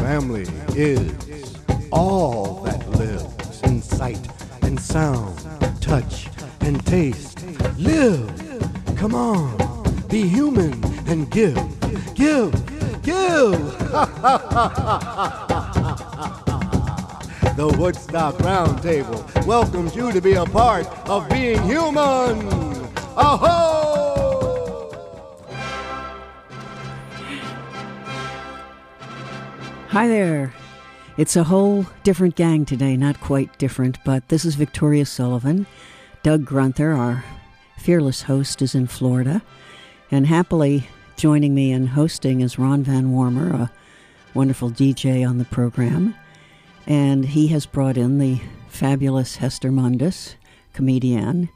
family 0.00 0.46
is 0.74 1.12
all 1.92 2.62
that 2.64 2.88
lives 2.90 3.60
in 3.62 3.82
sight 3.82 4.26
and 4.62 4.80
sound, 4.80 5.38
touch 5.80 6.28
and 6.62 6.84
taste. 6.86 7.44
Live! 7.76 8.28
Come 8.96 9.14
on, 9.14 9.56
be 10.08 10.26
human 10.26 10.82
and 11.06 11.30
give, 11.30 11.56
give, 12.14 12.52
give! 13.02 13.60
the 17.56 17.74
Woodstock 17.78 18.36
Roundtable 18.36 19.46
welcomes 19.46 19.94
you 19.94 20.12
to 20.12 20.20
be 20.20 20.32
a 20.32 20.46
part 20.46 20.86
of 21.08 21.28
being 21.28 21.62
human! 21.62 22.48
Aho! 23.16 23.79
Hi 29.90 30.06
there. 30.06 30.54
It's 31.16 31.34
a 31.34 31.42
whole 31.42 31.84
different 32.04 32.36
gang 32.36 32.64
today, 32.64 32.96
not 32.96 33.20
quite 33.20 33.58
different, 33.58 33.98
but 34.04 34.28
this 34.28 34.44
is 34.44 34.54
Victoria 34.54 35.04
Sullivan. 35.04 35.66
Doug 36.22 36.44
Grunther, 36.44 36.96
our 36.96 37.24
fearless 37.76 38.22
host, 38.22 38.62
is 38.62 38.76
in 38.76 38.86
Florida. 38.86 39.42
And 40.08 40.28
happily 40.28 40.86
joining 41.16 41.56
me 41.56 41.72
in 41.72 41.88
hosting 41.88 42.40
is 42.40 42.56
Ron 42.56 42.84
Van 42.84 43.10
Warmer, 43.10 43.52
a 43.52 43.72
wonderful 44.32 44.70
DJ 44.70 45.28
on 45.28 45.38
the 45.38 45.44
program. 45.44 46.14
And 46.86 47.24
he 47.24 47.48
has 47.48 47.66
brought 47.66 47.96
in 47.96 48.18
the 48.18 48.40
fabulous 48.68 49.36
Hester 49.36 49.72
Mundis, 49.72 50.36
comedian 50.72 51.48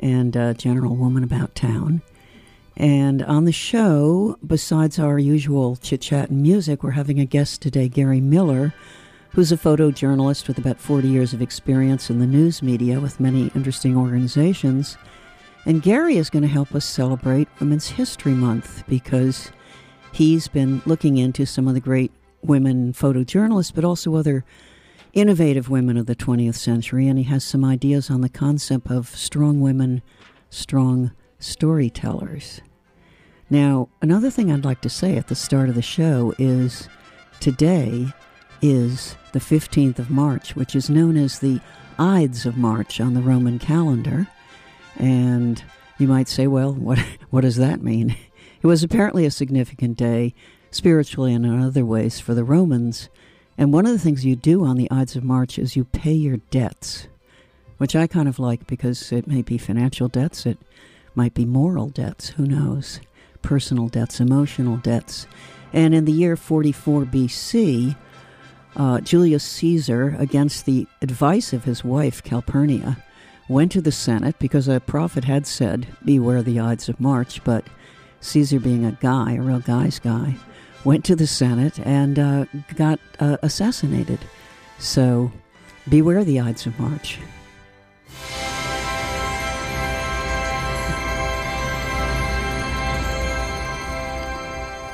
and 0.00 0.34
uh, 0.34 0.54
general 0.54 0.96
woman 0.96 1.22
about 1.22 1.54
town. 1.54 2.00
And 2.76 3.22
on 3.22 3.44
the 3.44 3.52
show, 3.52 4.36
besides 4.44 4.98
our 4.98 5.18
usual 5.18 5.76
chit 5.76 6.00
chat 6.00 6.30
and 6.30 6.42
music, 6.42 6.82
we're 6.82 6.90
having 6.92 7.20
a 7.20 7.24
guest 7.24 7.62
today, 7.62 7.88
Gary 7.88 8.20
Miller, 8.20 8.74
who's 9.30 9.52
a 9.52 9.56
photojournalist 9.56 10.48
with 10.48 10.58
about 10.58 10.80
40 10.80 11.08
years 11.08 11.32
of 11.32 11.40
experience 11.40 12.10
in 12.10 12.18
the 12.18 12.26
news 12.26 12.62
media 12.62 13.00
with 13.00 13.20
many 13.20 13.50
interesting 13.54 13.96
organizations. 13.96 14.96
And 15.66 15.82
Gary 15.82 16.16
is 16.16 16.30
going 16.30 16.42
to 16.42 16.48
help 16.48 16.74
us 16.74 16.84
celebrate 16.84 17.48
Women's 17.60 17.90
History 17.90 18.32
Month 18.32 18.84
because 18.88 19.50
he's 20.12 20.48
been 20.48 20.82
looking 20.84 21.16
into 21.16 21.46
some 21.46 21.68
of 21.68 21.74
the 21.74 21.80
great 21.80 22.12
women 22.42 22.92
photojournalists, 22.92 23.74
but 23.74 23.84
also 23.84 24.16
other 24.16 24.44
innovative 25.12 25.70
women 25.70 25.96
of 25.96 26.06
the 26.06 26.16
20th 26.16 26.56
century. 26.56 27.06
And 27.06 27.18
he 27.18 27.24
has 27.24 27.44
some 27.44 27.64
ideas 27.64 28.10
on 28.10 28.20
the 28.20 28.28
concept 28.28 28.90
of 28.90 29.08
strong 29.08 29.60
women, 29.60 30.02
strong 30.50 31.12
storytellers. 31.44 32.60
Now, 33.50 33.88
another 34.00 34.30
thing 34.30 34.50
I'd 34.50 34.64
like 34.64 34.80
to 34.80 34.88
say 34.88 35.16
at 35.16 35.28
the 35.28 35.34
start 35.34 35.68
of 35.68 35.74
the 35.74 35.82
show 35.82 36.34
is 36.38 36.88
today 37.40 38.08
is 38.62 39.16
the 39.32 39.38
15th 39.38 39.98
of 39.98 40.10
March, 40.10 40.56
which 40.56 40.74
is 40.74 40.88
known 40.88 41.16
as 41.16 41.38
the 41.38 41.60
Ides 41.98 42.46
of 42.46 42.56
March 42.56 43.00
on 43.00 43.14
the 43.14 43.20
Roman 43.20 43.58
calendar. 43.58 44.26
And 44.96 45.62
you 45.98 46.08
might 46.08 46.28
say, 46.28 46.46
well, 46.46 46.72
what, 46.72 46.98
what 47.30 47.42
does 47.42 47.56
that 47.56 47.82
mean? 47.82 48.16
It 48.62 48.66
was 48.66 48.82
apparently 48.82 49.26
a 49.26 49.30
significant 49.30 49.98
day, 49.98 50.32
spiritually 50.70 51.34
and 51.34 51.44
in 51.44 51.60
other 51.60 51.84
ways, 51.84 52.18
for 52.18 52.32
the 52.32 52.44
Romans. 52.44 53.10
And 53.58 53.74
one 53.74 53.84
of 53.84 53.92
the 53.92 53.98
things 53.98 54.24
you 54.24 54.36
do 54.36 54.64
on 54.64 54.78
the 54.78 54.90
Ides 54.90 55.16
of 55.16 55.22
March 55.22 55.58
is 55.58 55.76
you 55.76 55.84
pay 55.84 56.14
your 56.14 56.38
debts, 56.38 57.06
which 57.76 57.94
I 57.94 58.06
kind 58.06 58.26
of 58.26 58.38
like 58.38 58.66
because 58.66 59.12
it 59.12 59.26
may 59.26 59.42
be 59.42 59.58
financial 59.58 60.08
debts, 60.08 60.46
it 60.46 60.56
might 61.14 61.34
be 61.34 61.44
moral 61.44 61.88
debts, 61.88 62.30
who 62.30 62.46
knows? 62.46 63.00
Personal 63.42 63.88
debts, 63.88 64.20
emotional 64.20 64.76
debts. 64.78 65.26
And 65.72 65.94
in 65.94 66.04
the 66.04 66.12
year 66.12 66.36
44 66.36 67.04
BC, 67.04 67.96
uh, 68.76 69.00
Julius 69.00 69.44
Caesar, 69.44 70.16
against 70.18 70.66
the 70.66 70.86
advice 71.02 71.52
of 71.52 71.64
his 71.64 71.84
wife 71.84 72.22
Calpurnia, 72.22 72.96
went 73.48 73.72
to 73.72 73.80
the 73.80 73.92
Senate 73.92 74.36
because 74.38 74.68
a 74.68 74.80
prophet 74.80 75.24
had 75.24 75.46
said, 75.46 75.86
Beware 76.04 76.42
the 76.42 76.60
Ides 76.60 76.88
of 76.88 77.00
March. 77.00 77.42
But 77.44 77.64
Caesar, 78.20 78.58
being 78.58 78.84
a 78.84 78.92
guy, 78.92 79.34
a 79.34 79.42
real 79.42 79.60
guy's 79.60 79.98
guy, 79.98 80.34
went 80.84 81.04
to 81.04 81.16
the 81.16 81.26
Senate 81.26 81.78
and 81.80 82.18
uh, 82.18 82.44
got 82.74 82.98
uh, 83.20 83.36
assassinated. 83.42 84.20
So, 84.78 85.30
beware 85.88 86.24
the 86.24 86.40
Ides 86.40 86.66
of 86.66 86.78
March. 86.78 87.18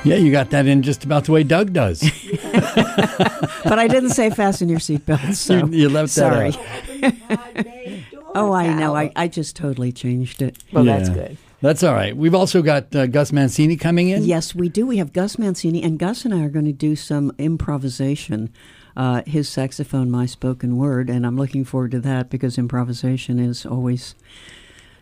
Yeah, 0.03 0.15
you 0.15 0.31
got 0.31 0.49
that 0.49 0.65
in 0.65 0.81
just 0.81 1.03
about 1.03 1.25
the 1.25 1.31
way 1.31 1.43
Doug 1.43 1.73
does. 1.73 2.01
but 2.41 3.77
I 3.77 3.87
didn't 3.87 4.09
say 4.09 4.31
fasten 4.31 4.67
your 4.67 4.79
seatbelts. 4.79 5.35
So 5.35 5.57
you, 5.57 5.67
you 5.67 5.89
left 5.89 6.09
sorry. 6.09 6.51
that 6.51 7.15
out. 7.29 8.23
oh, 8.35 8.51
I 8.51 8.73
know. 8.73 8.95
I, 8.95 9.11
I 9.15 9.27
just 9.27 9.55
totally 9.55 9.91
changed 9.91 10.41
it. 10.41 10.57
Well, 10.71 10.85
that's 10.85 11.09
good. 11.09 11.37
That's 11.61 11.83
all 11.83 11.93
right. 11.93 12.17
We've 12.17 12.33
also 12.33 12.63
got 12.63 12.95
uh, 12.95 13.05
Gus 13.05 13.31
Mancini 13.31 13.77
coming 13.77 14.09
in. 14.09 14.23
Yes, 14.23 14.55
we 14.55 14.69
do. 14.69 14.87
We 14.87 14.97
have 14.97 15.13
Gus 15.13 15.37
Mancini, 15.37 15.83
and 15.83 15.99
Gus 15.99 16.25
and 16.25 16.33
I 16.33 16.43
are 16.43 16.49
going 16.49 16.65
to 16.65 16.73
do 16.73 16.95
some 16.95 17.31
improvisation. 17.37 18.51
Uh, 18.97 19.21
his 19.27 19.47
saxophone, 19.47 20.09
my 20.09 20.25
spoken 20.25 20.77
word, 20.77 21.09
and 21.09 21.25
I'm 21.25 21.37
looking 21.37 21.63
forward 21.63 21.91
to 21.91 21.99
that 21.99 22.29
because 22.29 22.57
improvisation 22.57 23.39
is 23.39 23.65
always 23.65 24.15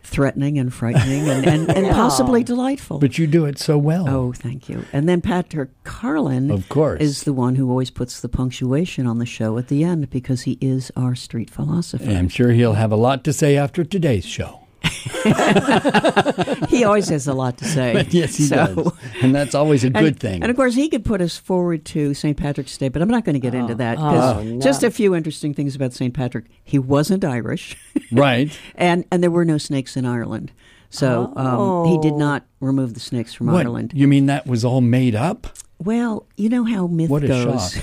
threatening 0.03 0.57
and 0.57 0.73
frightening 0.73 1.29
and, 1.29 1.45
and, 1.45 1.69
and 1.69 1.87
possibly 1.91 2.43
delightful. 2.43 2.99
But 2.99 3.17
you 3.17 3.27
do 3.27 3.45
it 3.45 3.59
so 3.59 3.77
well. 3.77 4.07
Oh, 4.09 4.33
thank 4.33 4.69
you. 4.69 4.85
And 4.93 5.07
then 5.07 5.21
Patrick 5.21 5.69
Carlin, 5.83 6.49
Of 6.51 6.67
course. 6.69 7.01
is 7.01 7.23
the 7.23 7.33
one 7.33 7.55
who 7.55 7.69
always 7.69 7.89
puts 7.91 8.19
the 8.21 8.29
punctuation 8.29 9.05
on 9.05 9.19
the 9.19 9.25
show 9.25 9.57
at 9.57 9.67
the 9.67 9.83
end 9.83 10.09
because 10.09 10.41
he 10.41 10.57
is 10.61 10.91
our 10.95 11.15
street 11.15 11.49
philosopher. 11.49 12.03
And 12.03 12.17
I'm 12.17 12.29
sure 12.29 12.51
he'll 12.51 12.73
have 12.73 12.91
a 12.91 12.95
lot 12.97 13.23
to 13.25 13.33
say 13.33 13.55
after 13.57 13.83
today's 13.83 14.25
show. 14.25 14.61
he 16.69 16.83
always 16.83 17.09
has 17.09 17.27
a 17.27 17.33
lot 17.33 17.57
to 17.57 17.65
say. 17.65 18.05
yes, 18.11 18.35
he 18.35 18.43
So- 18.43 18.73
does. 18.75 18.91
And 19.21 19.33
that's 19.35 19.55
always 19.55 19.83
a 19.83 19.87
And- 19.87 19.95
good 19.97 20.19
thing. 20.19 20.41
And 20.41 20.49
of 20.49 20.55
course, 20.55 20.75
he 20.75 20.89
could 20.89 21.03
put 21.05 21.21
us 21.21 21.37
forward 21.37 21.85
to 21.85 22.13
St. 22.13 22.37
Patrick's 22.37 22.77
Day, 22.77 22.89
but 22.89 23.01
I'm 23.01 23.09
not 23.09 23.25
going 23.25 23.33
to 23.33 23.39
get 23.39 23.53
into 23.53 23.75
that. 23.75 23.97
Oh, 23.97 24.41
no. 24.43 24.59
Just 24.59 24.83
a 24.83 24.91
few 24.91 25.15
interesting 25.15 25.53
things 25.53 25.75
about 25.75 25.93
St. 25.93 26.13
Patrick. 26.13 26.45
He 26.63 26.79
wasn't 26.79 27.23
Irish, 27.25 27.75
right. 28.11 28.57
and, 28.75 29.05
and 29.11 29.21
there 29.23 29.31
were 29.31 29.45
no 29.45 29.57
snakes 29.57 29.97
in 29.97 30.05
Ireland. 30.05 30.51
So 30.91 31.33
um, 31.35 31.85
he 31.87 31.97
did 31.99 32.13
Oh. 32.13 32.17
not 32.17 32.45
remove 32.61 32.95
the 32.95 32.99
snakes 32.99 33.33
from 33.33 33.47
What? 33.47 33.65
Ireland. 33.65 33.91
You 33.95 34.07
mean 34.07 34.25
that 34.25 34.47
was 34.47 34.65
all 34.65 34.81
made 34.81 35.13
up? 35.15 35.45
Well, 35.77 36.25
you 36.35 36.49
know 36.49 36.63
how 36.63 36.87
myth 36.87 37.09
What 37.09 37.23
a 37.23 37.27
goes. 37.27 37.79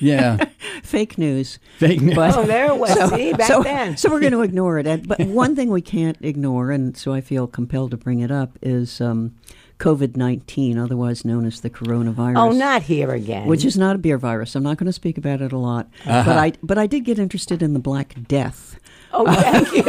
Shock. 0.00 0.40
Yeah. 0.40 0.44
Fake 0.82 1.18
news. 1.18 1.58
Fake 1.78 2.00
news. 2.00 2.14
But- 2.16 2.36
Oh, 2.36 2.44
there 2.44 2.66
it 2.66 2.78
was. 2.78 3.10
See, 3.10 3.32
back 3.32 3.48
so, 3.48 3.62
then. 3.62 3.96
so 3.96 4.10
we're 4.10 4.20
going 4.20 4.32
to 4.32 4.42
ignore 4.42 4.78
it. 4.78 5.06
But 5.06 5.20
one 5.20 5.54
thing 5.54 5.70
we 5.70 5.82
can't 5.82 6.16
ignore, 6.20 6.70
and 6.70 6.96
so 6.96 7.12
I 7.12 7.20
feel 7.20 7.46
compelled 7.46 7.90
to 7.92 7.96
bring 7.96 8.20
it 8.20 8.30
up, 8.30 8.58
is 8.62 9.00
um, 9.00 9.34
COVID 9.78 10.16
19, 10.16 10.78
otherwise 10.78 11.24
known 11.24 11.44
as 11.46 11.60
the 11.60 11.70
coronavirus. 11.70 12.36
Oh, 12.36 12.50
not 12.50 12.82
here 12.82 13.10
again. 13.12 13.46
Which 13.46 13.64
is 13.64 13.76
not 13.76 13.96
a 13.96 13.98
beer 13.98 14.18
virus. 14.18 14.54
I'm 14.54 14.62
not 14.62 14.76
going 14.78 14.86
to 14.86 14.92
speak 14.92 15.18
about 15.18 15.40
it 15.40 15.52
a 15.52 15.58
lot. 15.58 15.88
But 16.04 16.28
I 16.28 16.52
but 16.62 16.78
I 16.78 16.86
did 16.86 17.04
get 17.04 17.18
interested 17.18 17.62
in 17.62 17.72
the 17.74 17.78
Black 17.80 18.14
Death. 18.28 18.78
Oh, 19.12 19.26
thank 19.26 19.72
you. 19.72 19.84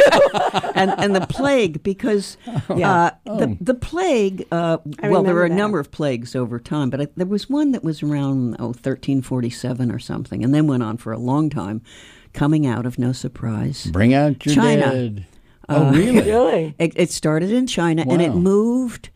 and 0.75 0.91
and 0.97 1.15
the 1.15 1.25
plague 1.27 1.83
because 1.83 2.37
Yeah. 2.75 3.11
uh, 3.25 3.37
the 3.37 3.57
the 3.61 3.73
plague. 3.75 4.47
Uh, 4.51 4.77
well, 5.03 5.21
there 5.23 5.35
were 5.35 5.45
a 5.45 5.49
that. 5.49 5.55
number 5.55 5.79
of 5.79 5.91
plagues 5.91 6.35
over 6.35 6.59
time, 6.59 6.89
but 6.89 7.01
I, 7.01 7.07
there 7.15 7.27
was 7.27 7.49
one 7.49 7.71
that 7.73 7.83
was 7.83 8.01
around 8.01 8.55
oh 8.59 8.67
1347 8.67 9.91
or 9.91 9.99
something, 9.99 10.43
and 10.43 10.53
then 10.53 10.65
went 10.67 10.81
on 10.83 10.97
for 10.97 11.11
a 11.13 11.19
long 11.19 11.49
time, 11.49 11.81
coming 12.33 12.65
out 12.65 12.85
of 12.85 12.97
no 12.97 13.11
surprise. 13.11 13.85
Bring 13.91 14.13
out 14.13 14.43
your 14.45 14.55
China. 14.55 14.81
dead. 14.91 15.25
Oh, 15.69 15.85
Uh, 15.87 15.91
really? 15.91 16.21
really? 16.21 16.75
It, 16.79 16.93
it 16.95 17.11
started 17.11 17.51
in 17.51 17.67
China 17.67 18.03
and 18.09 18.21
it 18.21 18.33
moved 18.33 19.10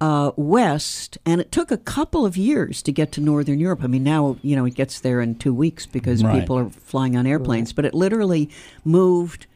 uh, 0.00 0.30
west, 0.36 1.16
and 1.24 1.40
it 1.40 1.50
took 1.50 1.70
a 1.70 1.76
couple 1.78 2.26
of 2.26 2.36
years 2.36 2.82
to 2.82 2.92
get 2.92 3.12
to 3.12 3.20
Northern 3.20 3.58
Europe. 3.58 3.80
I 3.82 3.86
mean, 3.86 4.04
now 4.04 4.36
you 4.42 4.54
know 4.56 4.64
it 4.66 4.74
gets 4.74 5.00
there 5.00 5.20
in 5.20 5.36
two 5.36 5.54
weeks 5.54 5.86
because 5.86 6.22
Right. 6.22 6.40
people 6.40 6.58
are 6.58 6.68
flying 6.70 7.16
on 7.16 7.26
airplanes, 7.26 7.72
but 7.72 7.84
it 7.84 7.94
literally 7.94 8.50
moved. 8.84 9.46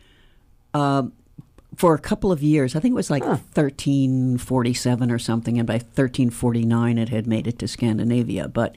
Uh, 0.72 1.04
for 1.76 1.94
a 1.94 1.98
couple 1.98 2.30
of 2.32 2.42
years, 2.42 2.76
I 2.76 2.80
think 2.80 2.92
it 2.92 2.96
was 2.96 3.10
like 3.10 3.22
1347 3.22 5.10
or 5.10 5.18
something, 5.18 5.58
and 5.58 5.66
by 5.66 5.74
1349 5.74 6.98
it 6.98 7.08
had 7.08 7.26
made 7.26 7.46
it 7.46 7.58
to 7.60 7.68
Scandinavia. 7.68 8.48
But 8.48 8.76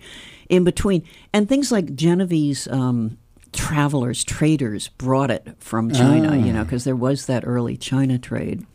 in 0.49 0.63
between, 0.63 1.03
and 1.33 1.49
things 1.49 1.71
like 1.71 1.95
Genovese 1.95 2.67
um, 2.67 3.17
travelers, 3.51 4.23
traders 4.23 4.87
brought 4.89 5.31
it 5.31 5.55
from 5.59 5.91
China, 5.91 6.35
you 6.37 6.53
know, 6.53 6.63
because 6.63 6.83
there 6.83 6.95
was 6.95 7.25
that 7.25 7.43
early 7.45 7.77
China 7.77 8.17
trade. 8.17 8.65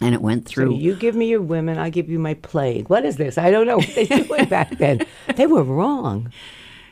And 0.00 0.14
it 0.14 0.20
went 0.22 0.48
So 0.48 0.52
through. 0.54 0.76
you 0.76 0.94
give 0.96 1.14
me 1.14 1.26
your 1.28 1.42
women, 1.42 1.78
I 1.78 1.90
give 1.90 2.08
you 2.10 2.18
my 2.18 2.34
plague. 2.34 2.88
What 2.88 3.04
is 3.04 3.16
this? 3.16 3.38
I 3.38 3.50
don't 3.50 3.66
know 3.66 3.76
what 3.78 3.94
they 3.94 4.06
were 4.10 4.24
doing 4.24 4.44
back 4.46 4.78
then. 4.78 5.06
They 5.36 5.46
were 5.46 5.62
wrong. 5.62 6.30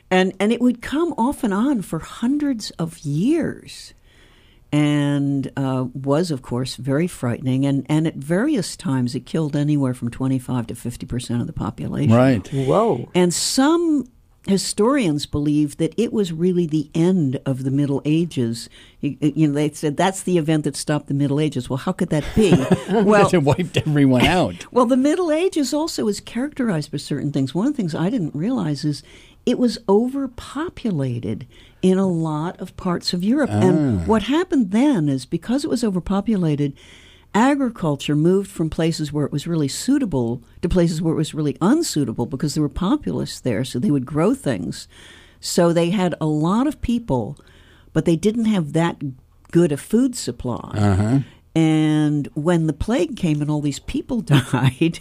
and 0.09 0.33
and 0.39 0.51
it 0.51 0.61
would 0.61 0.81
come 0.81 1.13
off 1.17 1.43
and 1.43 1.53
on 1.53 1.81
for 1.81 1.99
hundreds 1.99 2.71
of 2.71 2.99
years 2.99 3.93
and 4.73 5.51
uh, 5.57 5.85
was 5.93 6.31
of 6.31 6.41
course 6.41 6.75
very 6.77 7.07
frightening 7.07 7.65
and, 7.65 7.85
and 7.89 8.07
at 8.07 8.15
various 8.15 8.77
times 8.77 9.15
it 9.15 9.25
killed 9.25 9.55
anywhere 9.55 9.93
from 9.93 10.09
25 10.09 10.67
to 10.67 10.75
50 10.75 11.05
percent 11.05 11.41
of 11.41 11.47
the 11.47 11.53
population 11.53 12.13
Right. 12.15 12.47
Whoa. 12.53 13.09
and 13.13 13.33
some 13.33 14.05
historians 14.47 15.25
believe 15.25 15.77
that 15.77 15.93
it 15.97 16.11
was 16.11 16.33
really 16.33 16.65
the 16.65 16.89
end 16.95 17.39
of 17.45 17.63
the 17.63 17.71
Middle 17.71 18.01
Ages. 18.05 18.69
You, 18.99 19.15
you 19.21 19.47
know, 19.47 19.53
they 19.53 19.71
said 19.71 19.97
that's 19.97 20.23
the 20.23 20.37
event 20.37 20.63
that 20.63 20.75
stopped 20.75 21.07
the 21.07 21.13
Middle 21.13 21.39
Ages. 21.39 21.69
Well, 21.69 21.77
how 21.77 21.91
could 21.91 22.09
that 22.09 22.25
be? 22.35 22.51
well, 22.89 23.29
it 23.31 23.43
wiped 23.43 23.77
everyone 23.77 24.25
out. 24.25 24.71
well, 24.71 24.85
the 24.85 24.97
Middle 24.97 25.31
Ages 25.31 25.73
also 25.73 26.07
is 26.07 26.19
characterized 26.19 26.91
by 26.91 26.97
certain 26.97 27.31
things. 27.31 27.53
One 27.53 27.67
of 27.67 27.73
the 27.73 27.77
things 27.77 27.93
I 27.93 28.09
didn't 28.09 28.35
realize 28.35 28.83
is 28.83 29.03
it 29.45 29.57
was 29.57 29.77
overpopulated 29.87 31.47
in 31.81 31.97
a 31.97 32.07
lot 32.07 32.59
of 32.59 32.77
parts 32.77 33.13
of 33.13 33.23
Europe. 33.23 33.49
And 33.49 34.01
ah. 34.01 34.03
what 34.05 34.23
happened 34.23 34.71
then 34.71 35.09
is 35.09 35.25
because 35.25 35.63
it 35.63 35.69
was 35.69 35.83
overpopulated, 35.83 36.73
agriculture 37.33 38.15
moved 38.15 38.49
from 38.49 38.69
places 38.69 39.11
where 39.13 39.25
it 39.25 39.31
was 39.31 39.47
really 39.47 39.67
suitable 39.67 40.41
to 40.61 40.69
places 40.69 41.01
where 41.01 41.13
it 41.13 41.17
was 41.17 41.33
really 41.33 41.57
unsuitable 41.61 42.25
because 42.25 42.53
there 42.53 42.63
were 42.63 42.69
populists 42.69 43.39
there, 43.39 43.63
so 43.63 43.79
they 43.79 43.91
would 43.91 44.05
grow 44.05 44.33
things. 44.33 44.87
So 45.39 45.73
they 45.73 45.89
had 45.89 46.15
a 46.21 46.25
lot 46.25 46.67
of 46.67 46.81
people, 46.81 47.37
but 47.93 48.05
they 48.05 48.15
didn't 48.15 48.45
have 48.45 48.73
that 48.73 49.01
good 49.51 49.71
a 49.71 49.77
food 49.77 50.15
supply. 50.15 50.71
Uh-huh. 50.73 51.19
And 51.53 52.29
when 52.33 52.67
the 52.67 52.73
plague 52.73 53.17
came 53.17 53.41
and 53.41 53.51
all 53.51 53.61
these 53.61 53.79
people 53.79 54.21
died, 54.21 54.99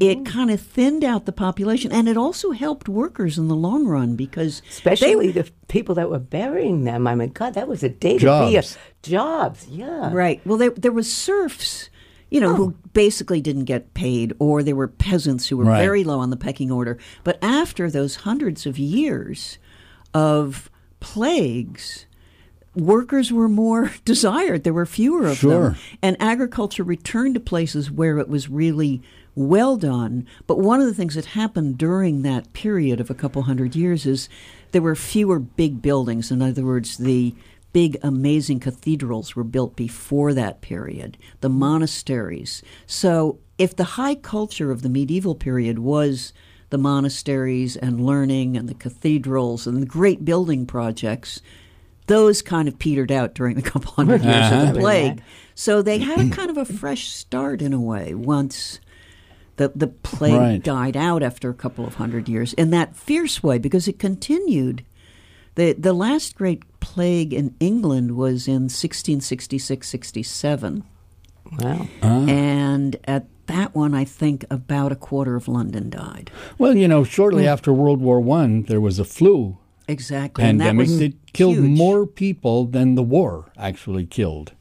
it 0.00 0.18
mm-hmm. 0.18 0.24
kind 0.24 0.50
of 0.50 0.60
thinned 0.60 1.04
out 1.04 1.26
the 1.26 1.32
population. 1.32 1.92
And 1.92 2.08
it 2.08 2.16
also 2.16 2.52
helped 2.52 2.88
workers 2.88 3.36
in 3.36 3.48
the 3.48 3.54
long 3.54 3.86
run 3.86 4.16
because 4.16 4.62
Especially 4.70 5.30
the 5.30 5.50
people 5.68 5.94
that 5.96 6.08
were 6.08 6.18
burying 6.18 6.84
them. 6.84 7.06
I 7.06 7.14
mean, 7.14 7.30
God, 7.30 7.54
that 7.54 7.68
was 7.68 7.82
a 7.82 7.90
day 7.90 8.18
to 8.18 8.46
be 8.46 8.56
a 8.56 8.62
Jobs. 8.62 8.78
jobs. 9.02 9.68
Yeah. 9.68 10.10
Right. 10.12 10.40
Well, 10.46 10.56
there 10.56 10.70
there 10.70 10.92
was 10.92 11.12
serfs, 11.12 11.90
you 12.30 12.40
know, 12.40 12.54
who 12.54 12.64
oh. 12.64 12.74
basically 12.94 13.42
didn't 13.42 13.64
get 13.64 13.92
paid, 13.92 14.32
or 14.38 14.62
there 14.62 14.76
were 14.76 14.88
peasants 14.88 15.48
who 15.48 15.58
were 15.58 15.64
Right. 15.64 15.82
very 15.82 16.04
low 16.04 16.20
on 16.20 16.30
the 16.30 16.36
pecking 16.38 16.70
order. 16.70 16.96
But 17.22 17.38
after 17.42 17.90
those 17.90 18.16
hundreds 18.16 18.64
of 18.64 18.78
years 18.78 19.58
of 20.14 20.70
plagues, 21.00 22.06
workers 22.74 23.30
were 23.30 23.48
more 23.48 23.92
desired. 24.06 24.64
There 24.64 24.72
were 24.72 24.86
fewer 24.86 25.26
of 25.26 25.36
Sure. 25.36 25.70
them, 25.70 25.76
and 26.00 26.16
agriculture 26.18 26.82
returned 26.82 27.34
to 27.34 27.40
places 27.40 27.90
where 27.90 28.16
it 28.18 28.28
was 28.30 28.48
really 28.48 29.02
well 29.34 29.76
done. 29.76 30.26
But 30.46 30.58
one 30.58 30.80
of 30.80 30.86
the 30.86 30.94
things 30.94 31.14
that 31.14 31.26
happened 31.26 31.78
during 31.78 32.22
that 32.22 32.52
period 32.52 33.00
of 33.00 33.10
a 33.10 33.14
couple 33.14 33.42
hundred 33.42 33.74
years 33.74 34.04
is 34.06 34.28
there 34.72 34.82
were 34.82 34.94
fewer 34.94 35.38
big 35.38 35.80
buildings. 35.82 36.30
In 36.30 36.42
other 36.42 36.64
words, 36.64 36.98
the 36.98 37.34
big, 37.72 37.96
amazing 38.02 38.60
cathedrals 38.60 39.34
were 39.34 39.44
built 39.44 39.74
before 39.76 40.34
that 40.34 40.60
period, 40.60 41.16
the 41.40 41.48
monasteries. 41.48 42.62
So 42.86 43.38
if 43.58 43.74
the 43.76 43.84
high 43.84 44.14
culture 44.14 44.70
of 44.70 44.82
the 44.82 44.88
medieval 44.88 45.34
period 45.34 45.78
was 45.78 46.32
the 46.70 46.78
monasteries 46.78 47.76
and 47.76 48.04
learning 48.04 48.56
and 48.56 48.68
the 48.68 48.74
cathedrals 48.74 49.66
and 49.66 49.80
the 49.82 49.86
great 49.86 50.24
building 50.24 50.66
projects, 50.66 51.40
those 52.06 52.42
kind 52.42 52.66
of 52.68 52.78
petered 52.78 53.12
out 53.12 53.34
during 53.34 53.56
the 53.56 53.62
couple 53.70 53.92
hundred 53.92 54.22
years 54.22 54.46
of 54.46 54.52
Uh-huh. 54.52 54.72
the 54.72 54.80
plague. 54.80 55.22
So 55.54 55.80
they 55.82 55.98
had 55.98 56.18
a 56.20 56.28
kind 56.30 56.50
of 56.50 56.56
a 56.56 56.64
fresh 56.64 57.08
start 57.10 57.62
in 57.62 57.72
a 57.72 57.80
way 57.80 58.14
once 58.14 58.80
the 59.68 59.78
the 59.78 59.86
plague 59.88 60.32
Right. 60.40 60.62
died 60.62 60.96
out 60.96 61.22
after 61.22 61.50
a 61.50 61.54
couple 61.54 61.86
of 61.86 61.94
hundred 61.94 62.28
years 62.28 62.52
in 62.54 62.70
that 62.70 62.96
fierce 62.96 63.42
way 63.42 63.58
because 63.58 63.86
it 63.88 63.98
continued. 63.98 64.84
The 65.54 65.74
the 65.74 65.92
last 65.92 66.34
great 66.34 66.62
plague 66.80 67.32
in 67.34 67.54
England 67.60 68.16
was 68.16 68.48
in 68.48 68.68
1666-67. 68.68 70.82
Wow. 71.60 71.88
Uh-huh. 72.00 72.26
And 72.28 72.96
at 73.04 73.26
that 73.46 73.74
one 73.74 73.94
I 73.94 74.04
think 74.04 74.44
about 74.50 74.92
a 74.92 74.96
quarter 74.96 75.36
of 75.36 75.48
London 75.48 75.90
died. 75.90 76.30
Well, 76.58 76.76
you 76.76 76.88
know, 76.88 77.04
shortly 77.04 77.46
after 77.46 77.72
World 77.72 78.00
War 78.00 78.20
One, 78.20 78.62
there 78.64 78.80
was 78.80 78.98
a 78.98 79.04
flu 79.04 79.58
Exactly. 79.88 80.44
and 80.44 80.60
that 80.60 80.66
pandemic 80.66 80.88
was 80.88 80.98
that 81.00 81.32
killed 81.32 81.56
huge. 81.56 81.76
more 81.76 82.06
people 82.06 82.66
than 82.66 82.94
the 82.94 83.02
war 83.02 83.52
actually 83.58 84.06
killed. 84.06 84.52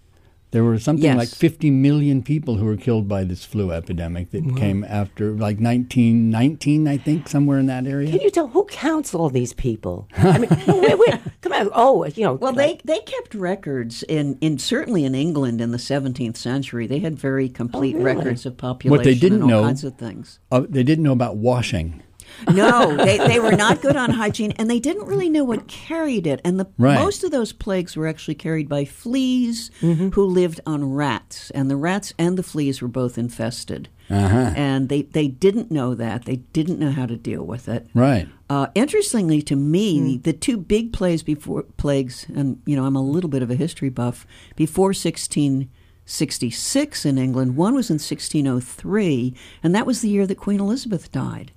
There 0.51 0.65
were 0.65 0.77
something 0.80 1.03
Yes. 1.06 1.18
like 1.18 1.30
50 1.30 1.71
million 1.71 2.21
people 2.24 2.57
who 2.57 2.65
were 2.65 2.75
killed 2.75 3.07
by 3.07 3.24
this 3.24 3.45
flu 3.45 3.71
epidemic 3.71 4.31
that 4.31 4.56
came 4.57 4.83
after 4.83 5.31
like 5.31 5.59
1919, 5.62 6.88
I 6.88 6.98
think, 6.98 7.30
somewhere 7.30 7.57
in 7.57 7.68
that 7.68 7.88
area. 7.88 8.12
Can 8.12 8.19
you 8.19 8.30
tell 8.30 8.48
who 8.50 8.65
counts 8.65 9.15
all 9.15 9.30
these 9.30 9.53
people? 9.53 10.09
I 10.18 10.38
mean, 10.39 10.50
wait, 10.68 11.00
wait, 11.00 11.19
come 11.42 11.53
on. 11.53 11.69
Oh, 11.74 12.06
you 12.06 12.24
know. 12.25 12.33
Well, 12.33 12.51
they 12.53 12.80
they 12.83 13.00
kept 13.00 13.33
records 13.33 14.03
in, 14.03 14.38
in 14.42 14.57
certainly 14.59 15.06
in 15.06 15.15
England 15.15 15.62
in 15.62 15.71
the 15.71 15.77
17th 15.77 16.36
century. 16.38 16.86
They 16.86 17.00
had 17.00 17.18
very 17.18 17.47
complete 17.47 17.95
really? 17.95 18.18
records 18.18 18.45
of 18.45 18.57
population 18.57 19.19
didn't 19.19 19.33
and 19.33 19.44
all 19.44 19.50
know- 19.62 19.63
kinds 19.63 19.83
of 19.86 19.95
things. 19.97 20.39
Uh, 20.51 20.65
they 20.68 20.83
didn't 20.83 21.04
know 21.06 21.13
about 21.13 21.38
washing. 21.38 22.04
No, 22.51 22.95
they, 23.06 23.18
they 23.18 23.39
were 23.39 23.56
not 23.56 23.81
good 23.81 23.95
on 23.95 24.12
hygiene, 24.12 24.51
and 24.54 24.69
they 24.69 24.80
didn't 24.80 25.06
really 25.06 25.30
know 25.30 25.44
what 25.44 25.68
carried 25.68 26.28
it. 26.28 26.42
And 26.44 26.60
the 26.60 26.68
Right. 26.78 27.00
most 27.00 27.24
of 27.24 27.31
those 27.31 27.54
plagues 27.54 27.95
were 27.95 28.07
actually 28.07 28.36
carried 28.36 28.68
by 28.69 28.86
fleas 28.86 29.69
who 29.80 30.25
lived 30.25 30.60
on 30.66 30.94
rats, 30.94 31.51
and 31.51 31.69
the 31.69 31.75
rats 31.75 32.13
and 32.18 32.38
the 32.38 32.44
fleas 32.44 32.81
were 32.81 32.88
both 32.88 33.18
infested. 33.18 33.89
Uh-huh. 34.10 34.51
And 34.57 34.89
they, 34.89 35.04
they 35.04 35.28
didn't 35.30 35.72
know 35.72 35.95
that. 35.95 36.25
They 36.25 36.38
didn't 36.51 36.80
know 36.80 36.92
how 36.92 37.06
to 37.06 37.16
deal 37.16 37.45
with 37.45 37.69
it. 37.69 37.88
Right. 37.94 38.28
Uh, 38.50 38.68
interestingly 38.75 39.42
to 39.44 39.56
me, 39.56 40.18
the 40.18 40.33
two 40.33 40.57
big 40.57 40.92
plagues 40.92 41.24
before 41.24 41.63
plagues, 41.78 42.25
and 42.36 42.62
you 42.66 42.75
know, 42.75 42.83
I'm 42.86 42.98
a 42.98 43.01
little 43.01 43.30
bit 43.30 43.42
of 43.42 43.50
a 43.50 43.56
history 43.56 43.88
buff. 43.89 44.28
Before 44.57 44.88
1666 44.89 47.06
in 47.06 47.18
England, 47.18 47.56
one 47.56 47.74
was 47.74 47.89
in 47.89 47.95
1603, 47.95 49.33
and 49.63 49.74
that 49.74 49.86
was 49.86 50.01
the 50.01 50.10
year 50.10 50.28
that 50.28 50.38
Queen 50.38 50.60
Elizabeth 50.60 51.10
died. 51.12 51.51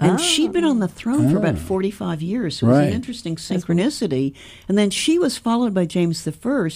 And 0.00 0.20
she'd 0.20 0.52
been 0.52 0.64
on 0.64 0.80
the 0.80 0.88
throne 0.88 1.30
for 1.30 1.36
about 1.38 1.56
45 1.58 2.20
years, 2.20 2.56
so 2.58 2.66
it 2.66 2.70
was 2.70 2.78
Right. 2.78 2.88
an 2.88 2.94
interesting 2.94 3.36
synchronicity. 3.36 4.34
And 4.68 4.76
then 4.76 4.90
she 4.90 5.18
was 5.18 5.38
followed 5.38 5.72
by 5.72 5.86
James 5.86 6.26
I, 6.26 6.68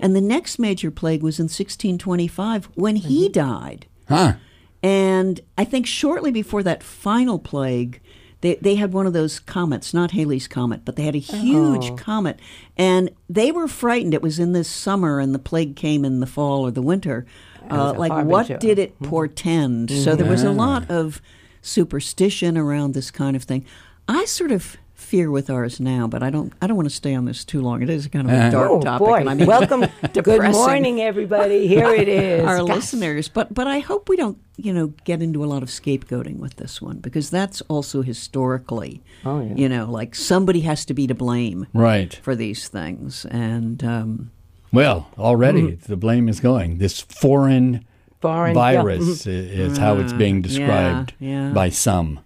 and 0.00 0.14
the 0.16 0.20
next 0.20 0.58
major 0.58 0.90
plague 0.90 1.22
was 1.22 1.38
in 1.40 1.48
1625 1.48 2.68
when 2.74 2.96
he 2.96 3.28
died. 3.28 3.86
Huh. 4.08 4.34
And 4.82 5.40
I 5.56 5.64
think 5.64 5.86
shortly 5.86 6.30
before 6.30 6.62
that 6.62 6.82
final 6.82 7.38
plague, 7.38 8.00
they, 8.40 8.56
they 8.56 8.74
had 8.74 8.92
one 8.92 9.06
of 9.06 9.12
those 9.12 9.38
comets, 9.38 9.94
not 9.94 10.10
Halley's 10.12 10.48
Comet, 10.48 10.84
but 10.84 10.96
they 10.96 11.04
had 11.04 11.14
a 11.14 11.18
huge 11.18 11.90
Oh. 11.90 11.96
comet. 11.96 12.40
And 12.76 13.10
they 13.28 13.52
were 13.52 13.68
frightened. 13.68 14.14
It 14.14 14.22
was 14.22 14.40
in 14.40 14.52
this 14.52 14.68
summer, 14.68 15.20
and 15.20 15.32
the 15.34 15.38
plague 15.38 15.76
came 15.76 16.04
in 16.04 16.18
the 16.20 16.26
fall 16.26 16.62
or 16.66 16.72
the 16.72 16.82
winter. 16.82 17.24
Uh, 17.70 17.94
like, 17.96 18.26
what 18.26 18.58
did 18.60 18.78
it 18.80 18.94
Mm-hmm. 18.96 19.04
portend? 19.08 19.90
So 19.92 20.16
there 20.16 20.28
was 20.28 20.42
a 20.42 20.50
lot 20.50 20.90
of 20.90 21.22
superstition 21.62 22.58
around 22.58 22.92
this 22.94 23.10
kind 23.10 23.34
of 23.36 23.44
thing. 23.44 23.64
I 24.08 24.24
sort 24.26 24.50
of 24.52 24.76
fear 24.94 25.30
with 25.30 25.50
ours 25.50 25.80
now, 25.80 26.06
but 26.06 26.22
I 26.22 26.30
don't. 26.30 26.52
I 26.62 26.66
don't 26.66 26.76
want 26.76 26.88
to 26.88 26.94
stay 26.94 27.14
on 27.14 27.24
this 27.24 27.44
too 27.44 27.60
long. 27.60 27.82
It 27.82 27.90
is 27.90 28.06
kind 28.08 28.28
of 28.28 28.32
a 28.32 28.50
dark 28.50 28.70
oh, 28.70 28.80
topic, 28.80 29.06
boy. 29.06 29.14
and 29.20 29.30
I 29.30 29.34
mean, 29.34 29.46
Welcome. 29.46 29.84
Good 30.12 30.52
morning, 30.52 31.00
everybody. 31.00 31.66
Here 31.66 31.88
it 31.94 32.08
is. 32.08 32.44
our 32.44 32.58
Gosh. 32.58 32.68
listeners. 32.76 33.28
But 33.28 33.52
but 33.54 33.66
I 33.66 33.78
hope 33.80 34.08
we 34.08 34.16
don't 34.16 34.38
you 34.56 34.72
know 34.72 34.88
get 35.04 35.22
into 35.22 35.44
a 35.44 35.46
lot 35.46 35.62
of 35.62 35.68
scapegoating 35.70 36.38
with 36.38 36.56
this 36.56 36.80
one 36.82 36.98
because 36.98 37.30
that's 37.30 37.60
also 37.62 38.02
historically, 38.02 39.02
Oh, 39.24 39.40
yeah. 39.42 39.54
you 39.54 39.68
know, 39.68 39.86
like 39.86 40.14
somebody 40.14 40.60
has 40.60 40.84
to 40.86 40.94
be 40.94 41.06
to 41.06 41.14
blame 41.14 41.66
Right. 41.72 42.14
for 42.22 42.34
these 42.36 42.68
things, 42.68 43.24
and 43.26 43.82
um, 43.84 44.30
Well, 44.72 45.08
already 45.18 45.62
Mm-hmm. 45.62 45.90
the 45.90 45.96
blame 45.96 46.28
is 46.28 46.38
going. 46.40 46.78
This 46.78 47.00
foreign, 47.00 47.84
Foreign- 48.22 48.54
yeah. 48.56 48.72
virus 48.82 49.26
i- 49.26 49.30
is 49.30 49.72
mm-hmm. 49.74 49.82
how 49.82 49.98
it's 49.98 50.12
being 50.12 50.40
described 50.42 51.12
yeah. 51.18 51.50
by 51.50 51.68
some. 51.70 52.20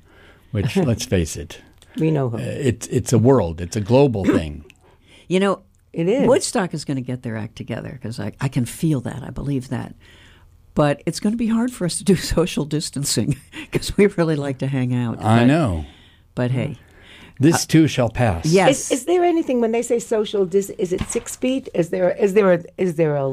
Which, 0.53 0.76
let's 0.91 1.05
face 1.05 1.37
it, 1.37 1.61
We 1.99 2.11
know 2.11 2.29
who. 2.31 2.37
Uh, 2.37 2.41
it's 2.41 2.87
it's 2.88 3.12
a 3.12 3.19
world. 3.19 3.61
It's 3.61 3.76
a 3.76 3.81
global 3.81 4.25
thing. 4.38 4.65
you 5.29 5.41
know, 5.41 5.62
It 5.93 6.09
is. 6.09 6.26
Woodstock 6.29 6.75
is 6.75 6.85
going 6.85 6.97
to 6.97 7.03
get 7.12 7.23
their 7.23 7.37
act 7.37 7.57
together 7.57 7.91
because 7.93 8.21
I 8.21 8.33
I 8.41 8.49
can 8.49 8.65
feel 8.67 9.00
that. 9.03 9.23
I 9.23 9.31
believe 9.31 9.69
that. 9.71 9.95
But 10.75 11.03
it's 11.07 11.21
going 11.21 11.33
to 11.33 11.38
be 11.38 11.47
hard 11.49 11.73
for 11.73 11.85
us 11.87 11.97
to 11.99 12.05
do 12.05 12.17
social 12.38 12.65
distancing 12.67 13.37
because 13.73 13.97
we 13.97 14.07
really 14.09 14.37
like 14.37 14.59
to 14.59 14.67
hang 14.67 14.95
out. 14.95 15.19
I 15.25 15.38
But- 15.41 15.47
know. 15.47 15.85
But 16.35 16.50
hey, 16.50 16.76
This 17.41 17.65
uh, 17.65 17.67
too 17.67 17.88
shall 17.88 18.11
pass. 18.11 18.45
yes. 18.45 18.91
Is, 18.91 19.00
is 19.00 19.05
there 19.07 19.25
anything 19.25 19.61
when 19.62 19.73
they 19.73 19.83
say 19.83 19.99
social? 19.99 20.45
Dis, 20.47 20.69
is 20.79 20.93
it 20.93 21.00
six 21.09 21.35
feet? 21.37 21.69
Is 21.75 21.88
there? 21.88 22.11
Is 22.25 22.33
there? 22.35 22.53
A, 22.53 22.59
is 22.76 22.95
there 22.97 23.17
a? 23.17 23.26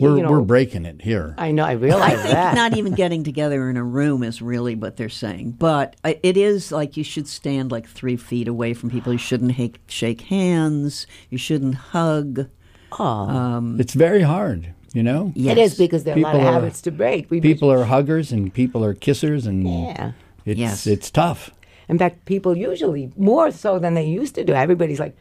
We're 0.00 0.16
you 0.16 0.22
know, 0.22 0.30
we're 0.30 0.40
breaking 0.42 0.84
it 0.84 1.02
here. 1.02 1.34
I 1.38 1.50
know. 1.52 1.64
I 1.64 1.72
realize 1.72 2.12
I 2.14 2.16
think 2.16 2.30
that. 2.34 2.54
not 2.54 2.76
even 2.76 2.92
getting 2.94 3.24
together 3.24 3.68
in 3.70 3.76
a 3.76 3.82
room 3.84 4.22
is 4.22 4.40
really 4.42 4.74
what 4.74 4.96
they're 4.96 5.08
saying. 5.08 5.52
But 5.52 5.96
it 6.04 6.36
is 6.36 6.70
like 6.72 6.96
you 6.96 7.04
should 7.04 7.26
stand 7.28 7.70
like 7.70 7.88
three 7.88 8.16
feet 8.16 8.48
away 8.48 8.74
from 8.74 8.90
people. 8.90 9.12
You 9.12 9.18
shouldn't 9.18 9.52
hake, 9.52 9.80
shake 9.86 10.22
hands. 10.22 11.06
You 11.30 11.38
shouldn't 11.38 11.74
hug. 11.76 12.48
Aw. 12.92 13.28
Um, 13.56 13.80
it's 13.80 13.94
very 13.94 14.22
hard, 14.22 14.72
you 14.92 15.02
know. 15.02 15.32
Yes. 15.34 15.56
It 15.56 15.60
is 15.60 15.74
because 15.78 16.04
there 16.04 16.14
are 16.14 16.18
a 16.18 16.22
lot 16.22 16.34
of 16.34 16.40
People 16.40 16.48
are- 16.48 16.52
habits 16.52 16.80
to 16.82 16.90
break. 16.90 17.30
We 17.30 17.40
People 17.40 17.70
are 17.72 17.84
huggers 17.84 18.32
and 18.32 18.52
people 18.52 18.84
are 18.84 18.94
kissers, 18.94 19.46
and 19.46 19.66
Yeah. 19.68 20.12
it's 20.44 20.58
Yes. 20.58 20.86
it's 20.86 21.10
tough. 21.10 21.50
In 21.88 21.98
fact, 21.98 22.24
people 22.24 22.56
usually 22.56 23.10
more 23.16 23.50
so 23.52 23.78
than 23.78 23.94
they 23.94 24.06
used 24.06 24.34
to 24.34 24.44
do. 24.44 24.52
Everybody's 24.52 24.98
like, 25.00 25.16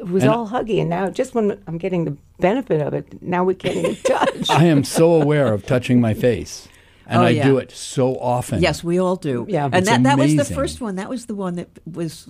it 0.00 0.08
was 0.08 0.22
And- 0.24 0.32
all 0.32 0.48
huggy, 0.48 0.80
and 0.80 0.88
now 0.90 1.08
just 1.10 1.34
when 1.34 1.58
I'm 1.66 1.78
getting 1.78 2.04
the 2.04 2.16
benefit 2.38 2.80
of 2.80 2.94
it, 2.94 3.22
now 3.22 3.44
we 3.44 3.54
can't 3.54 3.76
in 3.86 3.96
touch. 4.04 4.50
I 4.50 4.64
am 4.64 4.82
so 4.84 5.20
aware 5.20 5.52
of 5.52 5.64
touching 5.66 6.00
my 6.00 6.14
face, 6.14 6.68
and 7.06 7.20
Oh, 7.22 7.26
I 7.26 7.30
yeah. 7.30 7.44
do 7.44 7.58
it 7.58 7.70
so 7.70 8.14
often. 8.16 8.60
Yes, 8.62 8.82
we 8.82 8.98
all 8.98 9.16
do. 9.16 9.46
Yeah. 9.48 9.66
and 9.66 9.74
It's 9.76 9.88
that 9.88 10.02
that 10.04 10.18
was 10.18 10.34
the 10.36 10.44
first 10.44 10.80
one. 10.80 10.96
That 10.96 11.08
was 11.08 11.26
the 11.26 11.34
one 11.34 11.54
that 11.56 11.68
was 11.86 12.28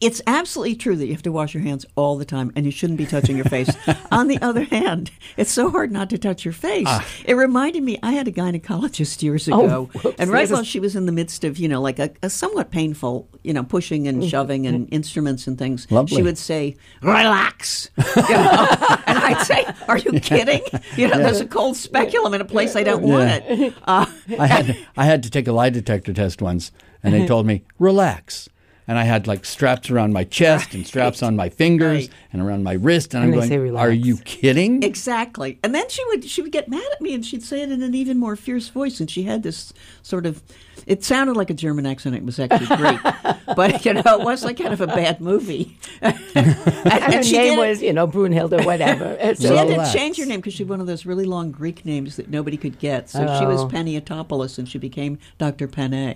it's 0.00 0.20
absolutely 0.26 0.76
true 0.76 0.96
that 0.96 1.06
you 1.06 1.12
have 1.12 1.22
to 1.22 1.32
wash 1.32 1.54
your 1.54 1.62
hands 1.62 1.84
all 1.96 2.16
the 2.16 2.24
time 2.24 2.52
and 2.56 2.64
you 2.66 2.72
shouldn't 2.72 2.98
be 2.98 3.06
touching 3.06 3.36
your 3.36 3.44
face. 3.46 3.70
On 4.12 4.28
the 4.28 4.40
other 4.40 4.64
hand, 4.64 5.10
it's 5.36 5.50
so 5.50 5.70
hard 5.70 5.90
not 5.92 6.10
to 6.10 6.18
touch 6.18 6.44
your 6.44 6.52
face. 6.54 6.86
Ah. 6.88 7.06
It 7.24 7.34
reminded 7.34 7.82
me, 7.82 7.98
I 8.02 8.12
had 8.12 8.28
a 8.28 8.32
gynecologist 8.32 9.22
years 9.22 9.48
Oh, 9.48 9.64
ago, 9.64 9.90
whoops. 10.02 10.16
and 10.18 10.30
right 10.30 10.42
This 10.42 10.50
is- 10.50 10.54
while 10.54 10.64
she 10.64 10.80
was 10.80 10.96
in 10.96 11.06
the 11.06 11.12
midst 11.12 11.44
of, 11.44 11.58
you 11.58 11.68
know, 11.68 11.80
like 11.80 11.98
a, 11.98 12.10
a 12.22 12.30
somewhat 12.30 12.70
painful, 12.70 13.28
you 13.42 13.52
know, 13.52 13.62
pushing 13.64 14.06
and 14.08 14.24
shoving 14.24 14.66
and 14.66 14.88
instruments 14.92 15.46
and 15.46 15.58
things, 15.58 15.90
Lovely. 15.90 16.16
she 16.16 16.22
would 16.22 16.38
say, 16.38 16.76
relax. 17.02 17.90
You 18.16 18.34
know? 18.36 18.66
and 19.06 19.18
I'd 19.18 19.42
say, 19.42 19.66
are 19.88 19.98
you 19.98 20.18
kidding? 20.20 20.62
You 20.96 21.08
know, 21.08 21.18
there's 21.18 21.40
a 21.40 21.46
cold 21.46 21.76
speculum 21.76 22.32
in 22.34 22.40
a 22.40 22.44
place 22.44 22.74
I 22.76 22.82
don't 22.82 23.02
want 23.02 23.30
it. 23.46 23.74
Uh, 23.86 24.06
I 24.38 24.46
had 24.46 24.76
I 24.96 25.04
had 25.04 25.22
to 25.24 25.30
take 25.30 25.46
a 25.46 25.52
lie 25.52 25.68
detector 25.70 26.12
test 26.12 26.40
once, 26.40 26.72
and 27.02 27.12
they 27.12 27.26
told 27.26 27.46
me 27.46 27.64
relax. 27.78 28.48
And 28.86 28.98
I 28.98 29.04
had 29.04 29.26
like 29.26 29.44
straps 29.46 29.90
around 29.90 30.12
my 30.12 30.24
chest 30.24 30.74
and 30.74 30.86
straps 30.86 31.22
on 31.22 31.36
my 31.36 31.48
fingers 31.48 32.02
Right. 32.08 32.10
and 32.32 32.42
around 32.42 32.64
my 32.64 32.74
wrist, 32.74 33.14
and, 33.14 33.24
And 33.24 33.34
I'm 33.42 33.48
going, 33.48 33.76
"Are 33.76 33.90
you 33.90 34.18
kidding?" 34.18 34.82
Exactly. 34.82 35.58
And 35.62 35.74
then 35.74 35.88
she 35.88 36.04
would 36.06 36.24
she 36.24 36.42
would 36.42 36.52
get 36.52 36.68
mad 36.68 36.84
at 36.92 37.00
me 37.00 37.14
and 37.14 37.24
she'd 37.24 37.42
say 37.42 37.62
it 37.62 37.72
in 37.72 37.82
an 37.82 37.94
even 37.94 38.18
more 38.18 38.36
fierce 38.36 38.68
voice 38.68 39.00
and 39.00 39.10
she 39.10 39.22
had 39.22 39.42
this 39.42 39.72
sort 40.02 40.26
of 40.26 40.42
it 40.86 41.04
sounded 41.04 41.36
like 41.36 41.50
a 41.50 41.54
German 41.54 41.86
accent. 41.86 42.14
It 42.16 42.24
was 42.24 42.38
actually 42.38 42.76
great. 42.76 42.98
but 43.56 43.84
you 43.84 43.94
know, 43.94 44.02
it 44.04 44.20
was 44.20 44.44
like 44.44 44.56
kind 44.58 44.72
of 44.72 44.80
a 44.80 44.86
bad 44.86 45.20
movie. 45.20 45.78
and, 46.00 46.16
And 46.34 47.14
her 47.14 47.22
she 47.22 47.36
name 47.36 47.58
was, 47.58 47.82
you 47.82 47.92
know, 47.92 48.06
Brunhilde 48.06 48.60
or 48.60 48.64
whatever. 48.66 49.16
She 49.36 49.46
had 49.46 49.68
to 49.68 49.90
change 49.92 50.18
her 50.18 50.26
name 50.26 50.40
because 50.40 50.54
she 50.54 50.62
had 50.64 50.68
one 50.70 50.80
of 50.80 50.86
those 50.86 51.06
really 51.06 51.24
long 51.24 51.50
Greek 51.50 51.84
names 51.84 52.16
that 52.16 52.28
nobody 52.28 52.56
could 52.56 52.78
get. 52.78 53.08
So 53.10 53.20
she 53.38 53.46
was 53.46 53.62
Oh. 53.62 53.68
Peniotopoulos 53.68 54.58
and 54.58 54.68
she 54.68 54.78
became 54.78 55.18
Dr. 55.38 55.68
Penne. 55.68 56.14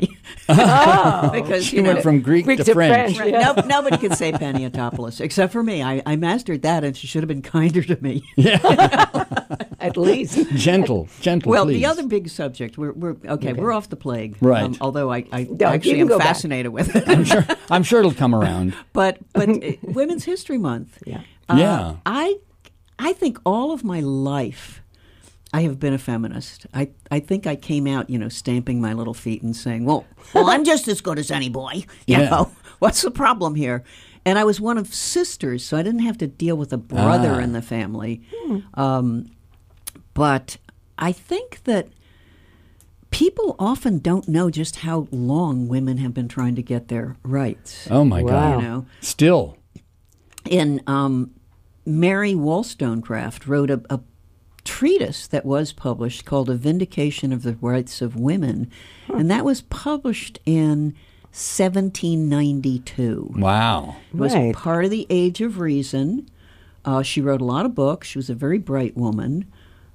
oh, 0.48 1.30
because 1.32 1.64
she 1.66 1.76
you 1.76 1.82
know, 1.82 1.92
went 1.92 2.02
from 2.02 2.20
Greek, 2.20 2.44
Greek 2.44 2.58
to, 2.58 2.64
to 2.64 2.74
French. 2.74 3.16
French. 3.16 3.32
Right. 3.34 3.42
No, 3.42 3.62
nobody 3.66 3.96
could 3.96 4.14
say 4.14 4.32
Peniotopoulos 4.32 5.20
except 5.20 5.52
for 5.52 5.62
me. 5.62 5.82
I, 5.82 6.02
I 6.04 6.16
mastered 6.16 6.62
that, 6.62 6.84
and 6.84 6.96
she 6.96 7.06
should 7.06 7.22
have 7.22 7.28
been 7.28 7.42
kinder 7.42 7.82
to 7.82 7.96
me. 8.02 8.22
Yeah. 8.36 8.58
at 9.80 9.96
least. 9.96 10.48
Gentle, 10.50 11.08
gentle. 11.20 11.50
Well, 11.50 11.64
please. 11.64 11.74
the 11.80 11.86
other 11.86 12.06
big 12.06 12.28
subject, 12.28 12.76
we're, 12.78 12.92
we're 12.92 13.16
okay, 13.26 13.52
we're 13.52 13.72
off 13.72 13.88
the 13.88 13.96
plague. 13.96 14.36
um, 14.42 14.48
Right. 14.62 14.78
although 14.80 15.10
I, 15.12 15.24
I 15.32 15.38
you 15.40 15.56
actually 15.62 16.00
am 16.00 16.06
go 16.08 16.18
back. 16.18 16.26
fascinated 16.28 16.72
with 16.72 16.94
it. 16.96 17.08
I'm 17.08 17.24
sure. 17.24 17.44
I'm 17.70 17.82
sure 17.82 18.00
it'll 18.00 18.12
come 18.14 18.34
around. 18.34 18.74
but 18.92 19.18
but 19.32 19.48
Women's 19.82 20.24
History 20.24 20.58
Month. 20.58 21.02
Yeah. 21.06 21.22
uh, 21.48 21.56
Yeah. 21.58 21.96
I 22.06 22.36
I 22.98 23.12
think 23.12 23.38
all 23.44 23.72
of 23.72 23.84
my 23.84 24.00
life 24.00 24.82
I 25.52 25.62
have 25.62 25.78
been 25.80 25.94
a 25.94 25.98
feminist. 25.98 26.66
I, 26.74 26.90
I 27.10 27.20
think 27.20 27.46
I 27.46 27.56
came 27.56 27.86
out, 27.86 28.10
you 28.10 28.18
know, 28.18 28.28
stamping 28.28 28.82
my 28.82 28.92
little 28.92 29.14
feet 29.14 29.42
and 29.42 29.56
saying, 29.56 29.86
"Well, 29.86 30.04
well, 30.34 30.50
I'm 30.50 30.62
just 30.62 30.88
as 30.88 31.00
good 31.00 31.18
as 31.18 31.30
any 31.30 31.48
boy." 31.48 31.84
You 32.06 32.18
Yeah. 32.18 32.28
know, 32.30 32.52
what's 32.80 33.00
the 33.00 33.10
problem 33.10 33.54
here? 33.54 33.82
And 34.26 34.38
I 34.38 34.44
was 34.44 34.60
one 34.60 34.76
of 34.76 34.92
sisters, 34.92 35.64
so 35.64 35.78
I 35.78 35.82
didn't 35.82 36.00
have 36.02 36.18
to 36.18 36.26
deal 36.26 36.54
with 36.58 36.70
a 36.74 36.76
brother 36.76 37.36
Ah. 37.36 37.38
in 37.38 37.52
the 37.52 37.62
family. 37.62 38.20
Um, 38.74 39.30
but 40.12 40.58
I 40.98 41.12
think 41.12 41.64
that 41.64 41.88
people 43.10 43.56
often 43.58 43.98
don't 43.98 44.28
know 44.28 44.50
just 44.50 44.76
how 44.76 45.08
long 45.10 45.68
women 45.68 45.98
have 45.98 46.14
been 46.14 46.28
trying 46.28 46.54
to 46.56 46.62
get 46.62 46.88
their 46.88 47.16
rights. 47.22 47.88
Oh 47.90 48.04
my 48.04 48.22
Wow. 48.22 48.28
God! 48.30 48.62
You 48.62 48.68
know, 48.68 48.86
Still, 49.00 49.56
in 50.44 50.82
um, 50.86 51.32
Mary 51.86 52.34
Wollstonecraft 52.34 53.46
wrote 53.46 53.70
a, 53.70 53.80
a 53.90 54.00
treatise 54.64 55.26
that 55.28 55.46
was 55.46 55.72
published 55.72 56.24
called 56.26 56.50
A 56.50 56.54
Vindication 56.54 57.32
of 57.32 57.42
the 57.42 57.56
Rights 57.60 58.02
of 58.02 58.16
Women, 58.16 58.70
and 59.08 59.30
that 59.30 59.44
was 59.44 59.62
published 59.62 60.38
in 60.44 60.94
1792. 61.32 63.34
wow. 63.36 63.96
It 64.12 64.16
was 64.16 64.34
Right. 64.34 64.54
part 64.54 64.84
of 64.84 64.90
the 64.90 65.06
Age 65.10 65.40
of 65.40 65.58
Reason. 65.58 66.28
Uh, 66.84 67.02
she 67.02 67.20
wrote 67.20 67.40
a 67.40 67.44
lot 67.44 67.66
of 67.66 67.74
books. 67.74 68.08
She 68.08 68.18
was 68.18 68.30
a 68.30 68.34
very 68.34 68.58
bright 68.58 68.96
woman, 68.96 69.46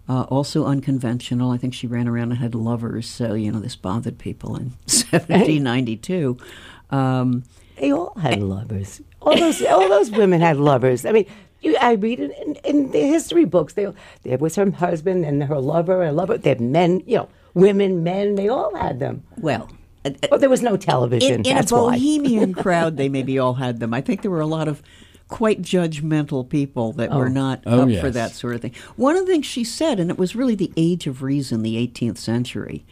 uh, 0.10 0.24
also 0.24 0.66
unconventional. 0.66 1.52
I 1.52 1.58
think 1.58 1.74
she 1.74 1.88
ran 1.88 2.08
around 2.08 2.32
and 2.32 2.40
had 2.40 2.56
lovers, 2.56 3.08
so 3.08 3.34
you 3.34 3.52
know 3.52 3.60
this 3.60 3.76
bothered 3.76 4.18
people 4.18 4.56
in 4.56 4.64
1792. 4.88 6.38
Um, 6.90 7.44
They 7.80 7.92
all 7.92 8.14
had 8.20 8.42
lovers. 8.42 9.02
All 9.22 9.38
those, 9.38 9.62
all 9.64 9.88
those 9.90 10.12
women 10.12 10.42
had 10.42 10.58
lovers. 10.58 11.06
I 11.06 11.12
mean, 11.12 11.26
you, 11.62 11.78
I 11.80 11.94
read 11.94 12.20
it 12.20 12.32
in, 12.46 12.56
in 12.66 12.92
the 12.92 13.00
history 13.02 13.46
books. 13.46 13.74
They, 13.74 13.88
there 14.24 14.38
was 14.38 14.56
her 14.58 14.70
husband 14.70 15.26
and 15.26 15.44
her 15.46 15.60
lover 15.60 16.04
and 16.04 16.16
lover. 16.18 16.38
They 16.38 16.50
had 16.50 16.62
men, 16.62 17.02
you 17.06 17.18
know, 17.18 17.30
women, 17.54 18.04
men. 18.04 18.36
They 18.36 18.50
all 18.50 18.76
had 18.76 19.00
them. 19.00 19.24
well, 19.38 19.70
uh, 20.06 20.10
uh, 20.22 20.28
But 20.30 20.42
there 20.42 20.50
was 20.50 20.62
no 20.62 20.76
television. 20.76 21.46
in, 21.46 21.46
in 21.46 21.58
a 21.58 21.64
bohemian 21.64 22.54
crowd, 22.54 22.98
they 22.98 23.08
maybe 23.10 23.40
all 23.40 23.54
had 23.54 23.80
them. 23.80 23.94
I 23.94 24.02
think 24.02 24.22
there 24.22 24.32
were 24.32 24.42
a 24.42 24.46
lot 24.46 24.68
of 24.68 24.84
quite 25.28 25.62
judgmental 25.62 26.48
people 26.48 26.92
that 26.94 27.12
were 27.12 27.30
not 27.30 27.64
Oh, 27.66 27.84
up 27.84 27.90
yes. 27.90 28.02
for 28.02 28.12
that 28.12 28.32
sort 28.34 28.56
of 28.56 28.62
thing. 28.62 28.74
One 28.96 29.16
of 29.16 29.26
the 29.26 29.32
things 29.32 29.46
she 29.46 29.64
said, 29.64 30.00
and 30.00 30.10
it 30.12 30.18
was 30.18 30.36
really 30.36 30.56
the 30.56 30.72
age 30.78 31.08
of 31.08 31.22
reason, 31.24 31.64
the 31.64 31.76
18th 31.76 32.18
century, 32.18 32.86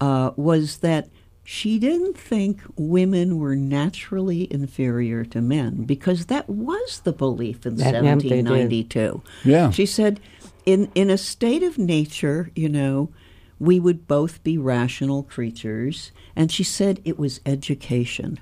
uh, 0.00 0.30
was 0.36 0.78
that 0.78 1.08
she 1.44 1.78
didn't 1.78 2.16
think 2.16 2.60
women 2.76 3.38
were 3.38 3.56
naturally 3.56 4.50
inferior 4.52 5.24
to 5.24 5.40
men 5.40 5.82
because 5.84 6.26
that 6.26 6.48
was 6.48 7.00
the 7.00 7.12
belief 7.12 7.66
in 7.66 7.76
That 7.76 8.02
meant 8.02 8.22
they 8.22 8.28
did. 8.28 8.46
1792. 8.48 9.22
Yeah. 9.44 9.70
She 9.70 9.84
said, 9.84 10.20
in, 10.64 10.90
in 10.94 11.10
a 11.10 11.18
state 11.18 11.62
of 11.64 11.78
nature, 11.78 12.50
you 12.54 12.68
know, 12.68 13.10
we 13.58 13.80
would 13.80 14.06
both 14.06 14.42
be 14.44 14.56
rational 14.56 15.24
creatures. 15.24 16.12
And 16.36 16.50
she 16.50 16.62
said 16.64 17.00
it 17.04 17.18
was 17.18 17.40
education. 17.44 18.38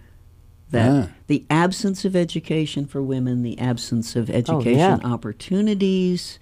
That 0.71 0.91
Ah. 0.91 1.13
the 1.27 1.45
absence 1.51 2.05
of 2.05 2.15
education 2.15 2.87
for 2.87 3.03
women, 3.03 3.43
the 3.43 3.59
absence 3.59 4.15
of 4.17 4.31
education 4.31 4.79
yeah. 4.79 4.99
opportunities. 5.03 6.39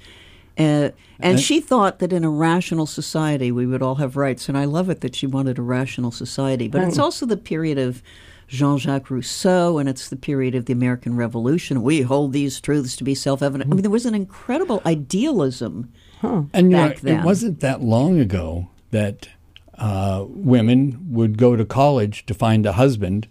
Uh, 0.59 0.91
and 1.21 1.39
she 1.39 1.61
thought 1.61 2.01
that 2.01 2.13
in 2.13 2.25
a 2.25 2.31
rational 2.31 2.85
society 2.87 3.53
we 3.53 3.65
would 3.65 3.81
all 3.83 3.97
have 3.97 4.17
rights. 4.17 4.49
And 4.49 4.59
I 4.59 4.65
love 4.65 4.91
it 4.91 5.01
that 5.03 5.15
she 5.15 5.27
wanted 5.27 5.59
a 5.59 5.63
rational 5.63 6.11
society. 6.11 6.69
But 6.69 6.83
it's 6.83 6.99
also 6.99 7.27
the 7.27 7.37
period 7.37 7.79
of 7.79 8.03
Jean 8.49 8.79
Jacques 8.79 9.11
Rousseau 9.11 9.79
and 9.79 9.89
it's 9.89 10.09
the 10.09 10.17
period 10.17 10.55
of 10.55 10.65
the 10.65 10.73
American 10.73 11.17
Revolution. 11.17 11.83
We 11.83 12.03
hold 12.03 12.33
these 12.33 12.61
truths 12.61 12.97
to 12.97 13.05
be 13.05 13.15
self 13.15 13.43
evident. 13.43 13.71
I 13.71 13.75
mean, 13.75 13.83
there 13.83 13.91
was 13.91 14.07
an 14.07 14.15
incredible 14.15 14.83
idealism. 14.85 15.93
And 16.23 16.49
you 16.55 16.63
know, 16.63 16.89
back 16.89 17.01
then. 17.01 17.21
it 17.21 17.25
wasn't 17.25 17.61
that 17.61 17.81
long 17.83 18.19
ago 18.19 18.69
that 18.91 19.29
uh, 19.77 20.25
women 20.29 20.99
would 21.11 21.39
go 21.39 21.55
to 21.55 21.65
college 21.65 22.27
to 22.27 22.35
find 22.35 22.67
a 22.67 22.73
husband, 22.73 23.29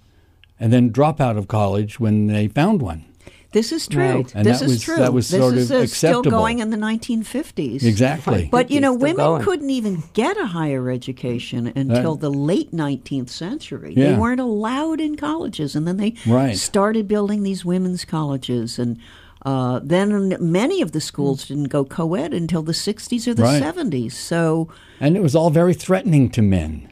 and 0.59 0.71
then 0.73 0.89
drop 0.89 1.19
out 1.21 1.37
of 1.37 1.47
college 1.47 1.99
when 1.99 2.27
they 2.27 2.47
found 2.47 2.81
one. 2.81 3.05
This 3.53 3.71
is 3.71 3.87
true. 3.87 4.01
Right. 4.03 4.35
And 4.35 4.45
this 4.45 4.59
that 4.59 4.65
is 4.65 4.71
was- 4.73 4.81
true. 4.83 4.95
that 4.97 5.13
was 5.13 5.29
this 5.29 5.39
sort 5.39 5.55
is 5.55 5.71
of 5.71 5.83
uh, 5.83 5.87
still 5.87 6.21
going 6.21 6.59
in 6.59 6.69
the 6.69 6.77
1950s. 6.77 7.81
Exactly. 7.83 8.49
But 8.51 8.69
you 8.69 8.81
know, 8.81 8.93
women 8.93 9.15
going. 9.15 9.41
couldn't 9.43 9.69
even 9.69 10.03
get 10.13 10.37
a 10.37 10.47
higher 10.47 10.91
education 10.91 11.67
until 11.67 12.15
the 12.15 12.29
late 12.29 12.71
19th 12.73 13.29
century. 13.29 13.95
They 13.95 14.13
weren't 14.15 14.41
allowed 14.41 14.99
in 14.99 15.15
colleges, 15.15 15.75
and 15.75 15.87
then 15.87 15.97
they 15.97 16.15
Right. 16.27 16.57
started 16.57 17.07
building 17.07 17.43
these 17.43 17.63
women's 17.63 18.03
colleges. 18.03 18.77
And 18.77 18.97
uh, 19.45 19.79
then 19.81 20.35
many 20.41 20.81
of 20.81 20.91
the 20.91 20.99
schools 21.01 21.47
didn't 21.47 21.69
go 21.69 21.85
co-ed 21.85 22.33
until 22.33 22.63
the 22.63 22.73
60s 22.73 23.27
or 23.27 23.33
the 23.33 23.43
Right. 23.43 23.63
70s. 23.63 24.11
So, 24.11 24.67
and 24.99 25.15
it 25.15 25.21
was 25.23 25.35
all 25.35 25.51
very 25.51 25.73
threatening 25.73 26.29
to 26.31 26.41
men. 26.41 26.89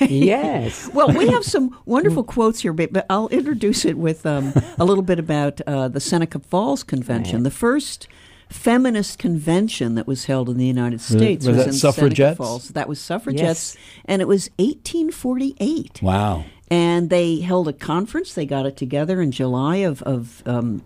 Yes. 0.00 0.88
well, 0.94 1.08
we 1.12 1.28
have 1.28 1.44
some 1.44 1.78
wonderful 1.84 2.24
quotes 2.24 2.60
here, 2.60 2.72
but, 2.72 2.92
but 2.92 3.06
I'll 3.10 3.28
introduce 3.28 3.84
it 3.84 3.96
with 3.98 4.24
um, 4.26 4.52
a 4.78 4.84
little 4.84 5.02
bit 5.04 5.18
about 5.18 5.60
uh, 5.62 5.88
the 5.88 6.00
Seneca 6.00 6.38
Falls 6.38 6.82
Convention, 6.82 7.42
the 7.42 7.50
first 7.50 8.08
feminist 8.48 9.18
convention 9.18 9.96
that 9.96 10.06
was 10.06 10.26
held 10.26 10.48
in 10.48 10.56
the 10.56 10.66
United 10.66 11.00
States. 11.00 11.46
was 11.46 11.56
that 11.56 11.66
in 11.68 11.72
suffragettes? 11.72 12.36
Seneca 12.36 12.36
Falls. 12.36 12.68
That 12.70 12.88
was 12.88 13.00
suffragettes, 13.00 13.74
Yes. 13.74 13.76
and 14.04 14.22
it 14.22 14.28
was 14.28 14.50
1848. 14.58 16.00
Wow. 16.02 16.44
And 16.68 17.10
they 17.10 17.40
held 17.40 17.68
a 17.68 17.72
conference. 17.72 18.34
They 18.34 18.46
got 18.46 18.66
it 18.66 18.76
together 18.76 19.20
in 19.20 19.30
July 19.30 19.76
of, 19.76 20.02
of 20.02 20.42
um, 20.46 20.82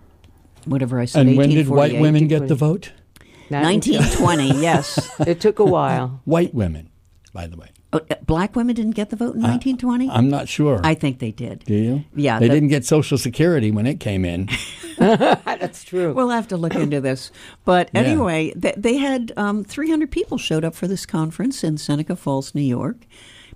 whatever 0.65 1.01
I 1.01 1.05
said. 1.07 1.27
And 1.27 1.37
when 1.37 1.51
did 1.51 1.69
white 1.69 1.99
women 2.01 2.29
get 2.29 2.49
the 2.49 2.55
vote? 2.55 2.93
1920, 3.49 4.61
yes. 4.61 5.11
It 5.27 5.41
took 5.41 5.59
a 5.59 5.65
while. 5.65 6.21
White 6.25 6.55
women, 6.55 6.91
by 7.33 7.47
the 7.47 7.57
way. 7.57 7.71
Oh, 7.93 8.01
uh, 8.11 8.15
black 8.25 8.55
women 8.55 8.77
didn't 8.77 8.93
get 8.93 9.11
the 9.11 9.17
vote 9.17 9.35
in 9.35 9.43
1920? 9.43 10.09
I'm 10.11 10.29
not 10.29 10.49
sure. 10.49 10.81
I 10.85 10.95
think 10.95 11.19
they 11.19 11.33
did. 11.33 11.65
Do 11.65 11.75
you? 11.75 12.05
Yeah, 12.15 12.39
They 12.39 12.47
the- 12.47 12.55
didn't 12.55 12.69
get 12.69 12.85
Social 12.85 13.19
Security 13.19 13.71
when 13.73 13.87
it 13.87 13.99
came 13.99 14.25
in. 14.25 14.49
That's 14.99 15.83
true. 15.85 16.13
We'll 16.13 16.29
have 16.31 16.49
to 16.49 16.57
look 16.57 16.75
into 16.75 17.01
this. 17.01 17.31
But 17.65 17.91
Yeah. 17.93 18.03
anyway, 18.03 18.51
th- 18.53 18.77
they 18.77 18.97
had 18.97 19.33
um, 19.37 19.65
300 19.65 20.11
people 20.11 20.39
showed 20.39 20.65
up 20.65 20.75
for 20.75 20.87
this 20.87 21.05
conference 21.07 21.65
in 21.65 21.79
Seneca 21.79 22.15
Falls, 22.17 22.55
New 22.55 22.63
York. 22.63 22.99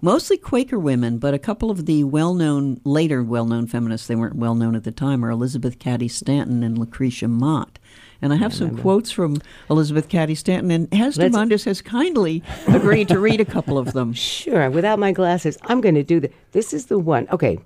Mostly 0.00 0.36
Quaker 0.36 0.78
women, 0.78 1.18
but 1.18 1.32
a 1.32 1.38
couple 1.38 1.70
of 1.70 1.86
the 1.86 2.04
well 2.04 2.34
known, 2.34 2.80
later 2.84 3.22
well 3.22 3.46
known 3.46 3.66
feminists, 3.66 4.06
they 4.06 4.16
weren't 4.16 4.36
well 4.36 4.54
known 4.54 4.74
at 4.74 4.84
the 4.84 4.92
time, 4.92 5.24
are 5.24 5.30
Elizabeth 5.30 5.78
Cady 5.78 6.08
Stanton 6.08 6.62
and 6.62 6.76
Lucretia 6.76 7.28
Mott. 7.28 7.78
And 8.24 8.32
I 8.32 8.36
have 8.36 8.54
some 8.54 8.78
quotes 8.78 9.10
from 9.10 9.36
Elizabeth 9.68 10.08
Cady 10.08 10.34
Stanton, 10.34 10.70
and 10.70 10.94
Hester 10.94 11.28
Mundis 11.28 11.66
has 11.66 11.82
kindly 11.82 12.42
agreed 12.68 13.08
to 13.08 13.18
read 13.18 13.38
a 13.38 13.44
couple 13.44 13.76
of 13.76 13.92
them. 13.92 14.14
Sure. 14.24 14.70
Without 14.70 14.98
my 14.98 15.12
glasses, 15.12 15.58
I'm 15.64 15.82
going 15.82 15.94
to 15.94 16.02
do 16.02 16.20
that. 16.20 16.32
This 16.52 16.72
is 16.72 16.86
the 16.86 16.98
one. 16.98 17.28
Okay. 17.30 17.58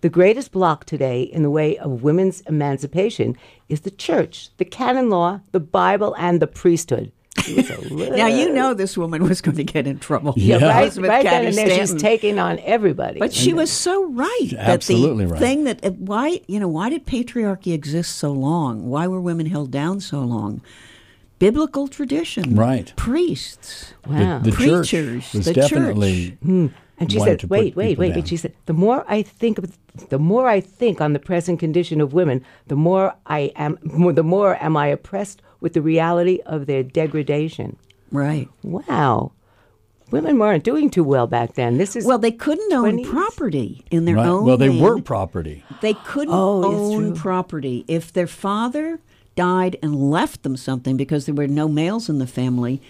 The 0.00 0.08
greatest 0.08 0.52
block 0.52 0.84
today 0.84 1.22
in 1.22 1.42
the 1.42 1.50
way 1.50 1.76
of 1.78 2.04
women's 2.04 2.40
emancipation 2.42 3.36
is 3.68 3.80
the 3.80 3.90
church, 3.90 4.50
the 4.58 4.64
canon 4.64 5.10
law, 5.10 5.40
the 5.50 5.60
Bible, 5.60 6.14
and 6.18 6.40
the 6.40 6.46
priesthood. 6.46 7.10
She 7.42 7.56
Now 7.90 8.26
you 8.26 8.52
know 8.52 8.74
this 8.74 8.96
woman 8.96 9.24
was 9.24 9.40
going 9.40 9.56
to 9.56 9.64
get 9.64 9.86
in 9.86 9.98
trouble. 9.98 10.34
Yeah. 10.36 10.64
right, 10.64 10.82
Elizabeth 10.82 11.08
right 11.10 11.24
then 11.24 11.44
Cady 11.44 11.46
and 11.60 11.70
there, 11.70 11.78
she's 11.78 11.94
taking 11.94 12.38
on 12.38 12.58
everybody. 12.60 13.18
But 13.18 13.32
she 13.32 13.52
was 13.52 13.70
so 13.70 14.10
right. 14.12 14.50
that 14.52 14.70
absolutely 14.70 15.26
the 15.26 15.32
right. 15.32 15.40
Thing 15.40 15.64
that 15.64 15.84
uh, 15.84 15.90
why 15.90 16.40
you 16.46 16.60
know 16.60 16.68
why 16.68 16.90
did 16.90 17.06
patriarchy 17.06 17.72
exist 17.72 18.16
so 18.16 18.32
long? 18.32 18.88
Why 18.88 19.06
were 19.06 19.20
women 19.20 19.46
held 19.46 19.70
down 19.70 20.00
so 20.00 20.20
long? 20.20 20.62
Biblical 21.40 21.88
tradition, 21.88 22.54
Right. 22.54 22.92
Priests, 22.96 23.92
Wow. 24.06 24.38
The, 24.38 24.50
the 24.50 24.56
church 24.56 24.90
Preachers, 24.90 25.32
was 25.32 25.44
the 25.44 25.52
definitely 25.52 26.38
And 26.42 27.10
she 27.10 27.18
said, 27.18 27.42
"Wait, 27.44 27.74
wait, 27.74 27.98
wait." 27.98 28.10
down. 28.10 28.20
But 28.20 28.28
she 28.28 28.36
said, 28.36 28.54
"The 28.66 28.72
more 28.72 29.04
I 29.08 29.22
think 29.22 29.58
of, 29.58 29.76
the 30.10 30.18
more 30.18 30.48
I 30.48 30.60
think 30.60 31.00
on 31.00 31.12
the 31.12 31.18
present 31.18 31.58
condition 31.58 32.00
of 32.00 32.12
women, 32.12 32.44
the 32.68 32.76
more 32.76 33.14
I 33.26 33.52
am, 33.56 33.78
more, 33.82 34.12
the 34.12 34.22
more 34.22 34.62
am 34.62 34.76
I 34.76 34.86
oppressed 34.86 35.42
with 35.64 35.72
the 35.72 35.82
reality 35.82 36.38
of 36.46 36.66
their 36.66 36.82
degradation." 36.84 37.76
right? 38.12 38.48
Wow, 38.62 39.32
women 40.12 40.38
weren't 40.38 40.62
doing 40.62 40.88
too 40.90 41.02
well 41.02 41.26
back 41.26 41.54
then. 41.54 41.78
This 41.78 41.96
is 41.96 42.06
Well, 42.06 42.18
they 42.18 42.30
couldn't 42.30 42.72
own 42.72 43.02
property 43.04 43.84
in 43.90 44.04
their 44.04 44.14
right. 44.16 44.26
own. 44.28 44.44
Well, 44.44 44.56
they 44.56 44.68
name. 44.68 44.80
were 44.80 45.00
property. 45.00 45.64
They 45.80 45.94
couldn't 45.94 46.32
Oh, 46.34 46.62
own 46.64 47.14
property 47.16 47.84
if 47.88 48.12
their 48.12 48.28
father 48.28 49.00
died 49.34 49.76
and 49.82 50.10
left 50.12 50.44
them 50.44 50.56
something 50.56 50.96
because 50.96 51.26
there 51.26 51.34
were 51.34 51.48
no 51.48 51.66
males 51.66 52.08
in 52.08 52.18
the 52.20 52.26
family. 52.28 52.80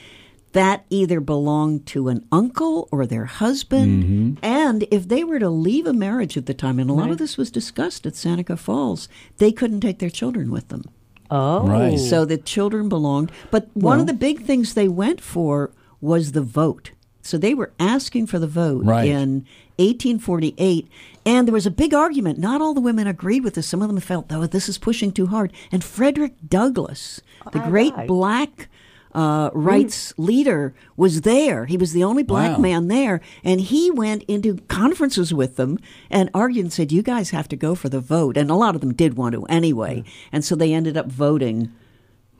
That 0.52 0.84
either 0.90 1.18
belonged 1.20 1.86
to 1.86 2.08
an 2.08 2.26
uncle 2.30 2.86
or 2.92 3.06
their 3.06 3.24
husband. 3.24 4.04
Mm-hmm. 4.04 4.44
And 4.44 4.86
if 4.90 5.08
they 5.08 5.24
were 5.24 5.40
to 5.40 5.48
leave 5.50 5.86
a 5.86 5.92
marriage 5.92 6.36
at 6.36 6.46
the 6.46 6.54
time, 6.54 6.78
and 6.78 6.88
a 6.90 6.92
lot 6.92 7.10
of 7.10 7.18
this 7.18 7.36
was 7.36 7.50
discussed 7.50 8.04
at 8.06 8.14
Seneca 8.14 8.56
Falls, 8.56 9.08
they 9.38 9.50
couldn't 9.50 9.80
take 9.80 9.98
their 9.98 10.10
children 10.10 10.50
with 10.52 10.68
them. 10.68 10.84
Oh, 11.30 11.66
Right. 11.66 11.98
So 11.98 12.24
the 12.24 12.38
children 12.38 12.88
belonged. 12.88 13.32
But 13.50 13.68
one 13.74 14.00
of 14.00 14.06
the 14.06 14.12
big 14.12 14.44
things 14.44 14.74
they 14.74 14.88
went 14.88 15.20
for 15.20 15.70
was 16.00 16.32
the 16.32 16.42
vote. 16.42 16.90
So 17.22 17.38
they 17.38 17.54
were 17.54 17.72
asking 17.80 18.26
for 18.26 18.38
the 18.38 18.46
vote 18.46 18.84
Right. 18.84 19.08
in 19.08 19.46
1848. 19.78 20.88
And 21.26 21.48
there 21.48 21.52
was 21.54 21.66
a 21.66 21.70
big 21.70 21.94
argument. 21.94 22.38
Not 22.38 22.60
all 22.60 22.74
the 22.74 22.80
women 22.82 23.06
agreed 23.06 23.42
with 23.44 23.54
this. 23.54 23.66
Some 23.66 23.80
of 23.80 23.88
them 23.88 23.98
felt, 24.00 24.28
though, 24.28 24.46
this 24.46 24.68
is 24.68 24.76
pushing 24.76 25.10
too 25.10 25.26
hard. 25.26 25.52
And 25.72 25.82
Frederick 25.82 26.34
Douglass, 26.46 27.20
the 27.52 27.62
All 27.62 27.70
great 27.70 27.94
right. 27.94 28.06
black 28.06 28.68
uh, 29.14 29.50
rights 29.54 30.12
leader, 30.16 30.74
was 30.96 31.20
there. 31.20 31.66
He 31.66 31.76
was 31.76 31.92
the 31.92 32.02
only 32.04 32.22
black 32.22 32.56
Wow. 32.56 32.62
man 32.62 32.88
there. 32.88 33.20
And 33.44 33.60
he 33.60 33.90
went 33.90 34.22
into 34.24 34.56
conferences 34.68 35.32
with 35.32 35.56
them 35.56 35.78
and 36.10 36.30
argued 36.34 36.64
and 36.66 36.72
said, 36.72 36.90
You 36.92 37.02
guys 37.02 37.30
have 37.30 37.46
to 37.48 37.56
go 37.56 37.74
for 37.74 37.88
the 37.88 38.00
vote. 38.00 38.36
And 38.36 38.50
a 38.50 38.54
lot 38.56 38.74
of 38.74 38.80
them 38.80 38.92
did 38.92 39.16
want 39.16 39.34
to 39.34 39.44
anyway. 39.46 40.02
And 40.32 40.44
so 40.44 40.54
they 40.56 40.72
ended 40.74 40.96
up 40.96 41.06
voting 41.06 41.72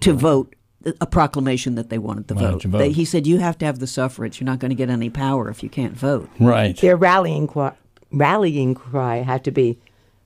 to 0.00 0.12
vote 0.12 0.54
a 1.00 1.06
proclamation 1.06 1.76
that 1.76 1.88
they 1.88 1.96
wanted 1.98 2.28
the 2.28 2.34
Wanted 2.34 2.50
vote. 2.64 2.68
vote. 2.70 2.78
They- 2.78 2.92
he 2.92 3.04
said, 3.04 3.26
You 3.26 3.38
have 3.38 3.56
to 3.58 3.64
have 3.64 3.78
the 3.78 3.86
suffrage. 3.86 4.40
You're 4.40 4.46
not 4.46 4.58
going 4.58 4.70
to 4.70 4.74
get 4.74 4.90
any 4.90 5.08
power 5.10 5.48
if 5.48 5.62
you 5.62 5.68
can't 5.70 5.96
vote. 5.96 6.28
Right. 6.40 6.76
their 6.78 6.96
rallying 6.96 7.46
cry, 7.46 7.72
rallying 8.12 8.74
cry 8.74 9.18
had 9.18 9.44
to 9.44 9.50
be, 9.50 9.78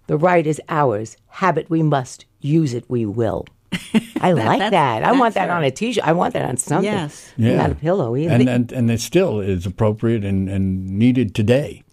"The 0.09 0.17
right 0.17 0.47
is 0.47 0.61
ours. 0.69 1.17
Have 1.28 1.59
it 1.59 1.71
we 1.71 1.83
must. 1.83 2.25
Use 2.40 2.75
it 2.75 2.85
we 2.88 3.05
will." 3.07 3.45
I 4.21 4.33
like 4.33 4.59
that's- 4.59 4.71
that. 4.71 5.03
I 5.05 5.13
want 5.13 5.35
that's 5.35 5.47
that 5.47 5.51
on 5.51 5.63
a 5.65 5.71
T-shirt. 5.71 6.05
I 6.07 6.13
want 6.13 6.33
that 6.35 6.49
on 6.49 6.57
something. 6.57 6.85
Yes. 6.91 7.33
not 7.37 7.71
a 7.71 7.75
pillow 7.75 8.17
either. 8.17 8.33
And, 8.35 8.49
and 8.49 8.73
and 8.73 8.91
it 8.91 9.01
still 9.01 9.41
is 9.41 9.67
appropriate 9.67 10.25
and, 10.25 10.49
and 10.49 10.87
needed 10.99 11.35
today, 11.35 11.85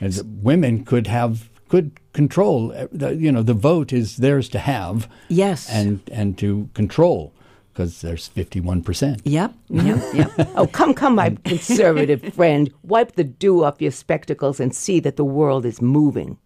as 0.00 0.22
women 0.24 0.84
could 0.84 1.06
have 1.06 1.48
could 1.68 1.92
control. 2.12 2.72
uh, 2.72 2.88
The, 2.90 3.14
you 3.14 3.30
know, 3.30 3.42
the 3.42 3.54
vote 3.54 3.92
is 3.92 4.16
theirs 4.16 4.48
to 4.50 4.58
have. 4.58 5.08
Yes. 5.28 5.68
And 5.70 6.00
and 6.10 6.36
to 6.38 6.68
control, 6.74 7.32
because 7.72 8.00
there's 8.00 8.26
fifty 8.26 8.60
one 8.60 8.82
percent. 8.82 9.20
Yep. 9.24 9.52
Yep. 9.68 10.02
Yep. 10.14 10.48
Oh, 10.56 10.66
come, 10.66 10.94
come, 10.94 11.14
my 11.14 11.36
conservative 11.44 12.34
friend. 12.34 12.72
Wipe 12.82 13.12
the 13.14 13.24
dew 13.24 13.62
off 13.64 13.80
your 13.80 13.92
spectacles 13.92 14.58
and 14.58 14.74
see 14.74 14.98
that 15.00 15.16
the 15.16 15.24
world 15.24 15.64
is 15.64 15.80
moving. 15.80 16.38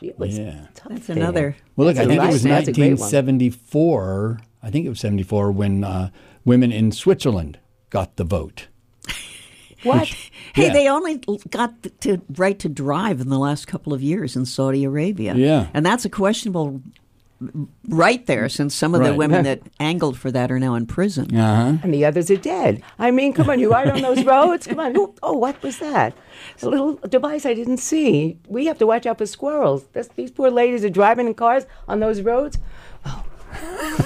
She 0.00 0.12
was 0.18 0.38
Yeah. 0.38 0.66
tough 0.74 0.88
That's 0.92 1.06
there. 1.06 1.16
another. 1.16 1.56
Well, 1.76 1.86
look, 1.86 1.96
That's 1.96 2.04
I 2.04 2.06
a 2.06 2.08
think 2.08 2.20
right- 2.20 2.30
it 2.30 2.32
was 2.32 2.42
that's 2.42 2.68
a 2.68 2.72
great 2.72 2.98
one. 2.98 2.98
1974. 3.00 4.40
I 4.62 4.70
think 4.70 4.84
it 4.86 4.88
was 4.88 5.00
74 5.00 5.52
when 5.52 5.84
uh, 5.84 6.10
women 6.44 6.72
in 6.72 6.92
Switzerland 6.92 7.58
got 7.90 8.16
the 8.16 8.24
vote. 8.24 8.68
What? 9.82 10.08
Hey, 10.54 10.66
Yeah. 10.68 10.72
they 10.72 10.88
only 10.88 11.20
got 11.50 11.74
to 12.00 12.20
right 12.36 12.58
to 12.60 12.68
drive 12.68 13.20
in 13.20 13.28
the 13.28 13.38
last 13.38 13.66
couple 13.68 13.92
of 13.92 14.02
years 14.02 14.34
in 14.34 14.44
Saudi 14.46 14.82
Arabia. 14.84 15.34
Yeah. 15.36 15.68
And 15.74 15.84
that's 15.86 16.04
a 16.04 16.08
questionable 16.10 16.80
right 17.88 18.24
there, 18.26 18.48
since 18.48 18.74
some 18.74 18.94
of 18.94 19.02
the 19.04 19.14
women 19.14 19.44
that 19.44 19.60
angled 19.78 20.18
for 20.18 20.30
that 20.30 20.50
are 20.50 20.58
now 20.58 20.74
in 20.74 20.86
prison. 20.86 21.36
Uh 21.36 21.72
huh. 21.72 21.78
and 21.82 21.92
the 21.92 22.04
others 22.04 22.30
are 22.30 22.36
dead. 22.36 22.82
I 22.98 23.10
mean, 23.10 23.32
come 23.32 23.50
on, 23.50 23.60
you 23.60 23.70
ride 23.70 23.88
on 23.88 24.00
those 24.02 24.24
roads. 24.34 24.66
Come 24.66 24.80
on. 24.80 24.94
Who, 24.94 25.14
oh, 25.22 25.34
what 25.34 25.62
was 25.62 25.78
that? 25.78 26.14
A 26.62 26.68
little 26.68 26.94
device 27.08 27.44
I 27.46 27.54
didn't 27.54 27.78
see. 27.78 28.38
We 28.48 28.66
have 28.66 28.78
to 28.78 28.86
watch 28.86 29.06
out 29.06 29.18
for 29.18 29.26
squirrels. 29.26 29.84
This, 29.92 30.08
these 30.16 30.30
poor 30.30 30.50
ladies 30.50 30.84
are 30.84 30.90
driving 30.90 31.26
in 31.26 31.34
cars 31.34 31.66
on 31.88 32.00
those 32.00 32.20
roads. 32.22 32.58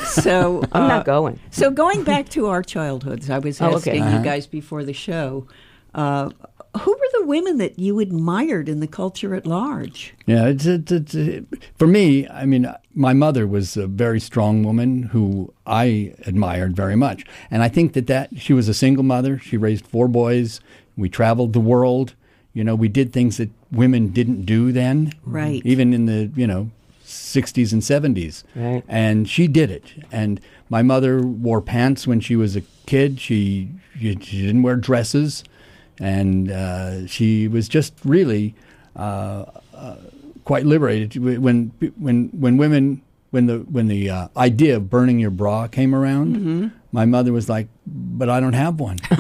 So 0.07 0.63
I'm 0.73 0.85
uh, 0.85 0.89
not 0.89 1.05
going. 1.07 1.41
So 1.51 1.71
going 1.71 2.05
back 2.05 2.29
to 2.31 2.47
our 2.47 2.63
childhoods, 2.63 3.31
I 3.31 3.39
was 3.39 3.61
Oh, 3.61 3.67
okay. 3.69 3.77
asking 3.77 4.03
Uh-huh. 4.03 4.19
you 4.19 4.25
guys 4.25 4.47
before 4.47 4.85
the 4.85 4.93
show, 4.93 5.47
uh, 5.95 6.31
who 6.79 6.93
were 6.93 7.09
the 7.21 7.27
women 7.27 7.59
that 7.59 7.79
you 7.79 7.99
admired 7.99 8.69
in 8.69 8.81
the 8.81 8.87
culture 8.87 9.35
at 9.35 9.47
large? 9.47 10.15
Yeah, 10.27 10.47
it's, 10.47 10.67
it's, 10.67 11.15
it's, 11.15 11.47
for 11.77 11.87
me. 11.87 12.29
I 12.29 12.47
mean, 12.47 12.73
my 12.95 13.13
mother 13.13 13.47
was 13.47 13.77
a 13.77 13.87
very 13.87 14.21
strong 14.21 14.63
woman 14.63 15.05
who 15.05 15.53
I 15.67 16.15
admired 16.27 16.77
very 16.77 16.97
much, 16.97 17.25
and 17.51 17.63
I 17.63 17.69
think 17.69 17.95
that 17.95 18.07
that 18.07 18.31
she 18.39 18.53
was 18.53 18.69
a 18.69 18.75
single 18.75 19.03
mother. 19.03 19.39
She 19.39 19.57
raised 19.57 19.87
four 19.87 20.07
boys. 20.07 20.61
We 20.97 21.09
traveled 21.09 21.53
the 21.55 21.61
world. 21.61 22.15
You 22.53 22.65
know, 22.65 22.75
we 22.75 22.89
did 22.89 23.13
things 23.13 23.37
that 23.39 23.51
women 23.73 24.09
didn't 24.09 24.43
do 24.45 24.71
then. 24.71 25.13
Right. 25.25 25.63
Even 25.65 25.93
in 25.93 26.07
the 26.07 26.31
you 26.37 26.47
know. 26.47 26.71
60s 27.05 27.73
and 27.73 27.83
70s. 27.83 28.45
Right. 28.55 28.85
And 28.87 29.29
she 29.29 29.49
did 29.49 29.69
it. 29.69 29.83
And 30.13 30.41
my 30.69 30.83
mother 30.83 31.21
wore 31.21 31.61
pants 31.61 32.07
when 32.07 32.21
she 32.21 32.37
was 32.37 32.55
a 32.55 32.61
kid. 32.87 33.21
She, 33.21 33.69
she, 33.99 34.17
she 34.21 34.43
didn't 34.43 34.63
wear 34.63 34.77
dresses. 34.77 35.43
And 36.01 36.51
uh, 36.51 37.07
she 37.07 37.47
was 37.47 37.69
just 37.69 37.93
really 38.05 38.55
uh, 38.97 39.45
quite 40.45 40.65
liberated 40.67 41.15
when 41.23 41.73
when 41.99 42.29
when 42.33 42.57
women 42.57 43.03
when 43.31 43.47
the 43.47 43.59
when 43.71 43.87
the 43.87 44.11
uh, 44.11 44.29
idea 44.37 44.77
of 44.77 44.89
burning 44.91 45.19
your 45.21 45.31
bra 45.31 45.69
came 45.69 45.95
around. 45.95 46.73
My 46.93 47.05
mother 47.05 47.33
was 47.33 47.49
like, 47.49 47.69
"But 47.87 48.29
I 48.31 48.41
don't 48.41 48.55
have 48.55 48.81
one." 48.81 48.97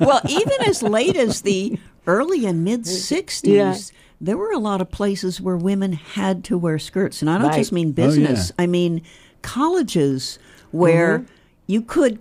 well, 0.00 0.20
even 0.28 0.62
as 0.66 0.82
late 0.82 1.16
as 1.16 1.42
the 1.42 1.78
early 2.06 2.46
and 2.46 2.64
mid 2.64 2.82
60s, 2.82 3.42
Yeah. 3.46 3.76
there 4.20 4.36
were 4.36 4.50
a 4.52 4.58
lot 4.58 4.80
of 4.80 4.90
places 4.90 5.40
where 5.40 5.56
women 5.56 5.92
had 5.92 6.42
to 6.44 6.58
wear 6.58 6.78
skirts. 6.80 7.22
And 7.22 7.30
I 7.30 7.38
don't 7.38 7.48
Right. 7.48 7.58
just 7.58 7.72
mean 7.72 7.88
Oh, 7.96 8.00
yeah. 8.00 8.06
business, 8.06 8.52
I 8.58 8.66
mean 8.66 9.02
colleges 9.42 10.38
where 10.72 11.18
Mm-hmm. 11.20 11.32
you 11.68 11.82
could. 11.82 12.18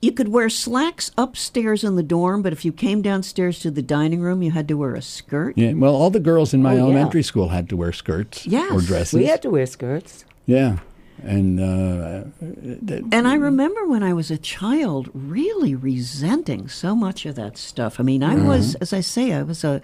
You 0.00 0.12
could 0.12 0.28
wear 0.28 0.48
slacks 0.48 1.10
upstairs 1.18 1.82
in 1.82 1.96
the 1.96 2.02
dorm, 2.04 2.40
but 2.42 2.52
if 2.52 2.64
you 2.64 2.70
came 2.72 3.02
downstairs 3.02 3.58
to 3.60 3.70
the 3.70 3.82
dining 3.82 4.20
room, 4.20 4.42
you 4.42 4.52
had 4.52 4.68
to 4.68 4.74
wear 4.76 4.94
a 4.94 5.02
skirt. 5.02 5.58
yeah. 5.58 5.72
Well, 5.72 5.94
all 5.94 6.10
the 6.10 6.20
girls 6.20 6.54
in 6.54 6.62
my 6.62 6.74
Oh, 6.74 6.76
yeah. 6.76 6.82
elementary 6.82 7.22
school 7.24 7.48
had 7.48 7.68
to 7.70 7.76
wear 7.76 7.92
skirts 7.92 8.46
Yes. 8.46 8.70
or 8.72 8.80
dresses. 8.80 9.18
We 9.18 9.26
had 9.26 9.42
to 9.42 9.50
wear 9.50 9.66
skirts. 9.66 10.24
yeah. 10.46 10.78
And 11.24 11.58
uh, 11.58 12.22
th- 12.86 13.02
And 13.10 13.26
I 13.26 13.34
remember 13.34 13.88
when 13.88 14.04
I 14.04 14.12
was 14.12 14.30
a 14.30 14.38
child 14.38 15.10
really 15.12 15.74
resenting 15.74 16.68
so 16.68 16.94
much 16.94 17.26
of 17.26 17.34
that 17.34 17.58
stuff. 17.58 17.98
I 17.98 18.04
mean, 18.04 18.22
I 18.22 18.36
was, 18.36 18.76
as 18.76 18.92
I 18.92 19.00
say, 19.00 19.32
I 19.32 19.42
was 19.42 19.64
a, 19.64 19.82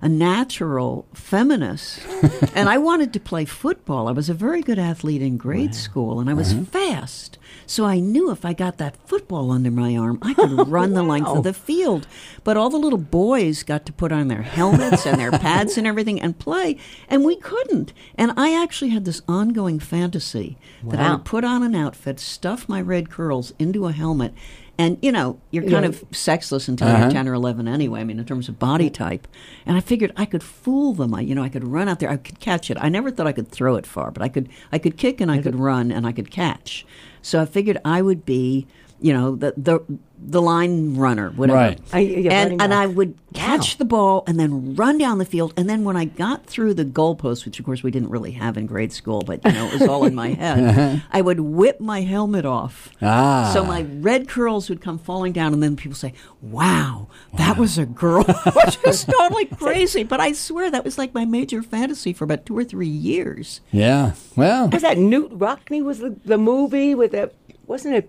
a 0.00 0.08
natural 0.08 1.04
feminist. 1.12 1.98
and 2.54 2.68
I 2.68 2.78
wanted 2.78 3.12
to 3.14 3.18
play 3.18 3.44
football. 3.46 4.06
I 4.06 4.12
was 4.12 4.28
a 4.30 4.34
very 4.34 4.62
good 4.62 4.78
athlete 4.78 5.22
in 5.22 5.36
grade 5.38 5.74
school, 5.74 6.20
and 6.20 6.30
I 6.30 6.34
was 6.34 6.52
fast. 6.52 7.36
So 7.66 7.84
I 7.84 7.98
knew 7.98 8.30
if 8.30 8.44
I 8.44 8.52
got 8.52 8.78
that 8.78 8.96
football 9.08 9.50
under 9.50 9.70
my 9.70 9.96
arm, 9.96 10.18
I 10.22 10.34
could 10.34 10.68
run 10.68 10.92
the 10.94 11.02
length 11.02 11.28
of 11.28 11.42
the 11.42 11.52
field. 11.52 12.06
But 12.44 12.56
all 12.56 12.70
the 12.70 12.76
little 12.78 12.98
boys 12.98 13.62
got 13.64 13.84
to 13.86 13.92
put 13.92 14.12
on 14.12 14.28
their 14.28 14.42
helmets 14.42 15.04
and 15.04 15.18
their 15.20 15.32
pads 15.32 15.76
and 15.76 15.86
everything 15.86 16.20
and 16.20 16.38
play, 16.38 16.76
and 17.08 17.24
we 17.24 17.36
couldn't. 17.36 17.92
And 18.16 18.32
I 18.36 18.54
actually 18.62 18.90
had 18.90 19.04
this 19.04 19.20
ongoing 19.28 19.78
fantasy 19.80 20.56
that 20.84 21.00
I 21.00 21.10
would 21.12 21.24
put 21.24 21.44
on 21.44 21.62
an 21.62 21.74
outfit, 21.74 22.20
stuff 22.20 22.68
my 22.68 22.80
red 22.80 23.10
curls 23.10 23.52
into 23.58 23.86
a 23.86 23.92
helmet, 23.92 24.32
and 24.78 24.98
you 25.00 25.10
know, 25.10 25.40
you're 25.50 25.62
kind 25.62 25.84
Yeah. 25.84 25.88
of 25.88 26.04
sexless 26.12 26.68
until 26.68 26.88
Uh-huh. 26.88 27.04
you're 27.04 27.10
10 27.10 27.26
or 27.28 27.32
11 27.34 27.66
anyway, 27.66 28.00
I 28.00 28.04
mean, 28.04 28.18
in 28.18 28.24
terms 28.26 28.48
of 28.48 28.58
body 28.58 28.90
type. 28.90 29.26
And 29.64 29.74
I 29.76 29.80
figured 29.80 30.12
I 30.18 30.26
could 30.26 30.42
fool 30.42 30.92
them. 30.92 31.14
I, 31.14 31.22
you 31.22 31.34
know, 31.34 31.42
I 31.42 31.48
could 31.48 31.66
run 31.66 31.88
out 31.88 31.98
there, 31.98 32.10
I 32.10 32.18
could 32.18 32.38
catch 32.40 32.70
it. 32.70 32.76
I 32.80 32.88
never 32.90 33.10
thought 33.10 33.26
I 33.26 33.32
could 33.32 33.48
throw 33.50 33.76
it 33.76 33.86
far, 33.86 34.10
but 34.10 34.22
I 34.22 34.28
could, 34.28 34.48
I 34.70 34.78
could 34.78 34.96
kick 34.98 35.20
and 35.20 35.30
I 35.30 35.38
could 35.40 35.56
run 35.58 35.90
and 35.90 36.06
I 36.06 36.12
could 36.12 36.30
catch. 36.30 36.84
So 37.26 37.42
I 37.42 37.44
figured 37.44 37.80
I 37.84 38.02
would 38.02 38.24
be 38.24 38.68
you 39.00 39.12
know, 39.12 39.36
the 39.36 39.52
the 39.56 39.80
the 40.18 40.40
line 40.40 40.96
runner, 40.96 41.30
whatever. 41.30 41.58
Right. 41.58 41.80
I- 41.92 41.98
yeah, 42.00 42.32
and 42.32 42.50
and 42.52 42.58
back. 42.58 42.72
I 42.72 42.86
would 42.86 43.16
catch 43.34 43.74
Wow. 43.74 43.78
the 43.78 43.84
ball 43.84 44.24
and 44.26 44.40
then 44.40 44.74
run 44.74 44.96
down 44.96 45.18
the 45.18 45.26
field. 45.26 45.52
And 45.58 45.68
then 45.68 45.84
when 45.84 45.94
I 45.96 46.06
got 46.06 46.46
through 46.46 46.72
the 46.74 46.86
goalpost, 46.86 47.44
which 47.44 47.58
of 47.60 47.66
course 47.66 47.82
we 47.82 47.90
didn't 47.90 48.08
really 48.08 48.30
have 48.32 48.56
in 48.56 48.64
grade 48.66 48.92
school, 48.94 49.20
but 49.20 49.44
you 49.44 49.52
know, 49.52 49.66
it 49.66 49.80
was 49.80 49.82
all 49.88 50.04
in 50.06 50.14
my 50.14 50.30
head, 50.30 51.02
I 51.12 51.20
would 51.20 51.40
whip 51.40 51.80
my 51.80 52.00
helmet 52.00 52.46
off. 52.46 52.88
Ah. 53.02 53.50
So 53.52 53.62
my 53.64 53.82
red 54.00 54.26
curls 54.26 54.70
would 54.70 54.80
come 54.80 54.98
falling 54.98 55.32
down, 55.34 55.52
and 55.52 55.62
then 55.62 55.76
people 55.76 55.96
say, 55.96 56.14
Wow, 56.40 57.08
that 57.36 57.58
was 57.58 57.76
a 57.76 57.84
girl, 57.86 58.24
which 58.64 58.78
is 58.86 59.04
totally 59.04 59.44
crazy. 59.44 60.02
But 60.02 60.20
I 60.20 60.32
swear 60.32 60.70
that 60.70 60.84
was 60.84 60.96
like 60.96 61.12
my 61.12 61.26
major 61.26 61.62
fantasy 61.62 62.14
for 62.14 62.24
about 62.24 62.46
two 62.46 62.56
or 62.56 62.64
three 62.64 62.88
years. 62.88 63.60
Yeah. 63.70 64.12
Well, 64.34 64.70
Was 64.70 64.82
that 64.82 64.96
Knute 64.96 65.38
Rockne? 65.38 65.84
Was 65.84 65.98
the, 65.98 66.16
the 66.24 66.38
movie 66.38 66.94
with 66.94 67.10
the 67.12 67.30
wasn't 67.66 67.96
it 67.96 68.08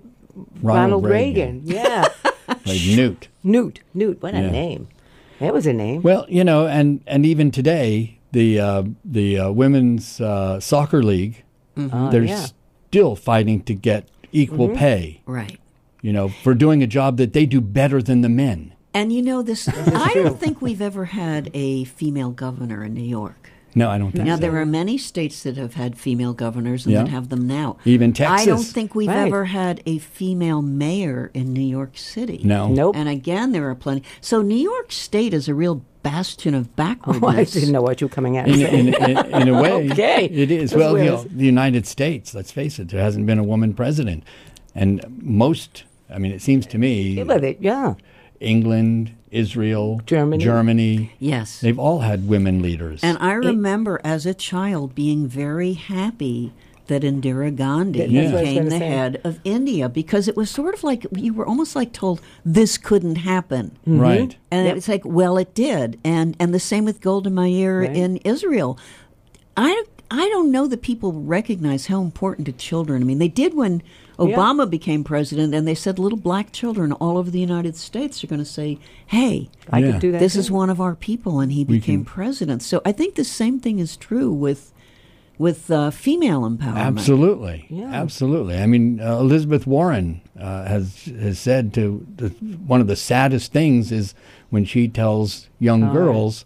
Ronald 0.62 1.04
Ronald, 1.04 1.06
Reagan? 1.06 1.62
Yeah, 1.66 2.08
like 2.48 2.60
Knute. 2.66 3.28
Knute. 3.46 3.78
Knute. 3.96 4.22
What 4.22 4.34
a 4.34 4.42
Yeah. 4.42 4.50
name. 4.52 4.88
That 5.40 5.54
was 5.54 5.68
a 5.68 5.74
name. 5.74 6.02
Well, 6.02 6.26
you 6.30 6.44
know, 6.44 6.68
and 6.68 7.02
and 7.08 7.26
even 7.26 7.52
today, 7.52 8.18
the 8.32 8.60
uh, 8.60 8.84
the 9.06 9.40
uh, 9.40 9.52
women's 9.52 10.20
uh, 10.22 10.60
soccer 10.60 11.04
league, 11.04 11.44
Oh, 11.78 12.10
they're 12.12 12.24
yeah. 12.24 12.48
still 12.90 13.16
fighting 13.16 13.62
to 13.64 13.74
get 13.76 14.10
equal 14.32 14.70
pay. 14.70 15.22
Right. 15.26 15.60
You 16.02 16.14
know, 16.14 16.30
for 16.30 16.54
doing 16.54 16.82
a 16.84 16.88
job 16.88 17.18
that 17.18 17.34
they 17.34 17.46
do 17.46 17.62
better 17.62 18.02
than 18.02 18.22
the 18.22 18.30
men. 18.30 18.74
And 18.94 19.14
you 19.14 19.22
know, 19.22 19.44
this, 19.44 19.68
I 19.70 20.12
don't 20.16 20.40
think 20.40 20.60
we've 20.62 20.82
ever 20.82 21.06
had 21.06 21.52
a 21.54 21.84
female 21.84 22.32
governor 22.32 22.84
in 22.84 22.96
New 22.96 23.04
York. 23.04 23.47
No, 23.78 23.90
I 23.90 23.98
don't 23.98 24.12
think 24.12 24.26
Now, 24.26 24.36
so. 24.36 24.42
there 24.42 24.58
are 24.58 24.66
many 24.66 24.98
states 24.98 25.44
that 25.44 25.56
have 25.58 25.76
had 25.76 25.98
female 25.98 26.34
governors 26.34 26.86
and 26.86 26.94
Yeah. 26.94 27.04
that 27.04 27.10
have 27.10 27.30
them 27.30 27.48
now. 27.48 27.78
Even 27.86 28.12
Texas. 28.14 28.42
I 28.42 28.46
don't 28.46 28.64
think 28.64 28.96
we've 28.96 29.08
Right. 29.08 29.28
ever 29.28 29.46
had 29.46 29.82
a 29.86 30.00
female 30.00 30.62
mayor 30.62 31.30
in 31.34 31.54
New 31.54 31.62
York 31.62 31.98
City. 31.98 32.42
No. 32.44 32.68
Nope. 32.70 32.96
And 32.98 33.08
again, 33.08 33.52
there 33.52 33.70
are 33.70 33.76
plenty. 33.76 34.04
So 34.22 34.42
New 34.42 34.56
York 34.58 34.92
State 34.92 35.34
is 35.34 35.48
a 35.48 35.54
real 35.54 35.82
bastion 36.04 36.54
of 36.56 36.68
Oh, 36.70 36.72
backwardness. 36.76 37.56
I 37.56 37.60
didn't 37.60 37.74
know 37.74 37.82
what 37.82 38.02
you 38.02 38.08
were 38.08 38.14
coming 38.14 38.38
at. 38.38 38.48
in, 38.48 38.62
in, 38.62 38.94
in, 38.94 39.18
in 39.42 39.48
a 39.50 39.54
way, 39.62 39.90
Okay. 39.92 40.26
it 40.26 40.50
is. 40.52 40.72
That's 40.72 40.80
Well, 40.80 40.98
you 40.98 41.06
know, 41.06 41.26
the 41.30 41.46
United 41.46 41.86
States, 41.86 42.34
let's 42.34 42.52
face 42.52 42.80
it, 42.80 42.90
there 42.90 43.02
hasn't 43.02 43.26
been 43.26 43.40
a 43.40 43.44
woman 43.44 43.74
president. 43.74 44.24
And 44.74 45.04
most, 45.22 45.84
I 46.10 46.18
mean, 46.20 46.32
it 46.32 46.42
seems 46.42 46.66
to 46.68 46.78
me, 46.78 47.14
Yeah, 47.14 47.24
but 47.26 47.44
it- 47.44 47.58
yeah. 47.60 47.96
England, 48.40 49.12
Israel, 49.32 50.02
Germany. 50.06 50.44
Germany, 50.44 51.12
Yes. 51.20 51.60
they've 51.60 51.78
all 51.80 52.00
had 52.00 52.28
women 52.28 52.62
leaders. 52.62 53.02
And 53.04 53.18
I 53.20 53.34
remember 53.34 54.00
as 54.04 54.26
a 54.26 54.34
child 54.34 54.96
being 54.96 55.28
very 55.28 55.74
happy 55.74 56.54
that 56.88 57.02
Indira 57.02 57.54
Gandhi 57.54 58.00
That's 58.00 58.12
what 58.14 58.20
I 58.24 58.32
was 58.32 58.42
became 58.50 58.66
the 58.66 58.72
say. 58.72 58.88
head 58.88 59.22
of 59.26 59.40
India 59.44 59.90
because 59.90 60.30
it 60.30 60.38
was 60.38 60.50
sort 60.50 60.74
of 60.74 60.86
like 60.86 61.06
you 61.14 61.34
were 61.34 61.46
almost 61.46 61.76
like 61.76 61.92
told 61.92 62.22
this 62.46 62.78
couldn't 62.78 63.18
happen. 63.18 63.72
Mm-hmm. 63.86 64.00
Right. 64.00 64.38
And 64.50 64.68
Yep. 64.68 64.78
it's 64.78 64.88
like, 64.88 65.02
well, 65.04 65.38
it 65.38 65.54
did, 65.54 66.00
and 66.06 66.38
and 66.40 66.54
the 66.54 66.60
same 66.62 66.86
with 66.86 67.02
Golda 67.02 67.30
Meir 67.30 67.82
Right. 67.82 67.94
in 67.94 68.18
Israel. 68.18 68.78
I 69.58 69.84
I 70.10 70.30
don't 70.30 70.50
know 70.52 70.68
that 70.68 70.82
people 70.82 71.12
recognize 71.12 71.88
how 71.88 72.02
important 72.02 72.46
to 72.46 72.54
children. 72.54 73.02
I 73.02 73.06
mean, 73.06 73.20
they 73.20 73.28
did 73.28 73.54
when 73.54 73.82
Obama 74.18 74.70
became 74.70 75.04
president, 75.04 75.54
and 75.54 75.68
they 75.68 75.76
said 75.76 76.00
little 76.00 76.18
black 76.18 76.52
children 76.52 76.92
all 76.94 77.18
over 77.18 77.30
the 77.30 77.40
United 77.40 77.76
States 77.76 78.24
are 78.24 78.28
going 78.28 78.40
to 78.40 78.46
say, 78.46 78.80
"Hey, 79.06 79.50
I 79.70 79.80
Yeah. 79.80 79.92
could 79.92 80.02
do 80.02 80.12
that. 80.14 80.20
this 80.20 80.34
too. 80.34 80.40
is 80.40 80.52
one 80.52 80.70
of 80.72 80.82
our 80.82 80.96
people," 80.96 81.40
and 81.40 81.52
he 81.52 81.64
We 81.64 81.76
became 81.80 82.04
can- 82.04 82.06
president. 82.06 82.64
So 82.64 82.82
I 82.84 82.92
think 82.92 83.16
the 83.16 83.24
same 83.24 83.60
thing 83.60 83.80
is 83.80 83.96
true 83.98 84.32
with 84.32 84.74
with 85.40 85.70
uh, 85.70 85.92
female 85.92 86.42
empowerment. 86.50 86.78
Absolutely, 86.78 87.68
Yeah. 87.70 87.92
absolutely. 87.94 88.58
I 88.58 88.66
mean, 88.66 89.00
uh, 89.00 89.20
Elizabeth 89.20 89.68
Warren 89.68 90.22
uh, 90.40 90.66
has 90.66 91.06
has 91.22 91.38
said 91.38 91.74
to 91.76 92.04
the, 92.18 92.30
one 92.66 92.82
of 92.82 92.88
the 92.88 92.96
saddest 92.96 93.54
things 93.54 93.92
is 93.92 94.16
when 94.50 94.66
she 94.66 94.88
tells 94.88 95.48
young 95.60 95.84
Oh, 95.84 95.94
girls, 95.94 96.44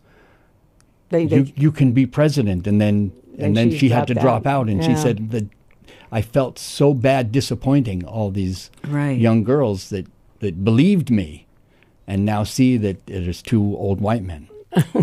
They, 1.10 1.26
they, 1.26 1.38
"You 1.38 1.48
you 1.56 1.72
can 1.72 1.94
be 1.94 2.06
president," 2.06 2.68
and 2.68 2.82
then 2.82 3.14
and 3.38 3.42
And 3.48 3.58
then 3.58 3.72
she 3.72 3.78
she 3.78 3.90
had 3.90 4.08
to 4.08 4.14
dropped 4.14 4.44
drop 4.44 4.46
out. 4.46 4.62
out, 4.64 4.70
and 4.70 4.84
she 4.84 4.94
said 4.96 5.32
that 5.32 5.46
I 6.12 6.22
felt 6.22 6.60
so 6.60 6.94
bad, 6.94 7.32
disappointing 7.32 8.04
all 8.06 8.32
these 8.32 8.70
Right. 8.88 9.18
young 9.18 9.44
girls 9.44 9.90
that 9.90 10.08
that 10.40 10.64
believed 10.66 11.10
me, 11.12 11.46
and 12.08 12.26
now 12.26 12.44
see 12.44 12.76
that 12.78 12.98
it 13.08 13.28
is 13.28 13.42
two 13.44 13.62
old 13.78 14.02
white 14.02 14.24
men. 14.24 14.48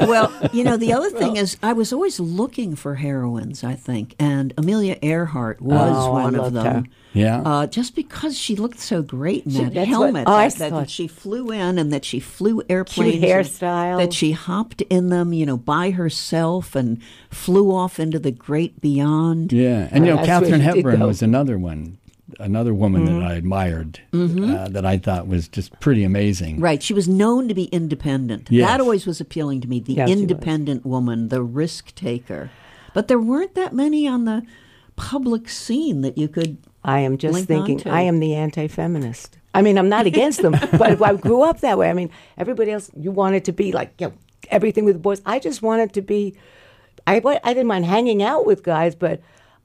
well, 0.00 0.32
you 0.52 0.64
know, 0.64 0.76
the 0.76 0.92
other 0.92 1.10
thing 1.10 1.36
is, 1.36 1.56
I 1.62 1.72
was 1.72 1.92
always 1.92 2.20
looking 2.20 2.76
for 2.76 2.96
heroines. 2.96 3.64
I 3.64 3.74
think, 3.74 4.14
and 4.18 4.52
Amelia 4.58 4.98
Earhart 5.02 5.60
was 5.62 5.96
Oh, 5.96 6.12
I 6.14 6.22
one 6.24 6.34
of 6.34 6.52
them. 6.52 6.84
her. 6.84 6.90
Yeah. 7.14 7.42
Uh, 7.42 7.66
just 7.68 7.94
because 7.94 8.36
she 8.36 8.56
looked 8.56 8.80
so 8.80 9.00
great 9.00 9.44
in 9.46 9.52
She- 9.52 9.64
that 9.64 9.74
that's 9.74 9.88
helmet, 9.88 10.24
oh, 10.26 10.32
I 10.32 10.48
that, 10.48 10.58
that, 10.58 10.70
thought- 10.70 10.90
she 10.90 11.06
flew 11.06 11.50
in 11.52 11.78
and 11.78 11.92
that 11.92 12.04
she 12.04 12.18
flew 12.20 12.62
airplanes, 12.68 13.14
and 13.14 13.24
hairstyle. 13.24 13.98
that 13.98 14.12
she 14.12 14.32
hopped 14.32 14.82
in 14.82 15.10
them, 15.10 15.32
you 15.32 15.46
know, 15.46 15.56
by 15.56 15.90
herself 15.90 16.74
and 16.74 17.00
flew 17.30 17.70
off 17.74 18.00
into 18.00 18.18
the 18.18 18.32
great 18.32 18.80
beyond. 18.80 19.52
Yeah, 19.52 19.88
and 19.92 20.04
you 20.04 20.10
know, 20.10 20.16
That's 20.16 20.26
Katharine 20.28 20.60
Hepburn 20.60 21.00
was 21.00 21.22
another 21.22 21.56
one, 21.56 21.98
another 22.40 22.72
woman 22.74 23.06
Mm-hmm. 23.06 23.20
that 23.20 23.30
I 23.30 23.34
admired, 23.34 24.00
uh, 24.12 24.68
that 24.68 24.84
I 24.86 24.98
thought 24.98 25.26
was 25.26 25.48
just 25.48 25.78
pretty 25.80 26.04
amazing. 26.04 26.60
Right. 26.60 26.82
She 26.82 26.94
was 26.94 27.08
known 27.08 27.48
to 27.48 27.54
be 27.54 27.64
independent. 27.64 28.48
Yes. 28.50 28.68
That 28.68 28.80
always 28.80 29.06
was 29.06 29.20
appealing 29.20 29.60
to 29.62 29.68
me. 29.68 29.80
The 29.80 29.94
Yeah, 29.94 30.06
she 30.06 30.12
was. 30.12 30.20
independent 30.22 30.84
woman, 30.86 31.28
the 31.28 31.42
risk 31.42 31.94
taker. 31.94 32.50
But 32.94 33.08
there 33.08 33.18
weren't 33.18 33.54
that 33.54 33.72
many 33.72 34.06
on 34.06 34.24
the 34.24 34.42
public 34.96 35.48
scene 35.48 36.02
that 36.02 36.16
you 36.16 36.28
could. 36.28 36.58
I 36.84 37.00
am 37.00 37.16
just 37.18 37.34
Link 37.34 37.48
thinking. 37.48 37.90
I 37.90 38.02
am 38.02 38.20
the 38.20 38.34
anti 38.34 38.68
feminist. 38.68 39.38
I 39.54 39.62
mean, 39.62 39.78
I'm 39.78 39.88
not 39.88 40.06
against 40.06 40.42
them, 40.42 40.52
but 40.72 41.00
I 41.02 41.14
grew 41.14 41.42
up 41.42 41.60
that 41.60 41.78
way. 41.78 41.88
I 41.88 41.92
mean, 41.92 42.10
everybody 42.36 42.70
else, 42.72 42.90
you 42.96 43.10
wanted 43.10 43.44
to 43.46 43.52
be 43.52 43.72
like, 43.72 43.92
you 43.98 44.08
know, 44.08 44.12
everything 44.50 44.84
with 44.84 45.00
boys. 45.02 45.22
I 45.24 45.38
just 45.38 45.62
wanted 45.62 45.92
to 45.94 46.02
be, 46.02 46.36
I, 47.06 47.22
I 47.24 47.54
didn't 47.54 47.66
mind 47.68 47.84
hanging 47.86 48.22
out 48.22 48.46
with 48.46 48.62
guys, 48.62 48.94
but 48.94 49.20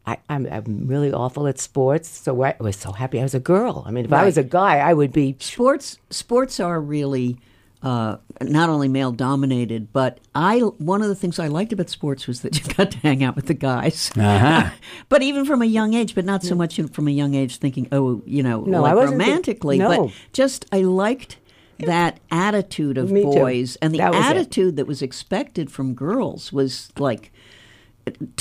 I, 0.09 0.17
I'm, 0.29 0.45
I'm 0.51 0.87
really 0.87 1.11
awful 1.11 1.47
at 1.47 1.59
sports. 1.59 2.07
So 2.09 2.41
I 2.43 2.55
was 2.59 2.75
so 2.75 2.91
happy 2.91 3.19
I 3.19 3.23
was 3.23 3.33
a 3.35 3.39
girl. 3.39 3.83
I 3.87 3.91
mean, 3.91 4.05
if 4.05 4.13
I 4.13 4.25
was 4.25 4.37
a 4.37 4.43
guy, 4.43 4.77
I 4.79 4.93
would 4.93 5.11
be, 5.13 5.35
Sports 5.39 5.97
sports 6.09 6.59
are 6.59 6.79
really 6.81 7.37
uh, 7.81 8.17
not 8.41 8.67
only 8.69 8.87
male 8.89 9.11
dominated, 9.11 9.93
but 9.93 10.19
I 10.35 10.59
one 10.59 11.01
of 11.01 11.07
the 11.07 11.15
things 11.15 11.39
I 11.39 11.47
liked 11.47 11.71
about 11.71 11.89
sports 11.89 12.27
was 12.27 12.41
that 12.41 12.57
you 12.67 12.73
got 12.73 12.91
to 12.91 12.97
hang 12.99 13.23
out 13.23 13.35
with 13.35 13.45
the 13.47 13.53
guys. 13.53 14.11
Uh-huh. 14.17 14.69
but 15.09 15.21
even 15.21 15.45
from 15.45 15.61
a 15.61 15.65
young 15.65 15.93
age, 15.93 16.13
but 16.15 16.25
not 16.25 16.43
so 16.43 16.55
much 16.55 16.79
from 16.91 17.07
a 17.07 17.11
young 17.11 17.35
age 17.35 17.57
thinking, 17.57 17.87
oh, 17.91 18.21
you 18.25 18.43
know, 18.43 18.61
No, 18.61 18.81
like 18.81 18.91
I 18.91 18.95
wasn't 18.95 19.19
think- 19.19 19.29
romantically, 19.29 19.77
no. 19.77 19.87
but 20.07 20.13
just 20.33 20.65
I 20.71 20.81
liked 20.81 21.37
that 21.79 22.19
attitude 22.29 22.97
of 22.97 23.09
Me 23.11 23.21
too. 23.21 23.31
boys 23.31 23.77
and 23.81 23.93
the 23.93 23.99
That 23.99 24.11
was 24.13 24.25
it. 24.25 24.29
attitude 24.29 24.75
that 24.75 24.85
was 24.85 25.01
expected 25.01 25.71
from 25.71 25.93
girls 25.93 26.51
was 26.51 26.91
like 26.97 27.31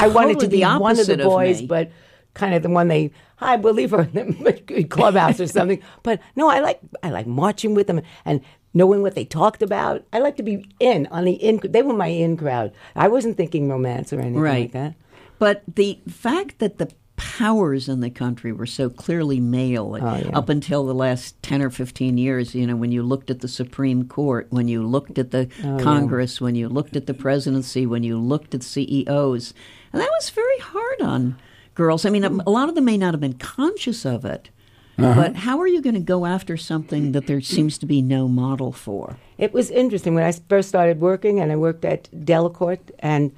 I 0.01 0.09
wanted 0.09 0.41
to 0.41 0.49
be 0.49 0.63
one 0.63 0.99
of 0.99 1.07
the 1.07 1.17
boys, 1.17 1.61
me. 1.61 1.67
but 1.67 1.91
kind 2.35 2.55
of 2.55 2.63
the 2.63 2.71
one 2.71 2.89
they, 2.89 3.11
hi, 3.37 3.57
we'll 3.57 3.75
her 3.91 4.09
in 4.15 4.43
the 4.43 4.85
clubhouse 4.91 5.41
or 5.41 5.47
something. 5.47 5.83
But 6.03 6.21
no, 6.37 6.49
I 6.49 6.61
like 6.61 6.81
I 7.03 7.11
like 7.11 7.27
marching 7.27 7.75
with 7.75 7.87
them 7.87 8.01
and 8.25 8.41
knowing 8.75 9.03
what 9.03 9.15
they 9.15 9.25
talked 9.25 9.63
about. 9.63 10.05
I 10.13 10.19
like 10.21 10.37
to 10.37 10.43
be 10.43 10.67
in 10.79 11.07
on 11.09 11.25
the 11.25 11.33
in. 11.33 11.61
They 11.63 11.83
were 11.83 11.95
my 11.95 12.07
in 12.07 12.37
crowd. 12.37 12.73
I 12.95 13.09
wasn't 13.09 13.37
thinking 13.37 13.69
romance 13.69 14.13
or 14.13 14.21
anything 14.21 14.41
right. 14.41 14.63
like 14.63 14.73
that. 14.73 14.95
But 15.39 15.63
the 15.73 16.01
fact 16.09 16.59
that 16.59 16.79
the 16.79 16.91
powers 17.19 17.89
in 17.89 18.01
the 18.01 18.09
country 18.11 18.53
were 18.53 18.65
so 18.65 18.89
clearly 18.89 19.41
male 19.41 19.99
Oh, 20.01 20.17
yeah. 20.17 20.31
up 20.39 20.49
until 20.49 20.87
the 20.87 20.95
last 20.95 21.41
10 21.43 21.61
or 21.61 21.69
15 21.71 22.17
years, 22.17 22.55
you 22.55 22.67
know, 22.67 22.77
when 22.77 22.93
you 22.93 23.03
looked 23.03 23.29
at 23.31 23.41
the 23.41 23.49
Supreme 23.49 24.09
Court, 24.09 24.47
when 24.51 24.69
you 24.69 24.83
looked 24.87 25.19
at 25.19 25.31
the 25.33 25.49
Oh, 25.63 25.79
Congress, 25.79 26.41
when 26.41 26.55
you 26.55 26.69
looked 26.69 26.97
at 26.97 27.07
the 27.07 27.15
presidency, 27.15 27.85
when 27.85 28.03
you 28.05 28.17
looked 28.19 28.55
at 28.55 28.63
CEOs, 28.63 29.53
and 29.93 30.01
that 30.01 30.11
was 30.19 30.31
very 30.31 30.59
hard 30.61 31.03
on 31.03 31.37
girls. 31.75 32.05
I 32.07 32.11
mean, 32.11 32.25
a 32.25 32.31
a 32.47 32.51
lot 32.51 32.69
of 32.69 32.75
them 32.75 32.85
may 32.87 32.97
not 32.97 33.13
have 33.15 33.21
been 33.21 33.35
conscious 33.35 34.07
of 34.07 34.25
it. 34.25 34.51
Uh-huh. 34.99 35.15
But 35.15 35.37
how 35.37 35.61
are 35.61 35.69
you 35.69 35.81
going 35.81 35.95
to 35.95 36.01
go 36.01 36.27
after 36.27 36.57
something 36.57 37.13
that 37.13 37.29
there 37.29 37.41
seems 37.41 37.79
to 37.79 37.87
be 37.87 38.03
no 38.03 38.27
model 38.27 38.73
for? 38.73 39.17
It 39.39 39.53
was 39.53 39.71
interesting 39.71 40.15
when 40.15 40.25
I 40.25 40.33
first 40.49 40.69
started 40.69 41.01
working, 41.01 41.39
and 41.39 41.53
I 41.53 41.57
worked 41.57 41.85
at 41.85 42.09
Delacorte, 42.13 42.91
and 42.99 43.31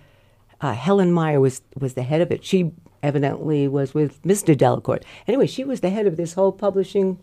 uh, 0.60 0.74
Helen 0.74 1.12
Meyer 1.12 1.40
was 1.40 1.62
was 1.78 1.94
the 1.94 2.02
head 2.02 2.20
of 2.20 2.30
it. 2.30 2.44
She 2.44 2.72
evidently 3.02 3.66
was 3.66 3.94
with 3.94 4.22
Mr. 4.22 4.54
Delacorte. 4.54 5.04
Anyway, 5.26 5.46
she 5.46 5.64
was 5.64 5.80
the 5.80 5.90
head 5.90 6.06
of 6.06 6.16
this 6.16 6.34
whole 6.34 6.52
publishing 6.52 7.18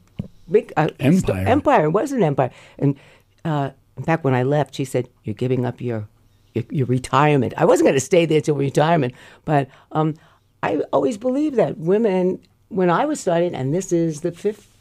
big 0.49 0.73
uh, 0.77 0.89
Empire. 0.99 1.47
empire. 1.47 1.85
It 1.85 1.91
was 1.91 2.11
an 2.11 2.23
empire. 2.23 2.51
And 2.79 2.97
uh, 3.45 3.71
in 3.95 4.03
fact, 4.03 4.23
when 4.23 4.33
I 4.33 4.43
left, 4.43 4.75
she 4.75 4.85
said, 4.85 5.09
"You're 5.23 5.35
giving 5.35 5.65
up 5.65 5.81
your 5.81 6.07
your, 6.53 6.65
your 6.69 6.85
retirement." 6.87 7.53
I 7.57 7.65
wasn't 7.65 7.87
going 7.87 7.95
to 7.95 8.05
stay 8.05 8.25
there 8.25 8.41
till 8.41 8.55
retirement, 8.55 9.13
but 9.45 9.69
um, 9.91 10.15
I 10.63 10.81
always 10.91 11.17
believed 11.17 11.55
that 11.57 11.77
women, 11.77 12.39
when 12.69 12.89
I 12.89 13.05
was 13.05 13.19
starting, 13.19 13.53
and 13.55 13.73
this 13.73 13.91
is 13.91 14.21
the 14.21 14.31
fifth. 14.31 14.73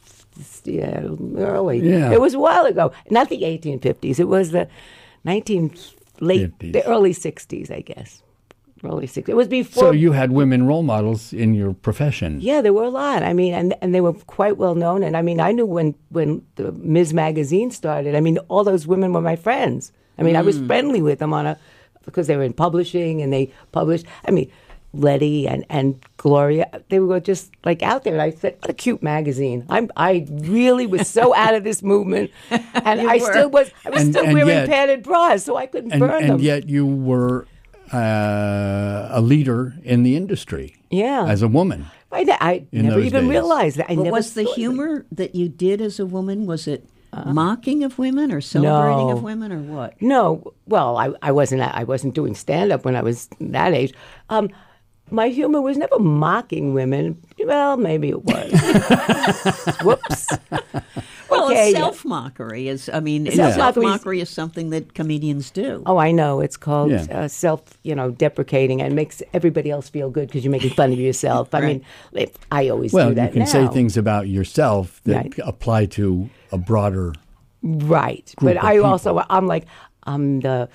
Yeah, 0.64 1.00
early. 1.38 1.78
Yeah. 1.78 2.12
It 2.12 2.20
was 2.20 2.34
a 2.34 2.38
while 2.38 2.66
ago. 2.66 2.92
Not 3.10 3.30
the 3.30 3.40
1850s. 3.40 4.20
It 4.20 4.28
was 4.28 4.50
the 4.50 4.68
19 5.24 5.74
late, 6.20 6.58
50s. 6.58 6.72
the 6.74 6.86
early 6.86 7.14
60s, 7.14 7.70
I 7.70 7.80
guess. 7.80 8.22
Early 8.84 9.06
60s. 9.06 9.28
It 9.28 9.36
was 9.36 9.48
before. 9.48 9.82
So 9.84 9.90
you 9.90 10.12
had 10.12 10.32
women 10.32 10.66
role 10.66 10.82
models 10.82 11.32
in 11.32 11.54
your 11.54 11.72
profession. 11.72 12.40
Yeah, 12.40 12.60
there 12.60 12.72
were 12.72 12.84
a 12.84 12.90
lot. 12.90 13.22
I 13.22 13.32
mean, 13.32 13.54
and 13.54 13.74
and 13.80 13.94
they 13.94 14.00
were 14.00 14.12
quite 14.12 14.56
well 14.56 14.74
known. 14.74 15.02
And 15.02 15.16
I 15.16 15.22
mean, 15.22 15.40
I 15.40 15.52
knew 15.52 15.66
when 15.66 15.94
when 16.10 16.44
the 16.56 16.72
Ms. 16.72 17.14
Magazine 17.14 17.70
started. 17.70 18.14
I 18.14 18.20
mean, 18.20 18.38
all 18.48 18.64
those 18.64 18.86
women 18.86 19.12
were 19.12 19.20
my 19.20 19.36
friends. 19.36 19.92
I 20.18 20.22
mean, 20.22 20.36
I 20.36 20.42
was 20.42 20.56
hmm. 20.56 20.66
friendly 20.66 21.02
with 21.02 21.18
them 21.18 21.32
on 21.34 21.46
a 21.46 21.58
because 22.04 22.26
they 22.26 22.36
were 22.36 22.42
in 22.42 22.52
publishing 22.52 23.20
and 23.20 23.32
they 23.32 23.52
published. 23.72 24.06
I 24.26 24.30
mean, 24.30 24.50
Letty 24.94 25.46
and 25.46 25.64
and 25.68 26.02
Gloria, 26.16 26.70
they 26.88 27.00
were 27.00 27.20
just 27.20 27.52
like 27.64 27.82
out 27.82 28.04
there. 28.04 28.14
And 28.14 28.22
I 28.22 28.30
said, 28.30 28.56
"What 28.60 28.70
a 28.70 28.74
cute 28.74 29.02
magazine!" 29.02 29.66
I'm 29.68 29.90
I 29.96 30.26
really 30.30 30.86
was 30.86 31.06
so 31.06 31.34
out 31.44 31.54
of 31.54 31.64
this 31.64 31.82
movement, 31.82 32.30
and 32.50 33.00
I 33.00 33.18
were. 33.18 33.32
still 33.32 33.50
was. 33.50 33.70
I 33.84 33.90
was 33.90 34.02
And- 34.02 34.12
still 34.14 34.24
and 34.24 34.34
wearing 34.34 34.48
yet- 34.48 34.68
padded 34.68 35.02
bras, 35.02 35.44
so 35.44 35.56
I 35.56 35.66
couldn't 35.66 35.92
And, 35.92 36.00
burn 36.00 36.22
and 36.22 36.24
them. 36.24 36.34
And 36.36 36.42
yet 36.42 36.68
you 36.68 36.86
were 36.86 37.46
uh, 37.92 39.08
a 39.10 39.20
leader 39.20 39.74
in 39.84 40.02
the 40.02 40.16
industry. 40.16 40.76
Yeah. 40.90 41.24
As 41.26 41.42
a 41.42 41.48
woman. 41.48 41.86
I, 42.12 42.24
I 42.40 42.66
never 42.72 43.00
even 43.00 43.24
days. 43.24 43.30
realized 43.30 43.76
that. 43.78 43.90
I 43.90 43.94
But 43.96 44.02
never 44.04 44.16
was 44.16 44.34
the 44.34 44.44
humor 44.44 45.04
that 45.12 45.34
you 45.34 45.48
did 45.48 45.80
as 45.80 45.98
a 46.00 46.06
woman, 46.06 46.46
was 46.46 46.66
it 46.66 46.88
mocking 47.26 47.82
of 47.84 47.98
women 47.98 48.30
or 48.32 48.40
celebrating 48.40 49.06
No. 49.08 49.12
of 49.16 49.22
women 49.22 49.52
or 49.52 49.58
what? 49.58 50.00
No, 50.00 50.52
well, 50.66 50.96
I, 50.96 51.12
I 51.22 51.32
wasn't 51.32 51.62
I 51.62 51.84
wasn't 51.84 52.14
doing 52.14 52.34
stand 52.34 52.72
up 52.72 52.84
when 52.84 52.94
I 52.96 53.02
was 53.02 53.28
that 53.40 53.72
age. 53.74 53.92
Um, 54.30 54.50
my 55.10 55.28
humor 55.28 55.60
was 55.60 55.76
never 55.76 55.98
mocking 55.98 56.74
women. 56.74 57.16
Well, 57.38 57.76
maybe 57.76 58.08
it 58.10 58.24
was. 58.24 58.50
Whoops. 59.82 60.28
Well, 61.30 61.46
Okay, 61.50 61.72
yeah. 61.72 61.78
self 61.78 62.04
mockery 62.04 62.68
is, 62.68 62.88
I 62.92 63.00
mean, 63.00 63.30
Self-mockery 63.30 64.20
is- 64.20 64.30
something 64.30 64.70
that 64.70 64.94
comedians 64.94 65.50
do. 65.50 65.82
Oh, 65.86 65.96
I 65.98 66.12
know. 66.12 66.40
It's 66.40 66.56
called 66.56 66.90
Yeah. 66.90 67.06
uh, 67.10 67.28
self, 67.28 67.62
you 67.82 67.94
know, 67.94 68.10
deprecating, 68.10 68.80
and 68.80 68.94
makes 68.94 69.22
everybody 69.32 69.70
else 69.70 69.88
feel 69.88 70.10
good 70.10 70.28
because 70.28 70.44
you're 70.44 70.52
making 70.52 70.70
fun 70.70 70.92
of 70.92 70.98
yourself. 70.98 71.54
I 71.54 71.60
mean, 71.60 71.84
if, 72.12 72.30
I 72.52 72.68
always 72.68 72.92
Well, 72.92 73.08
do 73.10 73.14
that. 73.16 73.26
you 73.28 73.32
can 73.32 73.38
now. 73.40 73.46
say 73.46 73.66
things 73.68 73.96
about 73.96 74.28
yourself 74.28 75.00
that 75.04 75.16
Right. 75.16 75.34
apply 75.44 75.86
to 75.86 76.28
a 76.52 76.58
broader. 76.58 77.12
Right. 77.62 78.32
group 78.36 78.54
But 78.54 78.56
of 78.58 78.64
I 78.64 78.74
people. 78.74 78.86
also, 78.90 79.22
I'm 79.28 79.46
like, 79.46 79.66
I'm 80.04 80.40
the, 80.40 80.68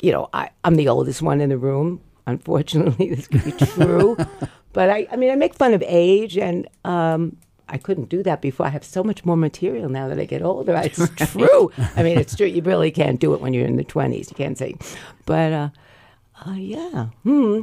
you 0.00 0.12
know, 0.12 0.28
I, 0.32 0.50
I'm 0.64 0.76
the 0.76 0.88
oldest 0.88 1.22
one 1.22 1.40
in 1.40 1.48
the 1.48 1.58
room. 1.58 2.00
Unfortunately, 2.28 3.08
this 3.14 3.26
could 3.28 3.44
be 3.44 3.52
true. 3.52 4.16
but 4.72 4.90
I, 4.90 5.06
I 5.10 5.16
mean, 5.16 5.30
I 5.30 5.36
make 5.36 5.54
fun 5.54 5.74
of 5.74 5.82
age, 5.86 6.36
and 6.38 6.68
um, 6.84 7.36
I 7.68 7.78
couldn't 7.78 8.08
do 8.08 8.22
that 8.22 8.40
before. 8.40 8.66
I 8.66 8.70
have 8.70 8.84
so 8.84 9.02
much 9.02 9.24
more 9.24 9.36
material 9.36 9.88
now 9.88 10.06
that 10.08 10.18
I 10.20 10.24
get 10.24 10.42
older. 10.42 10.72
It's 10.84 11.08
true. 11.32 11.72
I 11.96 12.02
mean, 12.02 12.18
it's 12.18 12.36
true. 12.36 12.46
You 12.46 12.62
really 12.62 12.90
can't 12.90 13.18
do 13.20 13.34
it 13.34 13.40
when 13.40 13.52
you're 13.54 13.66
in 13.66 13.76
the 13.76 13.84
20s. 13.84 14.30
You 14.30 14.36
can't 14.36 14.56
say, 14.58 14.76
but 15.24 15.52
uh, 15.52 15.68
uh, 16.46 16.52
yeah, 16.52 17.06
hmm. 17.24 17.60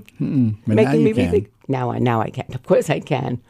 But 0.68 0.76
now 0.76 0.84
making 0.84 1.04
me 1.04 1.10
you 1.10 1.16
can. 1.16 1.32
rethink. 1.32 1.48
Now, 1.68 1.92
I 1.92 2.00
now 2.00 2.20
I 2.22 2.30
can. 2.30 2.46
Of 2.54 2.64
course, 2.64 2.90
I 2.90 3.00
can. 3.00 3.42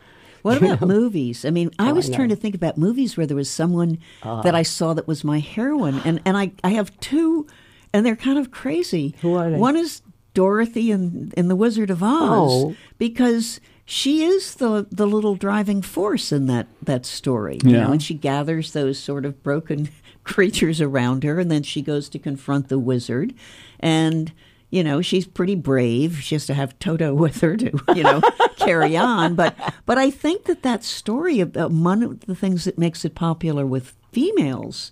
What 0.43 0.61
about 0.61 0.81
movies? 0.99 1.45
I 1.45 1.49
mean, 1.49 1.71
I 1.79 1.89
Oh, 1.89 1.93
was 1.95 2.09
I 2.09 2.15
trying 2.15 2.29
to 2.29 2.35
think 2.35 2.53
about 2.53 2.77
movies 2.77 3.17
where 3.17 3.25
there 3.25 3.37
was 3.37 3.49
someone 3.49 3.97
Uh-huh. 4.21 4.41
that 4.43 4.53
I 4.53 4.63
saw 4.63 4.93
that 4.93 5.07
was 5.07 5.23
my 5.23 5.39
heroine, 5.39 6.01
and 6.05 6.21
and 6.25 6.37
I 6.37 6.51
I 6.63 6.69
have 6.75 6.91
two, 6.99 7.47
and 7.93 8.05
they're 8.05 8.15
kind 8.27 8.37
of 8.37 8.51
crazy. 8.51 9.15
Who 9.21 9.33
are 9.35 9.49
they? 9.49 9.57
One 9.57 9.75
is 9.77 10.01
Dorothy 10.35 10.91
in 10.91 11.31
in 11.37 11.47
the 11.47 11.55
Wizard 11.55 11.89
of 11.89 12.03
Oz 12.03 12.51
Oh. 12.51 12.75
because 12.97 13.59
she 13.85 14.23
is 14.23 14.55
the 14.55 14.87
the 14.91 15.05
little 15.07 15.35
driving 15.35 15.81
force 15.81 16.31
in 16.31 16.47
that 16.47 16.67
that 16.81 17.05
story. 17.05 17.59
You 17.63 17.71
Yeah. 17.71 17.83
know, 17.85 17.91
and 17.91 18.01
she 18.03 18.13
gathers 18.13 18.71
those 18.73 18.97
sort 18.99 19.25
of 19.25 19.41
broken 19.43 19.89
creatures 20.23 20.79
around 20.81 21.23
her, 21.23 21.39
and 21.39 21.51
then 21.51 21.63
she 21.63 21.81
goes 21.81 22.09
to 22.09 22.19
confront 22.19 22.69
the 22.69 22.79
wizard, 22.79 23.33
and. 23.79 24.31
You 24.69 24.83
know, 24.83 25.03
she's 25.03 25.27
pretty 25.27 25.53
brave. 25.53 26.19
She 26.23 26.33
has 26.33 26.47
to 26.47 26.55
have 26.55 26.79
Toto 26.79 27.13
with 27.23 27.41
her 27.41 27.55
to, 27.57 27.79
you 27.95 28.01
know, 28.01 28.21
carry 28.57 28.97
on. 28.97 29.35
But, 29.35 29.55
but 29.85 29.99
I 29.99 30.09
think 30.09 30.45
that 30.45 30.63
that 30.63 30.83
story 30.83 31.39
about 31.41 31.69
one 31.69 32.01
of 32.01 32.21
the 32.21 32.33
things 32.33 32.65
that 32.65 32.79
makes 32.79 33.05
it 33.05 33.13
popular 33.13 33.67
with 33.67 33.93
females 34.11 34.91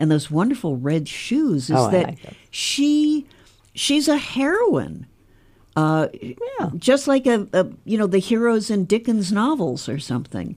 and 0.00 0.10
those 0.10 0.32
wonderful 0.32 0.78
red 0.78 1.06
shoes 1.06 1.70
is 1.70 1.76
Oh, 1.78 1.90
that 1.92 2.06
like 2.08 2.22
them. 2.22 2.34
she, 2.50 3.24
she's 3.72 4.08
a 4.08 4.18
heroine. 4.18 5.06
Uh, 5.76 6.08
Yeah. 6.12 6.70
just 6.76 7.06
like 7.08 7.26
a, 7.26 7.46
a 7.52 7.66
you 7.84 7.96
know 7.98 8.06
the 8.06 8.18
heroes 8.18 8.70
in 8.70 8.84
Dickens 8.86 9.30
novels 9.32 9.88
or 9.88 9.98
something. 9.98 10.56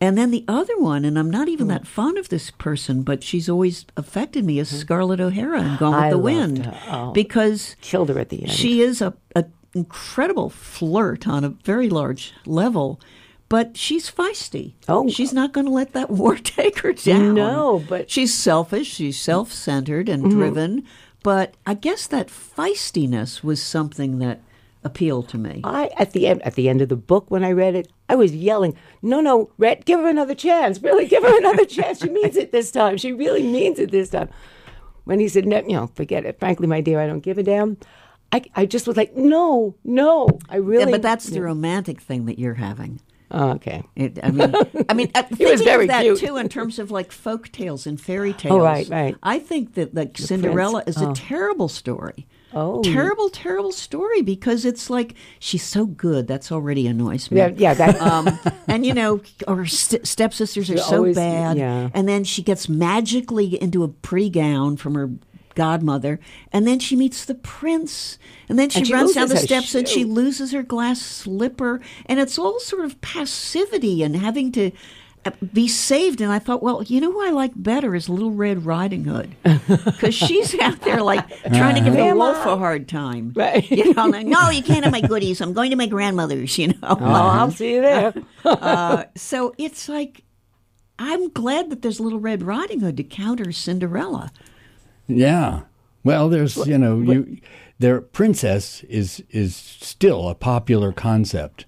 And 0.00 0.18
then 0.18 0.32
the 0.32 0.44
other 0.48 0.76
one, 0.78 1.04
and 1.04 1.16
I'm 1.16 1.30
not 1.30 1.48
even 1.48 1.66
Hmm. 1.66 1.70
that 1.74 1.86
fond 1.86 2.18
of 2.18 2.28
this 2.28 2.50
person, 2.50 3.02
but 3.02 3.22
she's 3.22 3.48
always 3.48 3.86
affected 3.96 4.44
me, 4.44 4.58
is 4.58 4.68
Scarlett 4.68 5.20
O'Hara 5.20 5.60
in 5.62 5.76
Gone 5.76 5.92
with 5.92 5.98
Hmm. 6.00 6.04
I 6.06 6.10
the 6.10 6.18
Wind. 6.18 6.74
Oh. 6.90 7.12
because 7.12 7.76
Killed 7.80 8.08
her 8.08 8.18
at 8.18 8.28
the 8.30 8.42
end. 8.42 8.50
she 8.50 8.80
is 8.80 9.00
a, 9.00 9.14
a 9.36 9.44
incredible 9.74 10.50
flirt 10.50 11.26
on 11.28 11.44
a 11.44 11.50
very 11.50 11.88
large 11.88 12.32
level, 12.46 13.00
but 13.48 13.76
she's 13.76 14.10
feisty. 14.10 14.72
Oh. 14.88 15.08
she's 15.08 15.32
not 15.32 15.52
going 15.52 15.66
to 15.66 15.72
let 15.72 15.92
that 15.92 16.10
war 16.20 16.36
take 16.36 16.80
her 16.80 16.92
down. 16.92 17.34
No, 17.34 17.84
but- 17.88 18.10
she's 18.10 18.34
selfish. 18.34 18.88
She's 18.94 19.20
self-centered 19.20 20.08
and 20.08 20.24
Mm-hmm. 20.24 20.36
driven. 20.38 20.82
But 21.22 21.54
I 21.64 21.74
guess 21.74 22.08
that 22.08 22.26
feistiness 22.28 23.44
was 23.44 23.62
something 23.62 24.18
that 24.18 24.40
appealed 24.84 25.28
to 25.30 25.38
me. 25.38 25.60
I 25.64 25.90
at 25.98 26.12
the 26.12 26.26
end 26.26 26.42
at 26.42 26.54
the 26.54 26.68
end 26.68 26.80
of 26.82 26.88
the 26.88 26.96
book 26.96 27.30
when 27.30 27.44
I 27.44 27.52
read 27.52 27.74
it, 27.74 27.88
I 28.08 28.14
was 28.14 28.34
yelling, 28.34 28.76
"No, 29.02 29.20
no, 29.20 29.50
Rhett, 29.58 29.84
give 29.84 30.00
her 30.00 30.08
another 30.08 30.34
chance. 30.34 30.82
Really, 30.82 31.06
give 31.06 31.22
her 31.22 31.38
another 31.38 31.64
chance. 31.64 32.00
She 32.00 32.10
means 32.10 32.36
it 32.36 32.52
this 32.52 32.70
time. 32.70 32.96
She 32.96 33.12
really 33.12 33.42
means 33.42 33.78
it 33.78 33.90
this 33.90 34.10
time." 34.10 34.28
When 35.04 35.18
he 35.18 35.28
said, 35.28 35.46
no, 35.46 35.58
"You 35.58 35.72
know, 35.74 35.86
forget 35.94 36.24
it. 36.24 36.38
Frankly, 36.38 36.66
my 36.66 36.80
dear, 36.80 37.00
I 37.00 37.06
don't 37.06 37.20
give 37.20 37.38
a 37.38 37.42
damn." 37.42 37.76
I, 38.32 38.42
I 38.54 38.66
just 38.66 38.86
was 38.86 38.96
like, 38.96 39.14
"No, 39.14 39.74
no, 39.84 40.26
I 40.48 40.56
Yeah, 40.56 40.62
really." 40.62 40.92
but 40.92 41.02
that's 41.02 41.26
the 41.26 41.42
romantic 41.42 42.00
thing 42.00 42.26
that 42.26 42.38
you're 42.38 42.54
having. 42.54 43.00
Oh, 43.34 43.52
okay. 43.52 43.82
It, 43.96 44.18
I 44.22 44.30
mean, 44.30 44.54
I 44.88 44.94
mean, 44.94 45.10
uh, 45.14 45.22
thinking 45.22 45.64
very 45.64 45.84
of 45.84 45.88
that 45.88 46.02
cute. 46.02 46.18
too 46.18 46.36
in 46.36 46.48
terms 46.48 46.78
of 46.78 46.90
like 46.90 47.10
folk 47.10 47.50
tales 47.50 47.86
and 47.86 48.00
fairy 48.00 48.34
tales. 48.34 48.60
Oh, 48.60 48.62
right, 48.62 48.88
right. 48.88 49.16
I 49.22 49.38
think 49.38 49.74
that 49.74 49.94
like 49.94 50.18
Cinderella 50.18 50.84
is 50.86 51.00
a 51.00 51.12
terrible 51.14 51.68
story. 51.68 52.26
Oh. 52.54 52.82
terrible, 52.82 53.28
terrible 53.30 53.72
story 53.72 54.22
because 54.22 54.64
it's 54.64 54.90
like 54.90 55.14
she's 55.38 55.62
so 55.62 55.86
good. 55.86 56.26
That's 56.26 56.52
already 56.52 56.86
annoys 56.86 57.30
me. 57.30 57.38
Yeah, 57.38 57.50
yeah. 57.56 57.74
That, 57.74 58.00
Um, 58.12 58.38
and 58.68 58.84
you 58.84 58.94
know, 58.94 59.20
her 59.48 59.66
st- 59.66 60.06
stepsisters 60.06 60.68
are 60.70 60.74
You're 60.74 60.82
so 60.82 60.96
always- 60.98 61.16
bad. 61.16 61.56
yeah. 61.56 61.88
And 61.94 62.08
then 62.08 62.24
she 62.24 62.42
gets 62.42 62.68
magically 62.68 63.60
into 63.62 63.84
a 63.84 63.88
pretty 63.88 64.30
gown 64.30 64.76
from 64.76 64.94
her 64.94 65.10
godmother, 65.54 66.18
and 66.50 66.66
then 66.66 66.78
she 66.78 66.96
meets 66.96 67.24
the 67.26 67.34
prince, 67.34 68.18
and 68.48 68.58
then 68.58 68.70
she, 68.70 68.78
And 68.78 68.86
she 68.86 68.94
runs 68.94 69.12
down 69.14 69.28
the 69.28 69.36
steps 69.36 69.74
and 69.74 69.86
she 69.86 70.02
loses 70.04 70.52
her 70.52 70.62
glass 70.62 71.00
slipper, 71.02 71.80
and 72.06 72.18
it's 72.18 72.38
all 72.38 72.58
sort 72.58 72.84
of 72.86 73.00
passivity 73.00 74.02
and 74.02 74.16
having 74.16 74.50
to. 74.52 74.70
Uh, 75.24 75.30
Be 75.52 75.68
saved, 75.68 76.20
and 76.20 76.32
I 76.32 76.38
thought, 76.38 76.62
well, 76.62 76.82
you 76.82 77.00
know 77.00 77.12
who 77.12 77.24
I 77.24 77.30
like 77.30 77.52
better 77.54 77.94
is 77.94 78.08
Little 78.08 78.32
Red 78.32 78.66
Riding 78.66 79.04
Hood, 79.04 79.34
because 79.44 80.14
she's 80.14 80.58
out 80.58 80.80
there 80.82 81.02
like 81.02 81.26
trying 81.46 81.76
to 81.76 81.80
give 81.80 81.94
the 81.94 82.14
wolf 82.14 82.44
a 82.46 82.56
hard 82.56 82.88
time. 82.88 83.32
Right. 83.34 83.68
You 83.70 83.94
know, 83.94 84.06
like, 84.06 84.26
no, 84.26 84.50
you 84.50 84.62
can't 84.62 84.84
have 84.84 84.92
my 84.92 85.00
goodies. 85.00 85.40
I'm 85.40 85.52
going 85.52 85.70
to 85.70 85.76
my 85.76 85.86
grandmother's. 85.86 86.58
You 86.58 86.68
know. 86.68 86.74
oh, 86.82 86.96
I'll 86.98 87.50
see 87.50 87.74
you 87.74 87.80
there. 87.80 88.14
Uh, 88.44 89.04
so 89.16 89.54
it's 89.58 89.88
like 89.88 90.24
I'm 90.98 91.30
glad 91.30 91.70
that 91.70 91.82
there's 91.82 92.00
Little 92.00 92.20
Red 92.20 92.42
Riding 92.42 92.80
Hood 92.80 92.96
to 92.96 93.04
counter 93.04 93.50
Cinderella. 93.50 94.30
Yeah. 95.08 95.62
Well, 96.04 96.28
there's 96.28 96.56
you 96.56 96.78
know 96.78 97.00
you 97.00 97.38
their 97.78 98.00
princess 98.00 98.84
is 98.84 99.22
is 99.30 99.54
still 99.56 100.28
a 100.28 100.34
popular 100.34 100.92
concept. 100.92 101.66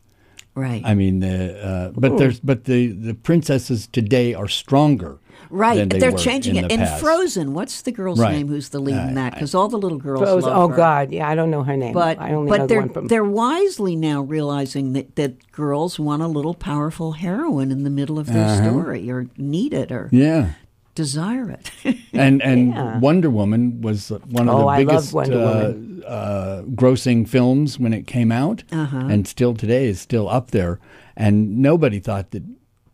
Right. 0.54 0.82
I 0.84 0.94
mean, 0.94 1.18
the, 1.20 1.64
uh, 1.66 1.92
but 1.96 2.16
there's 2.16 2.38
but 2.40 2.64
the 2.64 2.88
the 2.92 3.14
princesses 3.14 3.88
today 3.88 4.34
are 4.34 4.46
stronger. 4.48 5.18
right. 5.50 5.76
than 5.76 5.88
they 5.88 5.98
They're 5.98 6.12
were 6.12 6.18
changing 6.18 6.56
in 6.56 6.64
it. 6.64 6.68
the 6.68 6.74
In 6.74 6.80
past. 6.80 7.00
Frozen, 7.02 7.54
what's 7.54 7.82
the 7.82 7.90
girl's 7.92 8.18
Right. 8.20 8.32
name 8.36 8.48
who's 8.48 8.68
the 8.70 8.78
lead 8.78 9.08
in 9.08 9.14
that? 9.14 9.34
Because 9.34 9.54
all 9.54 9.68
the 9.68 9.76
little 9.78 9.98
girls 9.98 10.22
Rose, 10.22 10.44
love 10.44 10.56
oh 10.56 10.68
her. 10.68 10.76
God, 10.76 11.10
yeah, 11.12 11.28
I 11.28 11.34
don't 11.34 11.50
know 11.50 11.62
her 11.64 11.76
name. 11.76 11.92
But 11.92 12.20
I 12.20 12.32
only 12.34 12.48
but 12.50 12.58
know 12.60 12.66
they're 12.68 12.80
one 12.80 12.88
from. 12.90 13.06
they're 13.08 13.24
wisely 13.24 13.94
now 13.96 14.22
realizing 14.22 14.92
that, 14.94 15.16
that 15.16 15.50
girls 15.52 15.98
want 15.98 16.22
a 16.22 16.28
little 16.28 16.54
powerful 16.54 17.12
heroine 17.12 17.70
in 17.72 17.82
the 17.84 17.90
middle 17.90 18.18
of 18.18 18.26
their 18.32 18.56
story, 18.56 19.10
or 19.10 19.26
need 19.36 19.72
it, 19.74 19.90
or 19.92 20.06
Uh-huh. 20.06 20.16
Yeah. 20.16 20.50
Desire 20.94 21.50
it. 21.50 21.70
And 22.12 22.40
and 22.42 22.68
Yeah. 22.72 22.98
Wonder 23.00 23.28
Woman 23.30 23.80
was 23.82 24.10
one 24.30 24.48
of 24.48 24.54
Oh, 24.54 24.70
the 24.70 24.84
biggest 24.84 25.14
uh, 25.14 25.72
uh, 26.06 26.62
grossing 26.62 27.28
films 27.28 27.78
when 27.78 27.92
it 27.92 28.06
came 28.06 28.30
out, 28.30 28.62
Uh-huh. 28.70 28.96
and 29.10 29.26
still 29.26 29.54
today 29.54 29.86
is 29.88 30.00
still 30.00 30.28
up 30.28 30.50
there. 30.52 30.78
And 31.16 31.58
nobody 31.58 31.98
thought 32.00 32.30
that 32.30 32.42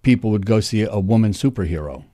people 0.03 0.31
would 0.31 0.47
go 0.47 0.61
see 0.61 0.83
a 0.83 0.99
woman 0.99 1.33
superhero. 1.33 2.05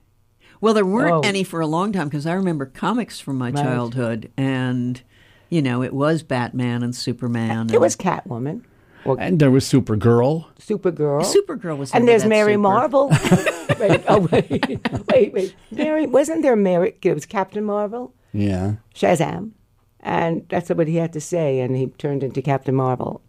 Well, 0.59 0.73
there 0.73 0.85
weren't 0.85 1.13
Oh. 1.13 1.21
any 1.21 1.43
for 1.43 1.61
a 1.61 1.67
long 1.67 1.91
time 1.93 2.07
because 2.09 2.25
I 2.25 2.33
remember 2.33 2.65
comics 2.65 3.19
from 3.19 3.37
my 3.37 3.51
childhood, 3.51 4.29
and 4.35 5.01
you 5.49 5.61
know 5.61 5.81
it 5.83 5.93
was 5.93 6.23
Batman 6.23 6.83
and 6.83 6.93
Superman. 6.95 7.67
there 7.67 7.75
and- 7.77 7.81
was 7.81 7.95
Catwoman, 7.95 8.61
or 9.05 9.17
And 9.19 9.39
there 9.39 9.51
was 9.51 9.63
Supergirl. 9.65 10.45
Supergirl. 10.59 11.23
Supergirl 11.23 11.77
was. 11.77 11.93
And 11.93 12.07
there's 12.07 12.23
that 12.23 12.29
Mary 12.29 12.53
super. 12.53 12.61
Marvel. 12.61 13.11
wait, 13.89 14.03
oh 14.07 14.27
wait, 14.31 14.79
wait, 15.11 15.33
wait. 15.33 15.55
Mary 15.71 16.05
wasn't 16.07 16.41
there? 16.41 16.55
Mary 16.55 16.95
it 17.01 17.13
was 17.13 17.25
Captain 17.25 17.63
Marvel, 17.63 18.13
Yeah. 18.33 18.75
Shazam. 18.95 19.51
and 19.99 20.45
that's 20.49 20.69
what 20.69 20.87
he 20.87 20.95
had 20.97 21.13
to 21.13 21.21
say, 21.21 21.59
and 21.59 21.75
he 21.75 21.87
turned 21.87 22.23
into 22.23 22.41
Captain 22.41 22.75
Marvel. 22.75 23.21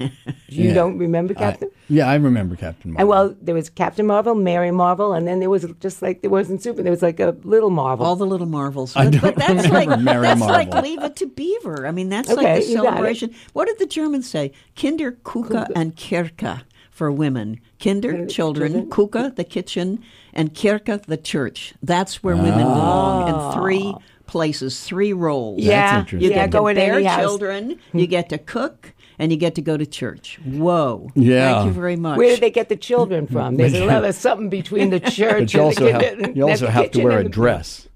you 0.00 0.08
Yeah. 0.48 0.72
don't 0.74 0.96
remember 0.96 1.34
I- 1.36 1.40
Captain? 1.40 1.68
yeah, 1.90 2.08
I 2.08 2.14
remember 2.14 2.56
Captain 2.56 2.92
Marvel. 2.92 3.00
and 3.02 3.08
well, 3.08 3.36
there 3.42 3.54
was 3.54 3.68
Captain 3.68 4.06
Marvel, 4.06 4.34
Mary 4.34 4.70
Marvel, 4.70 5.12
and 5.12 5.28
then 5.28 5.40
there 5.40 5.50
was 5.50 5.66
just 5.80 6.00
like 6.00 6.22
there 6.22 6.30
wasn't 6.30 6.62
Super. 6.62 6.82
There 6.82 6.90
was 6.90 7.02
like 7.02 7.20
a 7.20 7.36
little 7.44 7.68
Marvel. 7.68 8.06
All 8.06 8.16
the 8.16 8.24
little 8.24 8.46
marvels. 8.46 8.96
I 8.96 9.04
But, 9.04 9.10
don't 9.12 9.20
but 9.22 9.34
that's 9.36 9.66
remember 9.68 9.90
like 9.90 10.00
Mary 10.00 10.22
that's 10.22 10.40
like 10.40 10.72
leave 10.82 11.02
it 11.02 11.16
to 11.16 11.26
Beaver. 11.26 11.86
I 11.86 11.90
mean, 11.90 12.08
that's 12.08 12.30
Okay, 12.30 12.54
like 12.54 12.64
the 12.64 12.70
you 12.70 12.76
got 12.76 12.84
it. 12.84 12.88
celebration. 12.92 13.34
What 13.52 13.66
did 13.68 13.78
the 13.78 13.84
Germans 13.86 14.26
say? 14.28 14.52
Kinder, 14.74 15.12
Küche, 15.12 15.66
and 15.76 15.94
Kirche 15.94 16.62
for 16.94 17.10
women. 17.10 17.60
Kinder, 17.82 18.24
children, 18.26 18.88
Küche, 18.88 19.34
the 19.34 19.44
kitchen, 19.44 20.02
and 20.32 20.54
Kirche, 20.54 21.04
the 21.04 21.16
church. 21.16 21.74
That's 21.82 22.22
where 22.22 22.36
women 22.36 22.62
ah. 22.62 22.74
belong 22.74 23.28
in 23.28 23.60
three 23.60 23.94
places, 24.26 24.80
three 24.80 25.12
roles. 25.12 25.60
yeah, 25.60 26.00
interesting. 26.00 26.20
You 26.30 26.32
get 26.32 26.50
go 26.50 26.60
to 26.60 26.66
in 26.68 26.76
bear 26.76 26.94
any 26.94 27.22
children, 27.22 27.80
you 27.92 28.06
get 28.06 28.28
to 28.28 28.38
cook, 28.38 28.94
and 29.18 29.32
you 29.32 29.36
get 29.36 29.56
to 29.56 29.62
go 29.62 29.76
to 29.76 29.84
church. 29.84 30.38
Whoa. 30.44 31.10
Yeah. 31.16 31.54
Thank 31.54 31.66
you 31.66 31.72
very 31.72 31.96
much. 31.96 32.16
Where 32.16 32.28
did 32.28 32.40
they 32.40 32.50
get 32.50 32.68
the 32.68 32.76
children 32.76 33.26
from? 33.26 33.54
Mm-hmm. 33.54 33.56
There's 33.56 33.74
a 33.74 33.84
little 33.84 34.12
something 34.12 34.48
between 34.48 34.90
the 34.90 35.00
church 35.00 35.52
but 35.52 35.54
you 35.54 35.62
and 35.62 35.76
the 35.76 35.92
have 35.92 36.00
kitchen. 36.00 36.36
you 36.36 36.48
also 36.48 36.68
have 36.68 36.92
to 36.92 37.02
wear 37.02 37.16
a 37.16 37.16
and 37.18 37.26
the- 37.26 37.30
dress. 37.32 37.88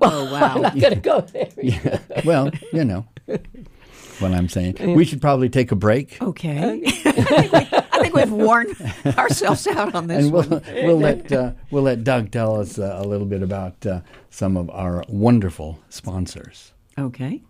oh, 0.00 0.32
I'm 0.32 0.62
not 0.62 0.78
going 0.78 0.94
to 0.94 1.00
go 1.00 1.20
there. 1.22 2.00
well, 2.24 2.52
you 2.72 2.84
know 2.84 3.06
what 4.22 4.32
I'm 4.32 4.48
saying. 4.48 4.76
We 4.94 5.04
should 5.04 5.20
probably 5.20 5.48
take 5.48 5.72
a 5.72 5.76
break, 5.76 6.16
Okay. 6.22 6.82
I 7.04 7.98
think 8.00 8.14
we've 8.14 8.32
worn 8.32 8.66
ourselves 9.18 9.66
out 9.66 9.94
on 9.94 10.06
this 10.06 10.24
and 10.24 10.32
we'll 10.32 10.44
one. 10.44 10.62
we'll 10.74 10.98
let 10.98 11.30
uh, 11.30 11.52
we'll 11.70 11.82
let 11.84 12.02
Doug 12.04 12.30
tell 12.30 12.58
us 12.60 12.78
uh, 12.78 12.98
a 13.00 13.04
little 13.06 13.26
bit 13.26 13.42
about 13.42 13.84
uh, 13.86 14.00
some 14.30 14.56
of 14.56 14.70
our 14.70 15.04
wonderful 15.08 15.78
sponsors. 15.88 16.72
Okay. 16.98 17.42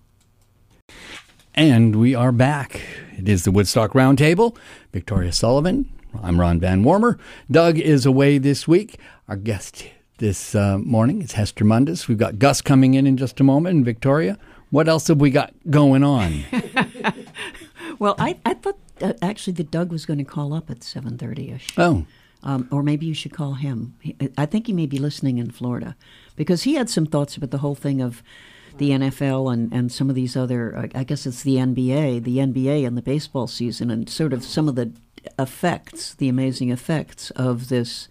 And 1.54 1.96
we 1.96 2.14
are 2.14 2.32
back. 2.32 2.80
It 3.16 3.28
is 3.28 3.44
the 3.44 3.50
Woodstock 3.50 3.92
Roundtable. 3.92 4.56
Victoria 4.92 5.32
Sullivan. 5.32 5.90
I'm 6.22 6.40
Ron 6.40 6.60
Van 6.60 6.82
Warmer. 6.82 7.18
Doug 7.50 7.78
is 7.78 8.04
away 8.06 8.38
this 8.38 8.66
week. 8.68 8.98
Our 9.28 9.36
guest 9.36 9.86
this 10.18 10.54
uh, 10.54 10.78
morning 10.78 11.22
is 11.22 11.32
Hester 11.32 11.64
Mundis. 11.64 12.08
We've 12.08 12.18
got 12.18 12.38
Gus 12.38 12.60
coming 12.60 12.94
in 12.94 13.06
in 13.06 13.16
just 13.16 13.40
a 13.40 13.44
moment. 13.44 13.76
And 13.76 13.84
Victoria, 13.84 14.38
what 14.72 14.88
else 14.88 15.06
have 15.06 15.20
we 15.20 15.30
got 15.30 15.54
going 15.70 16.02
on? 16.02 16.44
Well, 17.98 18.16
I, 18.18 18.36
I 18.44 18.54
thought 18.54 18.78
uh, 19.00 19.12
actually 19.22 19.52
that 19.54 19.70
Doug 19.70 19.92
was 19.92 20.06
going 20.06 20.18
to 20.18 20.24
call 20.24 20.54
up 20.54 20.70
at 20.70 20.80
7.30ish. 20.80 21.78
oh, 21.78 22.04
Um, 22.42 22.66
or 22.72 22.82
maybe 22.82 23.06
you 23.06 23.14
should 23.14 23.32
call 23.32 23.54
him. 23.54 23.94
He, 24.00 24.16
I 24.36 24.44
think 24.44 24.66
he 24.66 24.72
may 24.72 24.86
be 24.86 24.98
listening 24.98 25.38
in 25.38 25.52
Florida 25.52 25.94
because 26.34 26.64
he 26.64 26.74
had 26.74 26.90
some 26.90 27.06
thoughts 27.06 27.36
about 27.36 27.52
the 27.52 27.58
whole 27.58 27.76
thing 27.76 28.00
of 28.00 28.22
the 28.78 28.90
NFL 28.90 29.52
and, 29.52 29.72
and 29.72 29.92
some 29.92 30.08
of 30.08 30.16
these 30.16 30.36
other, 30.36 30.76
uh, 30.76 30.88
I 30.98 31.04
guess 31.04 31.26
it's 31.26 31.44
the 31.44 31.56
NBA, 31.56 32.24
the 32.24 32.38
NBA 32.38 32.84
and 32.84 32.96
the 32.96 33.02
baseball 33.02 33.46
season, 33.46 33.88
and 33.88 34.10
sort 34.10 34.32
of 34.32 34.42
some 34.42 34.68
of 34.68 34.74
the 34.74 34.92
effects, 35.38 36.14
the 36.14 36.28
amazing 36.28 36.70
effects 36.70 37.30
of 37.32 37.68
this 37.68 38.08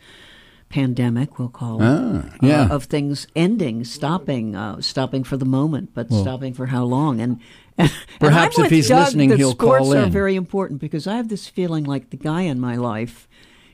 pandemic, 0.71 1.37
we'll 1.37 1.49
call 1.49 1.81
it, 1.81 1.85
Ah, 1.85 2.23
yeah. 2.41 2.61
uh, 2.63 2.75
of 2.75 2.85
things 2.85 3.27
ending, 3.35 3.83
stopping, 3.83 4.55
uh, 4.55 4.81
stopping 4.81 5.23
for 5.23 5.37
the 5.37 5.45
moment, 5.45 5.91
but 5.93 6.07
stopping 6.11 6.53
for 6.53 6.67
how 6.67 6.83
long. 6.83 7.19
And, 7.21 7.39
and 7.77 7.91
Perhaps 8.19 8.57
I'm 8.57 8.65
if 8.65 8.71
he's 8.71 8.87
Doug 8.89 9.05
listening, 9.05 9.35
he'll 9.37 9.51
sports 9.51 9.79
call 9.89 9.93
are 9.95 10.03
in. 10.05 10.11
very 10.11 10.35
important 10.35 10.79
because 10.81 11.05
I 11.07 11.15
have 11.17 11.29
this 11.29 11.47
feeling 11.47 11.83
like 11.83 12.09
the 12.09 12.17
guy 12.17 12.41
in 12.41 12.59
my 12.59 12.75
life 12.75 13.27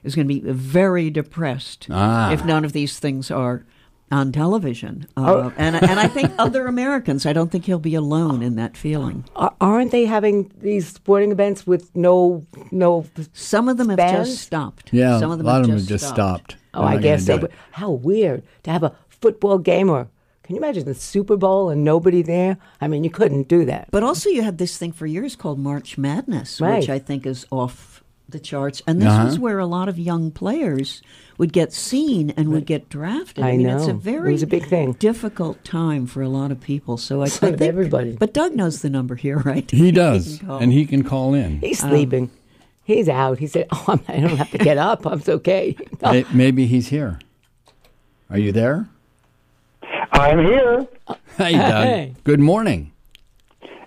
is 0.03 0.15
going 0.15 0.27
to 0.27 0.33
be 0.33 0.41
very 0.51 1.09
depressed 1.09 1.87
Ah. 1.89 2.31
if 2.31 2.43
none 2.45 2.63
of 2.65 2.73
these 2.73 2.99
things 2.99 3.29
are 3.31 3.65
on 4.11 4.31
television. 4.31 5.05
Uh, 5.17 5.51
and 5.57 5.75
and 5.75 5.99
I 5.99 6.07
think 6.07 6.31
other 6.39 6.67
Americans, 6.67 7.25
I 7.25 7.33
don't 7.33 7.51
think 7.51 7.65
he'll 7.65 7.79
be 7.79 7.95
alone 7.95 8.41
in 8.41 8.55
that 8.55 8.77
feeling. 8.77 9.25
Aren't 9.59 9.91
they 9.91 10.05
having 10.05 10.51
these 10.61 10.87
sporting 10.87 11.31
events 11.31 11.67
with 11.67 11.93
no 11.95 12.45
no? 12.71 13.05
Some 13.33 13.67
of 13.69 13.77
them 13.77 13.89
have 13.89 13.97
Bands? 13.97 14.29
just 14.29 14.43
stopped. 14.43 14.89
yeah. 14.93 15.19
some 15.19 15.31
of 15.31 15.37
them 15.39 15.47
a 15.47 15.49
lot 15.49 15.55
have 15.55 15.63
of 15.65 15.67
them 15.69 15.77
just 15.77 15.89
have 15.89 15.99
just 15.99 16.13
stopped. 16.13 16.51
stopped. 16.51 16.63
Oh, 16.73 16.83
I 16.83 16.97
guess 16.97 17.25
so. 17.25 17.33
gonna 17.37 17.41
do 17.41 17.47
But 17.47 17.51
it. 17.51 17.57
how 17.71 17.91
weird 17.91 18.43
to 18.63 18.71
have 18.71 18.83
a 18.83 18.95
football 19.09 19.57
game 19.57 19.89
or 19.89 20.07
can 20.43 20.55
you 20.55 20.61
imagine 20.61 20.85
the 20.85 20.93
Super 20.95 21.35
Bowl 21.35 21.69
and 21.69 21.83
nobody 21.83 22.21
there? 22.21 22.57
I 22.79 22.87
mean, 22.87 23.03
you 23.03 23.09
couldn't 23.09 23.49
do 23.49 23.65
that. 23.65 23.89
But 23.91 24.03
also, 24.03 24.29
you 24.29 24.43
had 24.43 24.57
this 24.59 24.77
thing 24.77 24.93
for 24.93 25.05
years 25.05 25.35
called 25.35 25.59
March 25.59 25.97
Madness, 25.97 26.61
Right. 26.61 26.79
which 26.79 26.89
I 26.89 26.99
think 26.99 27.25
is 27.25 27.45
off 27.51 27.96
the 28.29 28.39
charts. 28.39 28.81
And 28.85 29.01
this 29.01 29.09
Uh-huh. 29.09 29.25
was 29.25 29.39
where 29.39 29.59
a 29.59 29.65
lot 29.65 29.87
of 29.89 29.97
young 29.97 30.31
players 30.31 31.01
would 31.37 31.53
get 31.53 31.71
seen 31.71 32.31
and 32.31 32.49
would 32.49 32.65
get 32.65 32.89
drafted. 32.89 33.43
I 33.43 33.55
mean, 33.57 33.67
it's 33.69 33.83
a 33.85 33.87
know. 33.87 33.93
It 33.97 34.01
very 34.01 34.31
was 34.33 34.43
a 34.43 34.47
big 34.47 34.65
thing. 34.65 34.93
difficult 34.93 35.63
time 35.63 36.07
for 36.07 36.21
a 36.21 36.29
lot 36.29 36.51
of 36.51 36.59
people. 36.59 36.97
So 36.97 37.21
I, 37.21 37.25
I 37.25 37.29
think 37.29 37.61
everybody. 37.61 38.13
But 38.19 38.33
Doug 38.33 38.55
knows 38.55 38.81
the 38.81 38.89
number 38.89 39.15
here, 39.15 39.37
right? 39.45 39.69
He 39.71 39.91
does, 39.91 40.39
can 40.39 40.47
call. 40.47 40.57
and 40.59 40.73
he 40.73 40.85
can 40.85 41.03
call 41.03 41.33
in. 41.33 41.59
He's 41.61 41.79
sleeping. 41.79 42.29
He's 42.83 43.07
out. 43.09 43.37
He 43.39 43.47
said, 43.47 43.67
"Oh, 43.71 43.83
I'm, 43.89 44.01
I 44.07 44.19
don't 44.19 44.37
have 44.37 44.51
to 44.51 44.57
get 44.57 44.77
up. 44.77 45.05
I'm 45.05 45.21
okay." 45.27 45.75
May- 46.01 46.25
Maybe 46.33 46.65
he's 46.67 46.87
here. 46.87 47.19
Are 48.29 48.37
you 48.39 48.51
there? 48.51 48.87
I'm 50.11 50.39
here. 50.39 50.87
Hey, 51.37 51.51
Doug. 51.53 51.85
Hey. 51.85 52.13
Good 52.23 52.39
morning. 52.39 52.91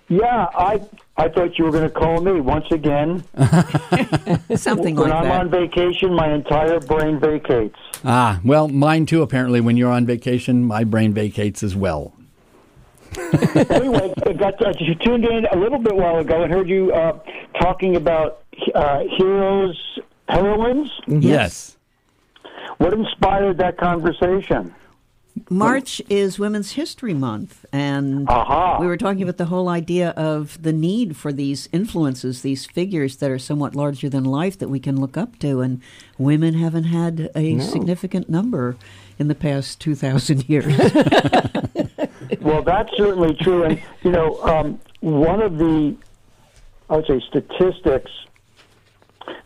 Yeah, 0.07 0.47
I 0.55 0.81
I 1.21 1.29
thought 1.29 1.55
you 1.59 1.65
were 1.65 1.71
going 1.71 1.83
to 1.83 1.89
call 1.91 2.19
me 2.19 2.41
once 2.41 2.65
again. 2.71 3.23
Something 4.55 4.95
like 4.95 5.05
that. 5.05 5.05
when 5.05 5.09
like 5.11 5.13
I'm 5.13 5.23
that. 5.25 5.41
on 5.41 5.49
vacation, 5.51 6.15
my 6.15 6.33
entire 6.33 6.79
brain 6.79 7.19
vacates. 7.19 7.77
Ah, 8.03 8.39
well, 8.43 8.67
mine 8.67 9.05
too. 9.05 9.21
Apparently, 9.21 9.61
when 9.61 9.77
you're 9.77 9.91
on 9.91 10.07
vacation, 10.07 10.63
my 10.63 10.83
brain 10.83 11.13
vacates 11.13 11.61
as 11.61 11.75
well. 11.75 12.13
anyway, 13.69 14.11
I 14.25 14.33
got 14.33 14.65
I 14.65 14.71
just 14.73 14.99
tuned 15.03 15.25
in 15.25 15.45
a 15.51 15.57
little 15.57 15.77
bit 15.77 15.95
while 15.95 16.17
ago 16.17 16.41
and 16.41 16.51
heard 16.51 16.67
you 16.67 16.91
uh, 16.91 17.19
talking 17.59 17.97
about 17.97 18.41
uh, 18.73 19.03
heroes, 19.15 19.79
heroines. 20.27 20.89
Yes. 21.05 21.77
What 22.79 22.93
inspired 22.93 23.59
that 23.59 23.77
conversation? 23.77 24.73
March 25.49 26.01
is 26.09 26.37
Women's 26.37 26.71
History 26.71 27.13
Month, 27.13 27.65
and 27.71 28.27
Aha. 28.29 28.79
we 28.79 28.87
were 28.87 28.97
talking 28.97 29.23
about 29.23 29.37
the 29.37 29.45
whole 29.45 29.69
idea 29.69 30.09
of 30.11 30.61
the 30.61 30.73
need 30.73 31.15
for 31.15 31.33
these 31.33 31.67
influences, 31.71 32.41
these 32.41 32.65
figures 32.65 33.17
that 33.17 33.31
are 33.31 33.39
somewhat 33.39 33.75
larger 33.75 34.09
than 34.09 34.23
life 34.23 34.57
that 34.59 34.69
we 34.69 34.79
can 34.79 34.99
look 34.99 35.17
up 35.17 35.39
to, 35.39 35.61
and 35.61 35.81
women 36.17 36.53
haven't 36.53 36.85
had 36.85 37.29
a 37.35 37.59
significant 37.59 38.29
number 38.29 38.77
in 39.19 39.27
the 39.27 39.35
past 39.35 39.79
2,000 39.81 40.49
years. 40.49 40.77
Well, 42.41 42.63
that's 42.63 42.89
certainly 42.97 43.35
true. 43.35 43.63
And, 43.63 43.81
you 44.03 44.11
know, 44.11 44.41
um, 44.43 44.79
one 45.01 45.41
of 45.41 45.57
the, 45.57 45.95
I 46.89 46.95
would 46.97 47.05
say, 47.05 47.21
statistics 47.27 48.11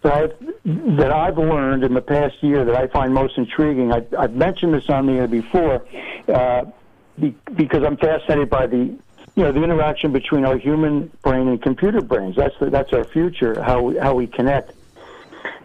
that 0.02 0.14
I've, 0.14 0.98
that 0.98 1.12
I've 1.12 1.38
learned 1.38 1.84
in 1.84 1.94
the 1.94 2.02
past 2.02 2.36
year 2.42 2.64
that 2.66 2.76
I 2.76 2.88
find 2.88 3.14
most 3.14 3.38
intriguing, 3.38 3.92
I, 3.92 4.06
I've 4.18 4.34
mentioned 4.34 4.74
this 4.74 4.90
on 4.90 5.06
the 5.06 5.14
air 5.14 5.28
before, 5.28 5.86
uh, 6.28 6.66
be, 7.20 7.36
because 7.56 7.84
I'm 7.84 7.98
fascinated 7.98 8.50
by 8.50 8.68
the, 8.68 8.78
you 8.78 9.44
know, 9.44 9.52
the 9.52 9.64
interaction 9.64 10.12
between 10.12 10.46
our 10.46 10.58
human 10.58 11.12
brain 11.22 11.48
and 11.48 11.62
computer 11.62 12.02
brains. 12.02 12.36
That's, 12.36 12.56
the, 12.60 12.70
that's 12.70 12.94
our 12.94 13.04
future, 13.04 13.62
how 13.62 13.82
we, 13.82 13.98
how 13.98 14.16
we 14.16 14.28
connect. 14.28 14.74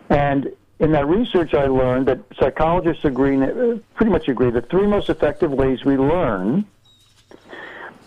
And 0.09 0.53
in 0.79 0.93
that 0.93 1.07
research, 1.07 1.55
I 1.55 1.67
learned 1.67 2.07
that 2.09 2.21
psychologists 2.39 3.05
agree, 3.05 3.41
uh, 3.41 3.79
pretty 3.95 4.11
much 4.11 4.29
agree, 4.29 4.51
the 4.51 4.63
three 4.63 4.87
most 4.87 5.11
effective 5.11 5.53
ways 5.53 5.85
we 5.85 5.97
learn 5.97 6.65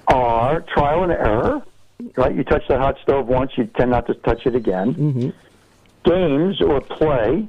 are 0.08 0.62
trial 0.62 1.04
and 1.04 1.12
error. 1.12 1.62
Right, 2.18 2.36
you 2.36 2.44
touch 2.44 2.68
the 2.68 2.78
hot 2.78 2.98
stove 3.02 3.28
once, 3.28 3.52
you 3.56 3.66
tend 3.66 3.92
not 3.92 4.08
to 4.08 4.14
touch 4.16 4.46
it 4.46 4.56
again. 4.56 5.34
Games 6.04 6.62
or 6.62 6.82
play, 6.82 7.48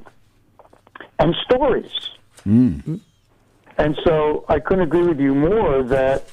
and 1.19 1.35
stories. 1.43 1.91
And 3.77 3.97
so 4.05 4.45
I 4.47 4.59
couldn't 4.59 4.83
agree 4.83 5.03
with 5.07 5.19
you 5.19 5.35
more 5.35 5.83
that 5.83 6.29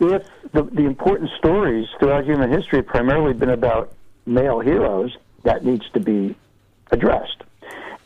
if 0.00 0.22
the, 0.52 0.62
the 0.62 0.84
important 0.84 1.30
stories 1.38 1.88
throughout 1.98 2.24
human 2.24 2.50
history 2.50 2.78
have 2.78 2.86
primarily 2.86 3.34
been 3.34 3.50
about 3.50 3.92
male 4.26 4.60
heroes, 4.60 5.16
that 5.42 5.64
needs 5.64 5.88
to 5.90 6.00
be 6.00 6.36
addressed. 6.90 7.42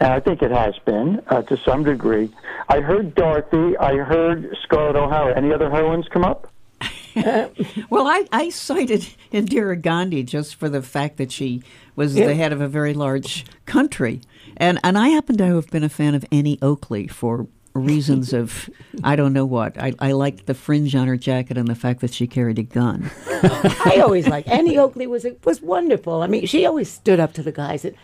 And 0.01 0.13
I 0.13 0.21
think 0.21 0.43
it 0.43 0.51
has 0.51 0.75
been 0.85 1.23
uh, 1.29 1.43
to 1.43 1.57
some 1.59 1.85
degree. 1.85 2.31
I 2.69 2.81
heard 2.81 3.15
Dorothy. 3.15 3.77
I 3.77 3.97
heard 3.97 4.57
Scarlett 4.63 4.97
O'Hara. 4.97 5.37
Any 5.37 5.53
other 5.53 5.71
heroines 5.71 6.09
come 6.09 6.25
up? 6.25 6.52
well, 7.91 8.07
I, 8.07 8.27
I 8.33 8.51
cited 8.51 9.07
Indira 9.33 9.81
Gandhi 9.81 10.23
just 10.23 10.55
for 10.55 10.69
the 10.69 10.83
fact 10.83 11.17
that 11.19 11.33
she 11.33 11.63
was 11.97 12.15
the 12.15 12.35
head 12.35 12.53
of 12.53 12.61
a 12.61 12.69
very 12.69 12.95
large 12.95 13.45
country. 13.67 14.21
And, 14.57 14.79
and 14.83 14.99
I 14.99 15.09
happen 15.09 15.37
to 15.39 15.57
have 15.57 15.71
been 15.71 15.85
a 15.85 15.89
fan 15.89 16.15
of 16.15 16.25
Annie 16.33 16.59
Oakley 16.63 17.07
for 17.09 17.47
reasons 17.75 18.33
of 18.33 18.69
I 19.05 19.17
don't 19.17 19.33
know 19.33 19.47
what. 19.47 19.79
I, 19.79 19.95
I 19.99 20.13
liked 20.13 20.47
the 20.47 20.55
fringe 20.55 20.95
on 20.95 21.07
her 21.09 21.17
jacket 21.17 21.57
and 21.57 21.69
the 21.69 21.75
fact 21.75 22.01
that 22.01 22.13
she 22.13 22.27
carried 22.27 22.59
a 22.59 22.63
gun. 22.63 23.11
I 23.29 24.01
always 24.03 24.29
like 24.29 24.47
Annie 24.49 24.79
Oakley 24.79 25.07
was 25.07 25.27
was 25.45 25.61
wonderful. 25.63 26.23
I 26.23 26.27
mean, 26.27 26.47
she 26.47 26.67
always 26.67 26.91
stood 26.91 27.21
up 27.21 27.33
to 27.35 27.43
the 27.43 27.53
guys. 27.53 27.85
And, 27.85 27.97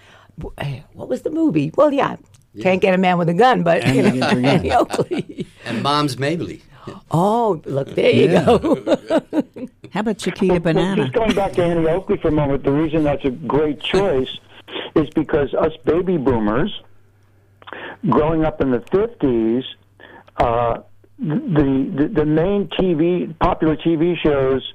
eh, 0.58 0.80
what 0.94 1.08
was 1.08 1.22
the 1.22 1.30
movie? 1.30 1.70
Well, 1.76 1.92
yeah, 1.92 2.16
can't 2.60 2.80
get 2.80 2.94
a 2.94 2.98
man 2.98 3.18
with 3.18 3.28
a 3.28 3.34
gun, 3.34 3.62
but 3.62 3.82
you 3.82 4.00
Annie 4.02 4.02
know, 4.02 4.10
Gets 4.12 4.32
Her 4.32 4.40
Gun. 4.40 4.44
Annie 4.44 4.72
Oakley. 4.72 5.46
And 5.64 5.82
Moms 5.82 6.18
Mabley. 6.18 6.62
Oh, 7.10 7.60
look, 7.66 7.94
there 7.94 8.10
you 8.10 8.30
Yeah. 8.30 8.44
go. 8.44 8.98
How 9.92 10.00
about 10.00 10.18
Chiquita 10.18 10.54
Well, 10.54 10.60
Banana? 10.60 11.02
Just 11.04 11.14
going 11.14 11.34
back 11.34 11.52
to 11.54 11.64
Annie 11.64 11.86
Oakley 11.88 12.18
for 12.18 12.28
a 12.28 12.32
moment, 12.32 12.64
the 12.64 12.72
reason 12.72 13.04
that's 13.04 13.24
a 13.24 13.30
great 13.30 13.80
choice 13.80 14.28
is 14.94 15.08
because 15.14 15.54
us 15.54 15.72
baby 15.84 16.16
boomers, 16.18 16.82
growing 18.08 18.44
up 18.44 18.60
in 18.60 18.70
the 18.70 18.80
fifties, 18.90 19.64
uh, 20.36 20.78
the, 21.18 21.90
the 21.96 22.08
the 22.14 22.24
main 22.24 22.68
TV 22.68 23.36
popular 23.40 23.76
TV 23.76 24.16
shows 24.18 24.72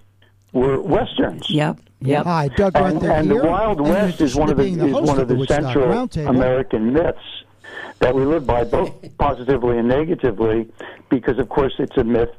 were 0.51 0.81
westerns. 0.81 1.49
Yep. 1.49 1.79
Yep. 2.01 2.25
Hi, 2.25 2.47
Doug 2.49 2.75
And, 2.75 2.93
Gunther 2.99 3.11
and 3.11 3.29
the 3.31 3.35
here. 3.35 3.45
Wild 3.45 3.79
and 3.79 3.89
West 3.89 4.19
is 4.19 4.35
one 4.35 4.49
of 4.49 4.57
the, 4.57 4.75
the 4.75 4.87
is 4.87 4.93
one 4.93 5.09
of 5.09 5.19
of 5.19 5.27
the 5.29 5.35
the 5.35 5.45
central 5.47 6.09
American 6.27 6.91
myths 6.91 7.42
that 7.99 8.13
we 8.13 8.25
live 8.25 8.45
by, 8.45 8.63
both 8.63 8.91
positively 9.17 9.77
and 9.77 9.87
negatively, 9.87 10.69
because 11.09 11.39
of 11.39 11.49
course 11.49 11.73
it's 11.79 11.97
a 11.97 12.03
myth. 12.03 12.29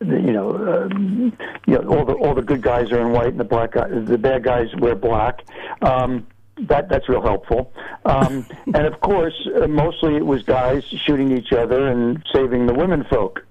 You 0.00 0.32
know, 0.32 0.50
um, 0.56 1.36
you 1.66 1.78
know, 1.78 1.88
all 1.88 2.04
the 2.04 2.14
all 2.14 2.34
the 2.34 2.42
good 2.42 2.60
guys 2.60 2.90
are 2.90 3.00
in 3.00 3.12
white, 3.12 3.28
and 3.28 3.38
the 3.38 3.44
black 3.44 3.72
guys, 3.72 3.90
the 4.06 4.18
bad 4.18 4.42
guys 4.42 4.74
wear 4.76 4.96
black. 4.96 5.44
Um, 5.80 6.26
that 6.58 6.88
that's 6.88 7.08
real 7.08 7.22
helpful. 7.22 7.72
Um, 8.04 8.44
and 8.66 8.84
of 8.86 9.00
course, 9.00 9.48
uh, 9.54 9.68
mostly 9.68 10.16
it 10.16 10.26
was 10.26 10.42
guys 10.42 10.84
shooting 10.84 11.36
each 11.36 11.52
other 11.52 11.86
and 11.86 12.20
saving 12.32 12.66
the 12.66 12.74
women 12.74 13.04
folk. 13.04 13.44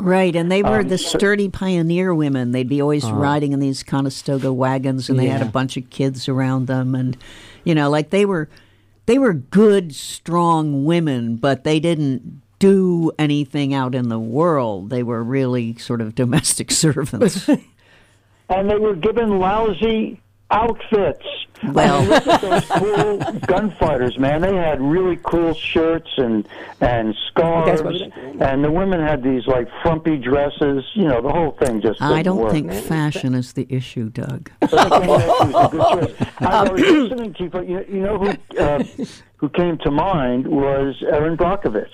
Right, 0.00 0.34
and 0.34 0.50
they 0.50 0.62
were 0.62 0.80
Um, 0.80 0.88
the 0.88 0.96
sturdy 0.96 1.48
pioneer 1.50 2.14
women. 2.14 2.52
They'd 2.52 2.68
be 2.68 2.80
always 2.80 3.04
riding 3.10 3.52
in 3.52 3.60
these 3.60 3.82
Conestoga 3.82 4.50
wagons, 4.52 5.10
and 5.10 5.18
they 5.18 5.26
had 5.26 5.42
a 5.42 5.50
bunch 5.50 5.76
of 5.76 5.90
kids 5.90 6.28
around 6.30 6.66
them, 6.66 6.94
and 6.94 7.16
you 7.64 7.74
know, 7.74 7.90
like 7.90 8.08
they 8.10 8.24
were, 8.24 8.48
they 9.06 9.18
were 9.18 9.32
good, 9.32 9.94
strong 9.94 10.84
women, 10.84 11.36
but 11.36 11.64
they 11.64 11.80
didn't 11.80 12.42
do 12.58 13.12
anything 13.18 13.74
out 13.74 13.94
in 13.94 14.08
the 14.08 14.18
world. 14.18 14.90
They 14.90 15.02
were 15.02 15.22
really 15.22 15.76
sort 15.78 16.00
of 16.00 16.14
domestic 16.14 16.70
servants. 16.70 17.48
and 17.48 18.70
they 18.70 18.76
were 18.76 18.94
given 18.94 19.38
lousy 19.38 20.20
outfits. 20.50 21.24
Well- 21.72 21.96
I 21.96 22.00
mean, 22.00 22.08
look 22.10 22.26
at 22.26 22.40
those 22.42 22.64
cool 22.66 23.18
gunfighters, 23.46 24.18
man. 24.18 24.42
They 24.42 24.54
had 24.54 24.80
really 24.80 25.18
cool 25.22 25.54
shirts 25.54 26.10
and 26.18 26.46
and 26.80 27.14
scarves, 27.28 27.82
what 27.82 27.94
and 28.42 28.62
the 28.62 28.70
women 28.70 29.00
had 29.00 29.22
these 29.22 29.46
like 29.46 29.68
frumpy 29.82 30.18
dresses. 30.18 30.84
You 30.94 31.04
know, 31.08 31.22
the 31.22 31.30
whole 31.32 31.52
thing 31.52 31.80
just. 31.80 32.00
I 32.02 32.08
didn't 32.22 32.24
don't 32.24 32.36
work. 32.38 32.52
think 32.52 32.72
fashion 32.72 33.34
is 33.34 33.54
the 33.54 33.66
issue, 33.70 34.10
Doug. 34.10 34.50
But 34.60 34.74
I 34.74 34.98
think 34.98 35.06
that 35.06 35.52
was 35.52 35.64
a 35.64 35.68
good 35.68 36.16
choice. 36.18 36.28
I 36.40 36.62
was 36.70 36.80
listening 36.80 37.34
to 37.34 37.42
you, 37.44 37.50
but 37.50 37.68
you, 37.68 37.84
you 37.88 38.00
know 38.00 38.18
who 38.18 38.58
uh, 38.58 38.84
who 39.36 39.48
came 39.48 39.78
to 39.78 39.90
mind 39.90 40.46
was 40.46 41.02
Erin 41.10 41.36
Brockovich. 41.38 41.88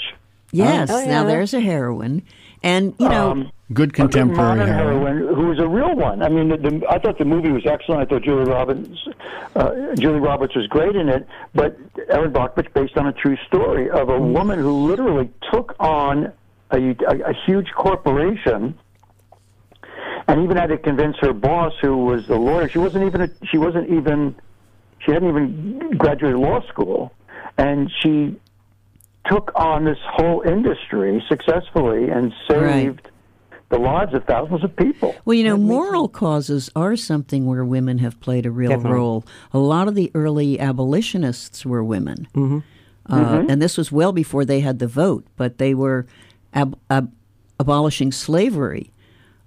Yes, 0.54 0.90
Oh, 0.90 0.98
now 1.06 1.22
yeah. 1.22 1.24
there's 1.24 1.54
a 1.54 1.60
heroine, 1.60 2.22
and 2.62 2.94
you 2.98 3.08
know, 3.08 3.30
Um, 3.30 3.52
Good 3.72 3.88
a 3.88 3.92
good 3.92 3.94
contemporary 3.94 4.58
modern 4.58 4.68
heroine. 4.68 5.16
heroine 5.16 5.34
who 5.34 5.46
was 5.46 5.58
a 5.58 5.66
real 5.66 5.94
one. 5.96 6.22
I 6.22 6.28
mean, 6.28 6.48
the, 6.48 6.58
the, 6.58 6.86
I 6.90 6.98
thought 6.98 7.16
the 7.18 7.24
movie 7.24 7.50
was 7.50 7.64
excellent. 7.64 8.02
I 8.02 8.04
thought 8.04 8.22
Julie 8.22 8.44
Roberts, 8.44 9.08
uh, 9.56 9.94
Julie 9.96 10.20
Roberts 10.20 10.54
was 10.54 10.66
great 10.66 10.94
in 10.94 11.08
it. 11.08 11.26
But 11.54 11.78
Erin 12.10 12.32
Brockovich, 12.32 12.72
based 12.74 12.98
on 12.98 13.06
a 13.06 13.12
true 13.14 13.36
story 13.46 13.88
of 13.88 14.10
a 14.10 14.20
woman 14.20 14.58
who 14.58 14.86
literally 14.86 15.30
took 15.50 15.74
on 15.80 16.32
a, 16.70 16.76
a, 16.76 17.30
a 17.30 17.34
huge 17.46 17.68
corporation, 17.74 18.78
and 20.28 20.44
even 20.44 20.56
had 20.56 20.66
to 20.68 20.76
convince 20.78 21.16
her 21.20 21.32
boss, 21.32 21.72
who 21.80 21.96
was 21.96 22.26
the 22.26 22.36
lawyer. 22.36 22.68
She 22.68 22.78
wasn't 22.78 23.06
even. 23.06 23.22
A, 23.22 23.30
she 23.46 23.56
wasn't 23.56 23.88
even. 23.90 24.34
She 24.98 25.12
hadn't 25.12 25.28
even 25.30 25.96
graduated 25.96 26.38
law 26.38 26.60
school, 26.68 27.12
and 27.56 27.90
she 28.00 28.36
took 29.26 29.52
on 29.54 29.84
this 29.84 29.98
whole 30.04 30.42
industry 30.42 31.22
successfully 31.28 32.08
and 32.08 32.32
saved 32.50 33.08
the 33.68 33.78
lives 33.78 34.12
of 34.14 34.24
thousands 34.24 34.62
of 34.64 34.74
people. 34.76 35.14
Well, 35.24 35.34
you 35.34 35.44
know, 35.44 35.56
moral 35.56 36.08
causes 36.08 36.70
are 36.76 36.96
something 36.96 37.46
where 37.46 37.64
women 37.64 37.98
have 37.98 38.20
played 38.20 38.44
a 38.44 38.50
real 38.50 38.70
Definitely. 38.70 38.98
role. 38.98 39.24
A 39.52 39.58
lot 39.58 39.88
of 39.88 39.94
the 39.94 40.10
early 40.14 40.60
abolitionists 40.60 41.64
were 41.64 41.82
women. 41.82 42.28
Mm-hmm. 42.34 42.58
Uh, 43.12 43.44
And 43.48 43.60
this 43.62 43.76
was 43.78 43.90
well 43.90 44.12
before 44.12 44.44
they 44.44 44.60
had 44.60 44.78
the 44.78 44.86
vote, 44.86 45.24
but 45.36 45.58
they 45.58 45.72
were 45.74 46.06
ab- 46.52 46.78
ab- 46.90 47.12
abolishing 47.58 48.12
slavery. 48.12 48.92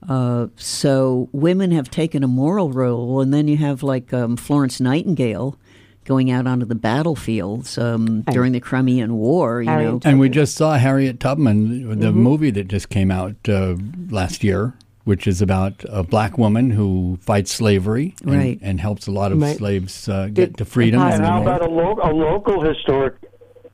Uh, 0.07 0.47
so 0.55 1.29
women 1.31 1.71
have 1.71 1.89
taken 1.89 2.23
a 2.23 2.27
moral 2.27 2.71
role, 2.71 3.21
and 3.21 3.33
then 3.33 3.47
you 3.47 3.57
have 3.57 3.81
like 3.83 4.11
um, 4.13 4.35
Florence 4.37 4.79
Nightingale 4.81 5.57
going 6.05 6.31
out 6.31 6.47
onto 6.47 6.65
the 6.65 6.75
battlefields 6.75 7.77
um, 7.77 8.21
during 8.31 8.51
the 8.53 8.59
Crimean 8.59 9.15
War. 9.17 9.61
You 9.61 9.69
Harriet 9.69 9.91
know, 9.91 9.99
And 10.09 10.19
we 10.19 10.29
just 10.29 10.55
saw 10.55 10.77
Harriet 10.77 11.19
Tubman, 11.19 11.99
the 11.99 12.11
movie 12.11 12.51
that 12.51 12.67
just 12.67 12.89
came 12.89 13.11
out 13.11 13.35
uh, 13.49 13.75
last 14.09 14.43
year, 14.43 14.73
which 15.03 15.27
is 15.27 15.41
about 15.41 15.83
a 15.89 16.03
black 16.03 16.37
woman 16.37 16.69
who 16.71 17.17
fights 17.21 17.51
slavery 17.51 18.15
and, 18.23 18.31
Right. 18.31 18.59
and 18.61 18.79
helps 18.79 19.07
a 19.07 19.11
lot 19.11 19.31
of 19.31 19.41
Right. 19.41 19.57
slaves 19.57 20.07
uh, 20.07 20.25
Did- 20.25 20.33
get 20.35 20.57
to 20.57 20.65
freedom. 20.65 21.01
and 21.01 21.13
And 21.15 21.23
and 21.23 21.31
how 21.33 21.41
about 21.41 21.61
a, 21.61 21.69
lo- 21.69 21.99
a 22.01 22.13
local 22.13 22.61
historic 22.61 23.15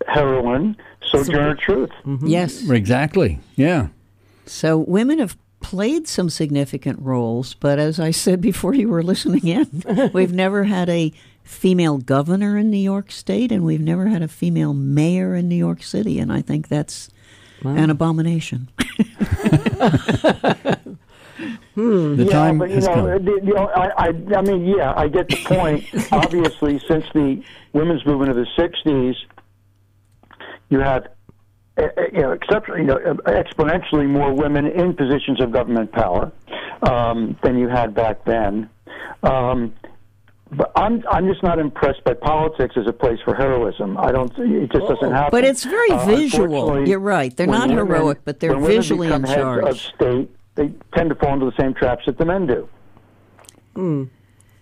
heroine, 0.08 0.76
Sojourner 1.02 1.56
Truth? 1.56 1.92
yes. 2.24 2.70
exactly, 2.70 3.40
yeah. 3.56 3.88
So 4.46 4.78
women 4.80 5.20
have 5.20 5.38
played 5.62 6.08
some 6.08 6.30
significant 6.30 7.00
roles, 7.02 7.54
but 7.54 7.80
as 7.80 8.00
I 8.00 8.12
said 8.12 8.42
before 8.42 8.74
you 8.74 8.90
were 8.90 9.04
listening 9.04 9.48
in, 9.48 10.12
we've 10.14 10.34
never 10.34 10.64
had 10.66 10.90
a 10.90 11.12
female 11.44 11.98
governor 11.98 12.58
in 12.58 12.70
New 12.70 12.78
York 12.78 13.12
State, 13.12 13.52
and 13.52 13.64
we've 13.64 13.82
never 13.82 14.08
had 14.08 14.22
a 14.22 14.28
female 14.28 14.74
mayor 14.74 15.36
in 15.36 15.48
New 15.48 15.56
York 15.56 15.84
City, 15.84 16.20
and 16.20 16.32
I 16.32 16.42
think 16.42 16.68
that's 16.68 17.10
an 17.64 17.90
abomination. 17.90 18.70
The 21.74 22.26
yeah, 22.28 22.32
time 22.32 22.58
but 22.60 22.70
you 22.70 22.76
has 22.76 22.86
know, 22.88 22.94
come. 22.94 23.06
the- 23.26 23.40
you 23.44 23.54
know, 23.54 23.66
I, 23.68 24.08
I, 24.08 24.08
I 24.36 24.42
mean, 24.42 24.66
yeah, 24.66 24.94
I 24.96 25.08
get 25.08 25.30
the 25.30 25.38
point. 25.46 25.86
Obviously, 26.12 26.80
since 26.88 27.06
the 27.14 27.42
women's 27.74 28.06
movement 28.06 28.30
of 28.30 28.36
the 28.36 28.46
'60s, 28.58 29.16
you 30.70 30.80
have, 30.80 31.06
uh, 31.06 31.08
you 31.78 32.22
know, 32.22 32.32
exceptionally, 32.32 32.82
you 32.82 32.88
know, 32.88 32.98
uh, 32.98 33.14
exponentially 33.32 34.08
more 34.08 34.34
women 34.34 34.68
in 34.68 34.94
positions 34.96 35.42
of 35.42 35.52
government 35.52 35.92
power 35.92 36.32
um, 36.84 37.38
than 37.44 37.58
you 37.58 37.68
had 37.70 37.94
back 37.96 38.24
then. 38.26 38.70
Um, 39.24 39.74
but 40.54 40.70
I'm 40.76 41.02
I'm 41.10 41.28
just 41.30 41.44
not 41.44 41.60
impressed 41.60 42.04
by 42.04 42.14
politics 42.14 42.76
as 42.76 42.86
a 42.86 42.92
place 42.92 43.20
for 43.24 43.34
heroism. 43.34 43.98
I 43.98 44.12
don't. 44.12 44.32
It 44.38 44.70
just 44.72 44.86
doesn't 44.86 45.12
happen. 45.12 45.30
But 45.32 45.46
it's 45.46 45.64
very 45.64 45.92
Uh, 45.92 46.06
visual. 46.06 46.44
unfortunately, 46.56 46.90
You're 46.90 47.00
right. 47.00 47.36
They're 47.36 47.48
not 47.48 47.70
women- 47.70 47.78
heroic, 47.88 48.20
but 48.26 48.42
they're 48.42 48.52
when 48.52 48.62
women 48.64 48.76
visually 48.78 49.08
in 49.08 49.22
become 49.22 49.24
heads 49.24 49.42
charge. 49.42 49.64
Of 49.66 49.78
state, 49.78 50.30
they 50.56 50.74
tend 50.94 51.10
to 51.10 51.16
fall 51.16 51.34
into 51.36 51.46
the 51.46 51.56
same 51.58 51.74
traps 51.74 52.06
that 52.06 52.18
the 52.18 52.26
men 52.26 52.48
do. 52.48 52.68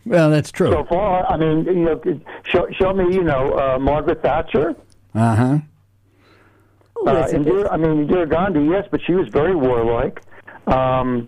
Well, 0.06 0.30
that's 0.30 0.52
true. 0.52 0.72
So 0.72 0.84
far, 0.86 1.26
I 1.30 1.38
mean, 1.38 1.66
you 1.66 1.74
know, 1.86 2.02
show, 2.44 2.68
show 2.72 2.94
me, 2.94 3.14
you 3.14 3.24
know, 3.24 3.54
uh, 3.58 3.80
Margaret 3.80 4.22
Thatcher. 4.22 4.76
Uh 5.16 5.36
huh. 5.36 5.58
Uh, 7.06 7.28
Indira, 7.30 7.72
I 7.72 7.78
mean, 7.78 8.08
Indira 8.08 8.30
Gandhi, 8.30 8.66
yes, 8.66 8.86
but 8.92 9.02
she 9.06 9.14
was 9.14 9.28
very 9.30 9.56
warlike. 9.56 10.22
Um, 10.68 11.28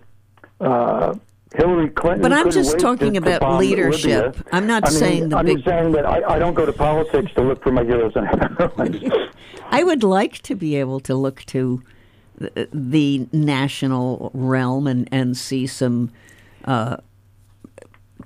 uh, 0.59 1.15
Hillary 1.55 1.89
Clinton. 1.89 2.21
But 2.21 2.31
I'm 2.33 2.49
just 2.49 2.79
talking 2.79 3.13
to- 3.13 3.19
to 3.19 3.35
about 3.35 3.59
leadership. 3.59 4.35
Libya. 4.35 4.43
I'm 4.53 4.67
not 4.67 4.85
I 4.85 4.89
mean, 4.89 4.99
saying 4.99 5.29
the 5.29 5.37
I'm 5.37 5.45
big- 5.45 5.57
just 5.57 5.67
saying 5.67 5.91
that 5.93 6.05
I, 6.05 6.35
I 6.35 6.39
don't 6.39 6.53
go 6.53 6.65
to 6.65 6.71
politics 6.73 7.31
to 7.35 7.41
look 7.41 7.61
for 7.63 7.71
my 7.71 7.83
heroes 7.83 8.13
and 8.15 8.27
heroines. 8.27 9.03
I 9.69 9.83
would 9.83 10.03
like 10.03 10.39
to 10.43 10.55
be 10.55 10.75
able 10.77 10.99
to 11.01 11.15
look 11.15 11.43
to 11.47 11.81
the, 12.37 12.69
the 12.73 13.27
national 13.33 14.31
realm 14.33 14.87
and, 14.87 15.09
and 15.11 15.35
see 15.35 15.67
some 15.67 16.11
uh, 16.65 16.97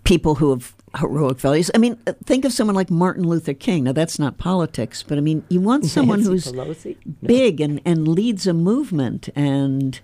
people 0.03 0.35
who 0.35 0.51
have 0.51 0.75
heroic 0.97 1.39
values. 1.39 1.69
I 1.75 1.77
mean, 1.77 1.97
uh, 2.07 2.13
think 2.23 2.45
of 2.45 2.53
someone 2.53 2.75
like 2.75 2.89
Martin 2.89 3.23
Luther 3.27 3.53
King. 3.53 3.83
Now, 3.85 3.91
that's 3.91 4.17
not 4.19 4.37
politics, 4.37 5.03
but 5.03 5.17
I 5.17 5.21
mean, 5.21 5.43
you 5.49 5.61
want 5.61 5.85
someone 5.85 6.19
Nancy 6.19 6.31
who's 6.31 6.45
Pelosi? 6.51 6.97
big 7.23 7.59
and, 7.61 7.81
and 7.85 8.07
leads 8.07 8.47
a 8.47 8.53
movement 8.53 9.29
and 9.35 9.99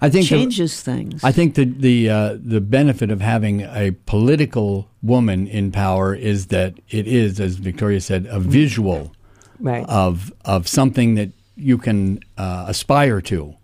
I 0.00 0.10
think 0.10 0.24
the- 0.24 0.28
changes 0.36 0.82
things. 0.82 1.24
I 1.24 1.32
think 1.32 1.54
the 1.54 1.64
the 1.64 2.10
uh, 2.10 2.36
the 2.38 2.60
benefit 2.60 3.10
of 3.10 3.20
having 3.20 3.62
a 3.62 3.92
political 4.06 4.88
woman 5.02 5.46
in 5.46 5.72
power 5.72 6.14
is 6.14 6.46
that 6.48 6.74
it 6.90 7.06
is, 7.06 7.40
as 7.40 7.56
Victoria 7.56 8.00
said, 8.00 8.26
a 8.30 8.38
visual 8.40 9.12
Right. 9.58 9.86
of 9.88 10.32
of 10.44 10.68
something 10.68 11.14
that 11.14 11.30
you 11.56 11.78
can 11.78 12.20
uh, 12.36 12.66
aspire 12.68 13.22
to. 13.22 13.54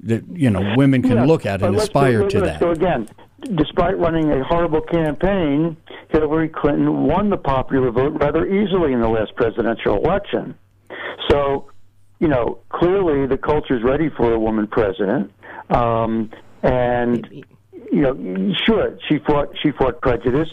That 0.00 0.24
you 0.32 0.48
know, 0.48 0.74
women 0.76 1.02
can 1.02 1.12
Yeah, 1.18 1.24
look 1.26 1.44
at 1.44 1.62
and 1.62 1.76
aspire 1.76 2.20
go, 2.20 2.28
to 2.28 2.40
that. 2.40 2.60
go 2.60 2.70
again. 2.70 3.08
Despite 3.42 3.98
running 3.98 4.30
a 4.32 4.42
horrible 4.42 4.80
campaign, 4.80 5.76
Hillary 6.08 6.48
Clinton 6.48 7.04
won 7.06 7.28
the 7.30 7.36
popular 7.36 7.90
vote 7.90 8.14
rather 8.20 8.46
easily 8.46 8.92
in 8.92 9.00
the 9.00 9.08
last 9.08 9.34
presidential 9.36 9.96
election. 9.96 10.54
So, 11.28 11.70
you 12.18 12.28
know, 12.28 12.58
clearly 12.70 13.26
the 13.26 13.36
culture 13.36 13.76
is 13.76 13.82
ready 13.82 14.08
for 14.08 14.32
a 14.32 14.38
woman 14.38 14.66
president. 14.66 15.30
Um, 15.68 16.30
and 16.62 17.28
you 17.92 18.00
know, 18.00 18.54
sure, 18.64 18.98
she 19.08 19.18
fought 19.18 19.50
she 19.62 19.70
fought 19.70 20.00
prejudice, 20.00 20.48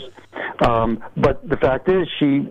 um, 0.66 1.04
but 1.18 1.48
the 1.48 1.58
fact 1.58 1.90
is, 1.90 2.08
she 2.20 2.48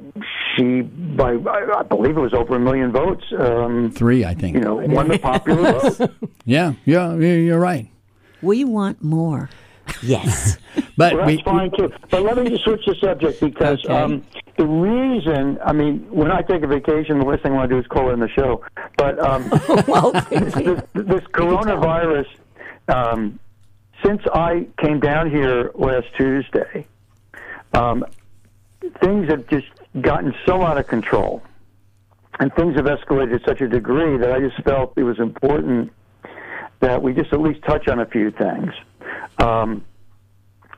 she, 0.56 0.80
by 0.80 1.34
I 1.34 1.80
I 1.80 1.82
believe 1.82 2.16
it 2.16 2.20
was 2.20 2.34
over 2.34 2.56
a 2.56 2.60
million 2.60 2.90
votes, 2.90 3.24
um, 3.38 3.90
Three, 3.92 4.24
I 4.24 4.34
think. 4.34 4.56
you 4.56 4.60
know, 4.62 4.76
won 4.76 5.08
the 5.08 5.18
popular 5.18 5.80
vote. 5.80 6.10
Yeah, 6.44 6.72
yeah, 6.84 7.14
yeah, 7.14 7.34
you're 7.34 7.60
right. 7.60 7.88
We 8.40 8.64
want 8.64 9.02
more. 9.02 9.50
Yes. 10.02 10.58
But 10.96 11.14
Well, 11.14 11.26
we, 11.26 11.36
that's 11.36 11.44
fine 11.44 11.70
too. 11.70 11.90
But 12.10 12.22
let 12.22 12.36
me 12.36 12.50
just 12.50 12.64
switch 12.64 12.84
the 12.86 12.94
subject 12.96 13.40
because 13.40 13.82
Okay. 13.84 13.94
um, 13.94 14.22
the 14.58 14.66
reason, 14.66 15.58
I 15.64 15.72
mean, 15.72 16.06
when 16.10 16.30
I 16.30 16.42
take 16.42 16.62
a 16.62 16.66
vacation, 16.66 17.18
the 17.18 17.24
last 17.24 17.42
thing 17.42 17.52
I 17.52 17.56
want 17.56 17.70
to 17.70 17.76
do 17.76 17.80
is 17.80 17.86
call 17.86 18.10
in 18.10 18.20
the 18.20 18.28
show. 18.28 18.62
But 18.98 19.18
um, 19.18 19.48
well, 19.88 20.12
this, 20.12 20.82
this 20.92 21.24
coronavirus, 21.32 22.26
um, 22.88 23.38
since 24.04 24.20
I 24.34 24.66
came 24.78 25.00
down 25.00 25.30
here 25.30 25.70
last 25.74 26.08
Tuesday, 26.16 26.86
um, 27.72 28.04
things 29.00 29.28
have 29.30 29.46
just 29.48 29.68
gotten 30.00 30.34
so 30.44 30.62
out 30.62 30.76
of 30.76 30.86
control. 30.88 31.42
And 32.38 32.52
things 32.54 32.76
have 32.76 32.84
escalated 32.84 33.38
to 33.38 33.44
such 33.46 33.60
a 33.62 33.68
degree 33.68 34.18
that 34.18 34.30
I 34.32 34.40
just 34.40 34.62
felt 34.62 34.92
it 34.96 35.04
was 35.04 35.18
important 35.18 35.90
that 36.82 37.00
we 37.00 37.14
just 37.14 37.32
at 37.32 37.40
least 37.40 37.62
touch 37.62 37.88
on 37.88 38.00
a 38.00 38.06
few 38.06 38.30
things. 38.32 38.72
Um, 39.38 39.84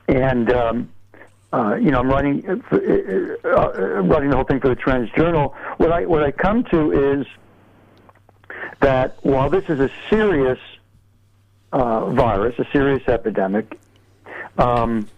and 0.07 0.51
um, 0.53 0.89
uh, 1.51 1.75
you 1.75 1.89
know, 1.91 1.99
I'm 1.99 2.07
writing 2.07 2.47
uh, 2.47 2.77
uh, 2.77 4.01
writing 4.03 4.29
the 4.29 4.35
whole 4.35 4.45
thing 4.45 4.61
for 4.61 4.69
the 4.69 4.75
Trends 4.75 5.09
Journal. 5.17 5.55
What 5.77 5.91
I 5.91 6.05
what 6.05 6.23
I 6.23 6.31
come 6.31 6.63
to 6.65 7.19
is 7.19 7.27
that 8.81 9.17
while 9.23 9.49
this 9.49 9.65
is 9.67 9.79
a 9.79 9.89
serious 10.09 10.59
uh, 11.73 12.11
virus, 12.11 12.57
a 12.59 12.65
serious 12.71 13.07
epidemic, 13.07 13.79
um, 14.59 15.09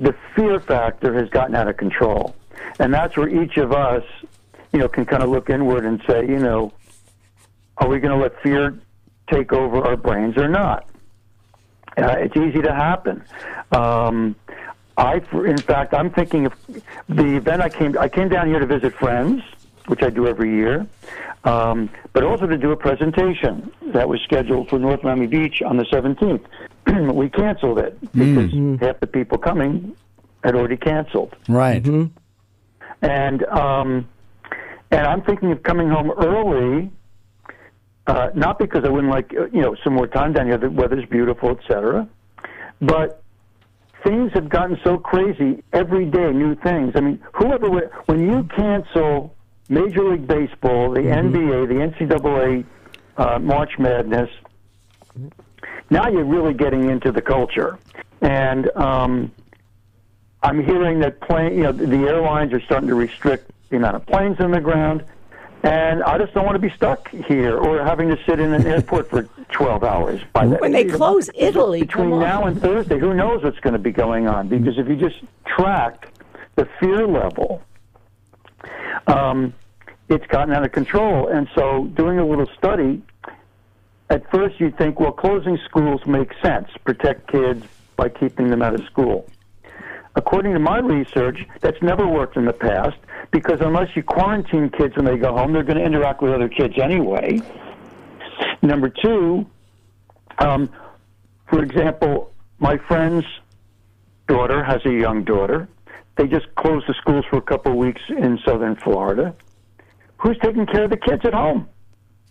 the 0.00 0.14
fear 0.34 0.58
factor 0.58 1.14
has 1.14 1.28
gotten 1.28 1.54
out 1.54 1.68
of 1.68 1.76
control, 1.76 2.34
and 2.80 2.92
that's 2.92 3.16
where 3.16 3.28
each 3.28 3.58
of 3.58 3.72
us, 3.72 4.02
you 4.72 4.80
know, 4.80 4.88
can 4.88 5.06
kind 5.06 5.22
of 5.22 5.28
look 5.28 5.50
inward 5.50 5.84
and 5.84 6.02
say, 6.08 6.26
you 6.26 6.38
know, 6.38 6.72
are 7.76 7.88
we 7.88 8.00
going 8.00 8.16
to 8.16 8.20
let 8.20 8.42
fear 8.42 8.80
take 9.30 9.52
over 9.52 9.84
our 9.84 9.96
brains 9.96 10.36
or 10.36 10.48
not? 10.48 10.88
Uh, 11.96 12.16
it's 12.18 12.36
easy 12.36 12.62
to 12.62 12.72
happen. 12.72 13.22
Um, 13.72 14.36
I, 14.96 15.22
in 15.32 15.58
fact, 15.58 15.94
I'm 15.94 16.10
thinking 16.10 16.46
of 16.46 16.52
the 17.08 17.36
event 17.36 17.62
I 17.62 17.68
came. 17.68 17.96
I 17.98 18.08
came 18.08 18.28
down 18.28 18.48
here 18.48 18.58
to 18.58 18.66
visit 18.66 18.94
friends, 18.94 19.42
which 19.86 20.02
I 20.02 20.10
do 20.10 20.26
every 20.26 20.54
year, 20.54 20.86
um, 21.44 21.90
but 22.12 22.22
also 22.22 22.46
to 22.46 22.56
do 22.56 22.70
a 22.72 22.76
presentation 22.76 23.72
that 23.92 24.08
was 24.08 24.20
scheduled 24.22 24.68
for 24.68 24.78
North 24.78 25.02
Miami 25.02 25.26
Beach 25.26 25.62
on 25.62 25.76
the 25.78 25.84
17th. 25.84 26.44
we 27.14 27.28
canceled 27.30 27.78
it 27.78 27.98
because 28.12 28.52
half 28.80 29.00
the 29.00 29.06
people 29.06 29.38
coming 29.38 29.96
had 30.44 30.54
already 30.54 30.76
canceled, 30.76 31.34
right. 31.48 31.84
and 33.02 33.44
um, 33.44 34.08
and 34.90 35.06
I'm 35.06 35.22
thinking 35.22 35.52
of 35.52 35.62
coming 35.62 35.88
home 35.88 36.10
early. 36.10 36.90
Uh, 38.10 38.28
not 38.34 38.58
because 38.58 38.84
I 38.84 38.88
wouldn't 38.88 39.12
like 39.12 39.32
uh, 39.38 39.46
you 39.52 39.60
know 39.60 39.76
some 39.84 39.94
more 39.94 40.08
time 40.08 40.32
down 40.32 40.46
here. 40.46 40.58
The 40.58 40.68
weather's 40.68 41.08
beautiful, 41.08 41.56
etc. 41.56 42.08
But 42.80 43.22
things 44.02 44.32
have 44.32 44.48
gotten 44.48 44.80
so 44.82 44.98
crazy 44.98 45.62
every 45.72 46.06
day. 46.06 46.32
New 46.32 46.56
things. 46.56 46.94
I 46.96 47.02
mean, 47.02 47.22
whoever 47.32 47.68
when 48.06 48.28
you 48.28 48.48
cancel 48.56 49.32
Major 49.68 50.02
League 50.10 50.26
Baseball, 50.26 50.90
the 50.90 51.02
NBA, 51.02 51.68
the 51.68 52.06
NCAA, 52.06 52.64
uh, 53.16 53.38
March 53.38 53.78
Madness, 53.78 54.28
now 55.90 56.08
you're 56.08 56.24
really 56.24 56.52
getting 56.52 56.90
into 56.90 57.12
the 57.12 57.22
culture. 57.22 57.78
And 58.22 58.76
um, 58.76 59.30
I'm 60.42 60.64
hearing 60.64 60.98
that 60.98 61.20
plane, 61.20 61.54
you 61.54 61.62
know, 61.62 61.70
the 61.70 62.08
airlines 62.08 62.52
are 62.52 62.60
starting 62.62 62.88
to 62.88 62.96
restrict 62.96 63.52
the 63.68 63.76
amount 63.76 63.94
of 63.94 64.04
planes 64.06 64.40
in 64.40 64.50
the 64.50 64.60
ground. 64.60 65.04
And 65.62 66.02
I 66.02 66.16
just 66.16 66.32
don't 66.32 66.46
want 66.46 66.54
to 66.56 66.60
be 66.60 66.74
stuck 66.74 67.10
here 67.10 67.58
or 67.58 67.84
having 67.84 68.08
to 68.08 68.18
sit 68.26 68.40
in 68.40 68.54
an 68.54 68.66
airport 68.66 69.10
for 69.10 69.22
12 69.52 69.84
hours. 69.84 70.20
By 70.32 70.46
the, 70.46 70.56
When 70.56 70.72
they 70.72 70.84
close 70.84 71.28
Italy, 71.34 71.80
between 71.80 72.18
now 72.18 72.46
and 72.46 72.60
Thursday, 72.60 72.98
who 72.98 73.12
knows 73.12 73.42
what's 73.42 73.60
going 73.60 73.74
to 73.74 73.78
be 73.78 73.90
going 73.90 74.26
on? 74.26 74.48
Because 74.48 74.78
if 74.78 74.88
you 74.88 74.96
just 74.96 75.16
track 75.46 76.12
the 76.56 76.66
fear 76.78 77.06
level, 77.06 77.62
um, 79.06 79.52
it's 80.08 80.26
gotten 80.26 80.54
out 80.54 80.64
of 80.64 80.72
control. 80.72 81.28
And 81.28 81.48
so, 81.54 81.84
doing 81.94 82.18
a 82.18 82.26
little 82.26 82.48
study, 82.56 83.02
at 84.08 84.28
first 84.30 84.58
you 84.60 84.70
think, 84.70 84.98
well, 84.98 85.12
closing 85.12 85.58
schools 85.66 86.04
makes 86.06 86.34
sense, 86.42 86.68
protect 86.84 87.30
kids 87.30 87.64
by 87.96 88.08
keeping 88.08 88.48
them 88.48 88.62
out 88.62 88.74
of 88.74 88.84
school. 88.86 89.26
According 90.16 90.54
to 90.54 90.58
my 90.58 90.78
research, 90.78 91.38
that's 91.60 91.80
never 91.82 92.06
worked 92.06 92.36
in 92.36 92.44
the 92.44 92.52
past 92.52 92.96
because 93.30 93.58
unless 93.60 93.94
you 93.94 94.02
quarantine 94.02 94.70
kids 94.70 94.96
when 94.96 95.04
they 95.04 95.16
go 95.16 95.36
home, 95.36 95.52
they're 95.52 95.62
going 95.62 95.78
to 95.78 95.84
interact 95.84 96.20
with 96.20 96.32
other 96.32 96.48
kids 96.48 96.74
anyway. 96.82 97.40
Number 98.62 98.88
two, 98.88 99.46
um, 100.38 100.68
for 101.48 101.62
example, 101.62 102.32
my 102.58 102.76
friend's 102.88 103.24
daughter 104.26 104.64
has 104.64 104.84
a 104.84 104.92
young 104.92 105.24
daughter. 105.24 105.68
They 106.16 106.26
just 106.26 106.52
closed 106.56 106.86
the 106.88 106.94
schools 107.00 107.24
for 107.30 107.36
a 107.36 107.42
couple 107.42 107.72
of 107.72 107.78
weeks 107.78 108.02
in 108.08 108.38
southern 108.44 108.76
Florida. 108.76 109.34
Who's 110.18 110.38
taking 110.42 110.66
care 110.66 110.84
of 110.84 110.90
the 110.90 110.96
kids 110.96 111.22
at 111.24 111.32
home? 111.32 111.68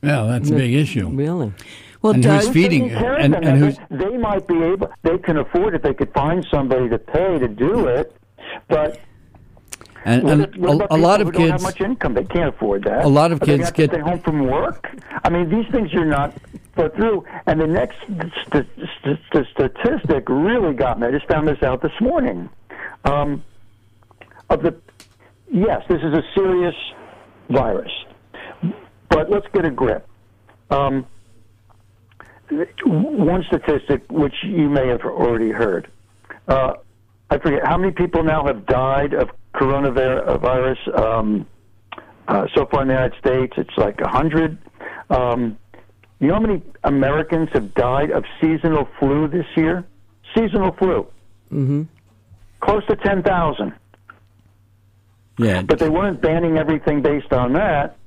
Yeah, 0.03 0.23
that's 0.23 0.49
a 0.49 0.53
big 0.53 0.73
issue. 0.73 1.09
Really? 1.09 1.53
Well, 2.01 2.13
And 2.13 2.23
Doug, 2.23 2.41
who's 2.43 2.49
feeding 2.49 2.83
taking 2.83 2.97
care 2.97 3.15
of 3.17 3.25
and, 3.25 3.33
them. 3.33 3.43
and 3.43 3.57
who's 3.59 3.77
they, 3.89 3.97
they 4.09 4.17
might 4.17 4.47
be 4.47 4.61
able 4.63 4.89
they 5.03 5.17
can 5.17 5.37
afford 5.37 5.75
it 5.75 5.83
they 5.83 5.93
could 5.93 6.13
find 6.13 6.45
somebody 6.49 6.87
to 6.89 6.97
pay 6.97 7.37
to 7.39 7.47
do 7.47 7.87
it 7.87 8.15
but 8.69 8.99
and, 10.05 10.23
what 10.23 10.33
and 10.39 10.55
what 10.57 10.81
a, 10.91 10.93
a 10.93 10.97
lot 10.97 11.19
of 11.19 11.27
who 11.27 11.33
don't 11.33 11.41
have 11.49 11.51
kids 11.59 11.63
much 11.63 11.81
income? 11.81 12.13
They 12.13 12.23
can't 12.23 12.55
afford 12.55 12.85
that. 12.85 13.03
A 13.03 13.07
lot 13.07 13.33
of 13.33 13.41
Are 13.41 13.45
they 13.45 13.57
kids 13.57 13.65
have 13.65 13.73
to 13.73 13.81
get- 13.87 13.91
stay 13.91 13.99
home 13.99 14.19
from 14.21 14.47
work? 14.47 14.89
I 15.25 15.29
mean 15.29 15.49
these 15.49 15.69
things 15.73 15.93
are 15.93 16.05
not 16.05 16.33
thought 16.77 16.95
through. 16.95 17.25
And 17.47 17.59
the 17.59 17.67
next 17.67 17.97
st- 18.07 18.31
st- 19.03 19.19
st- 19.33 19.47
statistic 19.51 20.23
really 20.29 20.73
got 20.73 21.01
me. 21.01 21.07
I 21.07 21.11
just 21.11 21.27
found 21.27 21.49
this 21.49 21.61
out 21.63 21.81
this 21.81 21.91
morning. 21.99 22.49
Um, 23.03 23.43
of 24.49 24.63
the 24.63 24.73
yes 25.51 25.83
this 25.89 26.01
is 26.01 26.13
a 26.13 26.23
serious 26.33 26.75
virus. 27.49 27.91
But 29.09 29.29
let's 29.29 29.47
get 29.53 29.65
a 29.65 29.69
grip. 29.71 30.07
Um, 30.69 31.05
one 32.85 33.43
statistic 33.47 34.03
which 34.09 34.33
you 34.43 34.69
may 34.69 34.87
have 34.87 35.01
already 35.01 35.51
heard. 35.51 35.89
Uh, 36.47 36.73
I 37.29 37.37
forget 37.37 37.65
how 37.65 37.77
many 37.77 37.91
people 37.91 38.23
now 38.23 38.45
have 38.45 38.65
died 38.65 39.13
of 39.13 39.29
coronavirus 39.53 40.99
um, 40.99 41.47
uh, 42.27 42.47
so 42.55 42.65
far 42.65 42.81
in 42.81 42.87
the 42.87 42.93
United 42.93 43.19
States. 43.19 43.53
It's 43.57 43.77
like 43.77 44.01
a 44.01 44.09
hundred. 44.09 44.57
Um, 45.09 45.57
you 46.19 46.27
know 46.27 46.35
how 46.35 46.39
many 46.41 46.61
Americans 46.83 47.49
have 47.53 47.73
died 47.75 48.11
of 48.11 48.23
seasonal 48.41 48.87
flu 48.99 49.27
this 49.27 49.45
year? 49.55 49.85
Seasonal 50.35 50.73
flu. 50.73 51.07
Mm-hmm. 51.51 51.83
Close 52.61 52.85
to 52.87 52.95
ten 52.95 53.23
thousand 53.23 53.73
yeah 55.39 55.61
but 55.61 55.79
they 55.79 55.89
weren't 55.89 56.21
banning 56.21 56.57
everything 56.57 57.01
based 57.01 57.31
on 57.31 57.53
that. 57.53 57.97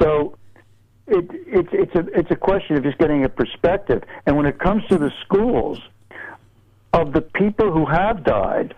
So 0.00 0.36
it, 1.08 1.26
it's 1.46 1.68
it's 1.72 1.94
a 1.94 2.18
it's 2.18 2.30
a 2.30 2.36
question 2.36 2.76
of 2.76 2.82
just 2.82 2.98
getting 2.98 3.24
a 3.24 3.28
perspective. 3.28 4.02
And 4.26 4.36
when 4.36 4.46
it 4.46 4.58
comes 4.58 4.86
to 4.88 4.98
the 4.98 5.12
schools, 5.24 5.80
of 6.92 7.12
the 7.12 7.20
people 7.20 7.72
who 7.72 7.86
have 7.86 8.24
died, 8.24 8.74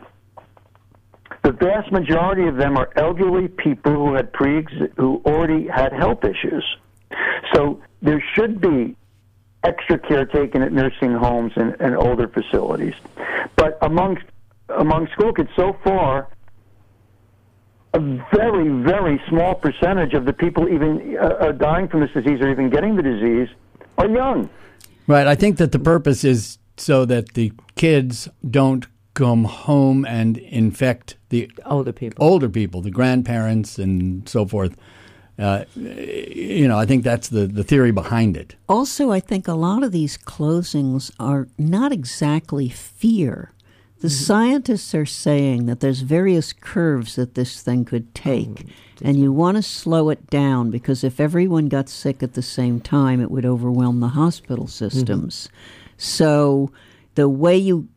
the 1.43 1.53
vast 1.53 1.91
majority 1.91 2.47
of 2.47 2.57
them 2.57 2.77
are 2.77 2.91
elderly 2.97 3.49
people 3.49 3.93
who 3.93 4.15
had 4.15 4.33
pre 4.33 4.67
who 4.97 5.23
already 5.25 5.67
had 5.67 5.93
health 5.93 6.25
issues. 6.25 6.65
So 7.55 7.81
there 8.03 8.23
should 8.35 8.61
be 8.61 8.97
extra 9.63 9.99
care 9.99 10.25
taken 10.25 10.63
at 10.63 10.73
nursing 10.73 11.13
homes 11.13 11.53
and, 11.57 11.77
and 11.81 11.97
older 11.97 12.29
facilities. 12.29 12.95
But 13.57 13.79
among 13.83 14.19
among 14.69 15.09
school 15.09 15.33
kids 15.33 15.51
so 15.57 15.77
far, 15.85 16.29
a 17.93 18.01
very, 18.35 18.69
very 18.83 19.21
small 19.29 19.55
percentage 19.55 20.15
of 20.15 20.25
the 20.25 20.33
people 20.33 20.69
even 20.69 21.17
uh, 21.17 21.25
uh, 21.25 21.53
dying 21.53 21.89
from 21.89 22.01
this 22.01 22.11
disease 22.13 22.41
or 22.41 22.51
even 22.51 22.71
getting 22.71 22.97
the 22.97 23.03
disease 23.03 23.49
are 23.99 24.09
young. 24.09 24.49
Right. 25.07 25.27
I 25.27 25.35
think 25.35 25.57
that 25.59 25.73
the 25.73 25.79
purpose 25.79 26.23
is 26.25 26.59
so 26.77 27.05
that 27.07 27.35
the 27.35 27.53
kids 27.75 28.29
don't 28.49 28.87
come 29.15 29.45
home 29.45 30.05
and 30.07 30.39
infect 30.39 31.17
the 31.31 31.51
Older 31.67 31.93
people. 31.93 32.25
older 32.25 32.49
people, 32.49 32.81
the 32.81 32.91
grandparents, 32.91 33.79
and 33.79 34.29
so 34.29 34.47
forth. 34.47 34.77
Uh, 35.39 35.65
you 35.75 36.69
know, 36.69 36.79
I 36.79 36.87
think 36.87 37.03
that's 37.03 37.29
the, 37.29 37.47
the 37.47 37.65
theory 37.65 37.93
behind 37.93 38.37
it. 38.37 38.57
Also, 38.69 39.11
I 39.11 39.21
think 39.21 39.49
a 39.49 39.55
lot 39.55 39.83
of 39.83 39.91
these 39.91 40.19
closings 40.19 41.11
are 41.19 41.49
not 41.59 41.93
exactly 41.93 42.69
fear. 42.69 43.53
The 44.01 44.09
mm-hmm. 44.09 44.25
scientists 44.25 44.95
are 44.95 45.07
saying 45.07 45.67
that 45.67 45.81
there's 45.81 46.01
various 46.01 46.53
curves 46.53 47.17
that 47.17 47.35
this 47.35 47.63
thing 47.63 47.85
could 47.85 48.15
take, 48.15 48.67
oh, 48.67 48.71
and 49.03 49.19
you 49.19 49.33
want 49.33 49.57
to 49.57 49.63
slow 49.63 50.09
it 50.09 50.29
down 50.31 50.71
because 50.71 51.05
if 51.05 51.21
everyone 51.21 51.69
got 51.69 51.89
sick 51.89 52.23
at 52.23 52.35
the 52.35 52.43
same 52.43 52.81
time, 52.81 53.21
it 53.21 53.31
would 53.31 53.45
overwhelm 53.45 54.01
the 54.01 54.09
hospital 54.09 54.65
mm-hmm. 54.65 54.89
systems. 54.89 55.49
So, 55.99 56.73
the 57.15 57.29
way 57.29 57.57
you 57.57 57.89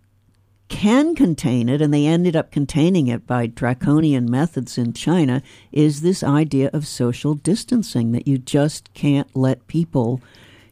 can 0.67 1.15
contain 1.15 1.69
it, 1.69 1.81
and 1.81 1.93
they 1.93 2.05
ended 2.05 2.35
up 2.35 2.51
containing 2.51 3.07
it 3.07 3.27
by 3.27 3.45
draconian 3.45 4.29
methods 4.29 4.77
in 4.77 4.91
China, 4.91 5.41
is 5.71 6.01
this 6.01 6.23
idea 6.23 6.69
of 6.73 6.87
social 6.87 7.35
distancing 7.35 8.11
that 8.11 8.27
you 8.27 8.37
just 8.37 8.93
can't 8.93 9.33
let 9.35 9.67
people 9.67 10.19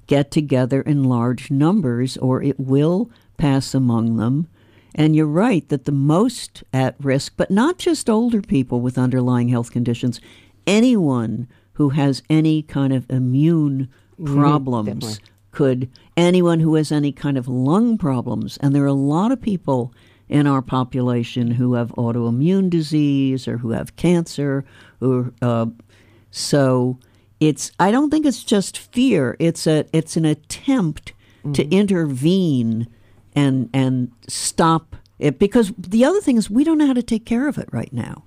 get 0.08 0.32
together 0.32 0.82
in 0.82 1.04
large 1.04 1.52
numbers 1.52 2.18
or 2.18 2.42
it 2.42 2.60
will 2.60 3.10
pass 3.38 3.74
among 3.74 4.18
them. 4.18 4.48
And 4.94 5.16
you're 5.16 5.26
right 5.26 5.68
that 5.70 5.86
the 5.86 5.92
most 5.92 6.64
at 6.74 6.96
risk, 7.00 7.34
but 7.38 7.50
not 7.50 7.78
just 7.78 8.10
older 8.10 8.42
people 8.42 8.82
with 8.82 8.98
underlying 8.98 9.50
health 9.50 9.72
conditions, 9.72 10.20
anyone 10.68 11.48
who 11.74 11.90
has 11.90 12.22
any 12.30 12.62
kind 12.62 12.94
of 12.94 13.10
immune 13.10 13.90
problems 14.24 15.20
could, 15.52 15.90
anyone 16.16 16.60
who 16.60 16.76
has 16.76 16.92
any 16.92 17.12
kind 17.12 17.38
of 17.38 17.48
lung 17.48 17.98
problems, 17.98 18.58
and 18.58 18.76
there 18.76 18.84
are 18.84 18.88
a 18.88 18.94
lot 18.94 19.32
of 19.32 19.42
people 19.42 19.94
in 20.30 20.48
our 20.48 20.62
population 20.62 21.52
who 21.52 21.74
have 21.74 21.90
autoimmune 21.92 22.70
disease 22.70 23.48
or 23.48 23.58
who 23.58 23.72
have 23.72 23.96
cancer, 23.96 24.64
or 25.02 25.34
uh, 25.42 25.66
so 26.32 26.98
it's. 27.40 27.72
I 27.80 27.92
don't 27.92 28.10
think 28.10 28.26
it's 28.26 28.44
just 28.44 28.78
fear. 28.78 29.36
It's 29.40 29.68
a. 29.68 29.86
It's 29.92 30.16
an 30.16 30.26
attempt 30.26 31.14
to 31.54 31.68
intervene 31.70 32.88
and 33.36 33.70
and 33.74 34.12
stop 34.28 34.96
it 35.20 35.40
because 35.40 35.74
the 35.78 36.04
other 36.06 36.22
thing 36.22 36.38
is 36.38 36.50
we 36.50 36.64
don't 36.64 36.78
know 36.78 36.88
how 36.88 36.94
to 36.94 37.04
take 37.04 37.26
care 37.26 37.48
of 37.48 37.58
it 37.58 37.70
right 37.72 37.94
now. 37.94 38.24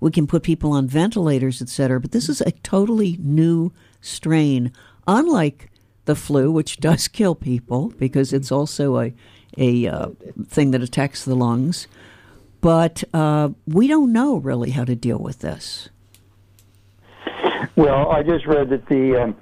We 0.00 0.10
can 0.10 0.26
put 0.26 0.42
people 0.42 0.72
on 0.72 0.86
ventilators, 0.86 1.60
et 1.60 1.68
cetera, 1.68 2.00
but 2.00 2.12
this 2.12 2.28
is 2.28 2.40
a 2.40 2.52
totally 2.52 3.18
new 3.20 3.72
strain, 4.00 4.72
unlike 5.06 5.70
the 6.06 6.16
flu, 6.16 6.50
which 6.50 6.76
does 6.80 7.08
kill 7.08 7.34
people 7.34 7.92
because 7.98 8.32
it's 8.32 8.50
also 8.50 8.98
a 8.98 9.12
a 9.58 9.86
uh, 9.86 10.08
thing 10.46 10.70
that 10.70 10.82
attacks 10.82 11.24
the 11.24 11.34
lungs. 11.34 11.86
But 12.60 13.04
uh, 13.14 13.50
we 13.66 13.88
don't 13.88 14.12
know 14.12 14.36
really 14.36 14.70
how 14.70 14.84
to 14.84 14.94
deal 14.94 15.18
with 15.18 15.40
this. 15.40 15.88
Well, 17.76 18.10
I 18.10 18.22
just 18.22 18.46
read 18.46 18.68
that 18.70 18.86
the, 18.86 19.22
um, 19.22 19.36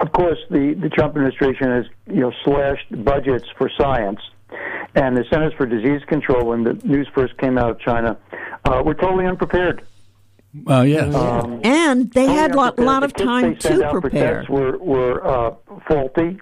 of 0.00 0.12
course, 0.12 0.38
the, 0.50 0.74
the 0.74 0.88
Trump 0.88 1.10
administration 1.16 1.68
has 1.68 1.84
you 2.06 2.20
know 2.20 2.32
slashed 2.44 2.86
budgets 3.04 3.46
for 3.56 3.70
science, 3.78 4.20
and 4.94 5.16
the 5.16 5.24
Centers 5.30 5.52
for 5.54 5.66
Disease 5.66 6.02
Control, 6.06 6.46
when 6.46 6.64
the 6.64 6.74
news 6.84 7.08
first 7.14 7.36
came 7.38 7.58
out 7.58 7.70
of 7.70 7.78
China, 7.80 8.16
uh, 8.64 8.82
were 8.84 8.94
totally 8.94 9.26
unprepared. 9.26 9.84
Uh, 10.68 10.82
yes. 10.82 11.12
Um, 11.14 11.60
And 11.64 12.10
they 12.12 12.26
totally 12.26 12.38
had 12.38 12.52
a 12.52 12.56
lot, 12.56 12.78
lot 12.78 13.02
of 13.02 13.12
kits 13.14 13.24
time 13.26 13.42
they 13.54 13.54
to 13.54 13.84
out 13.86 14.00
prepare. 14.00 14.34
tests 14.36 14.48
were 14.50 14.78
were 14.78 15.26
uh, 15.26 15.54
faulty. 15.88 16.40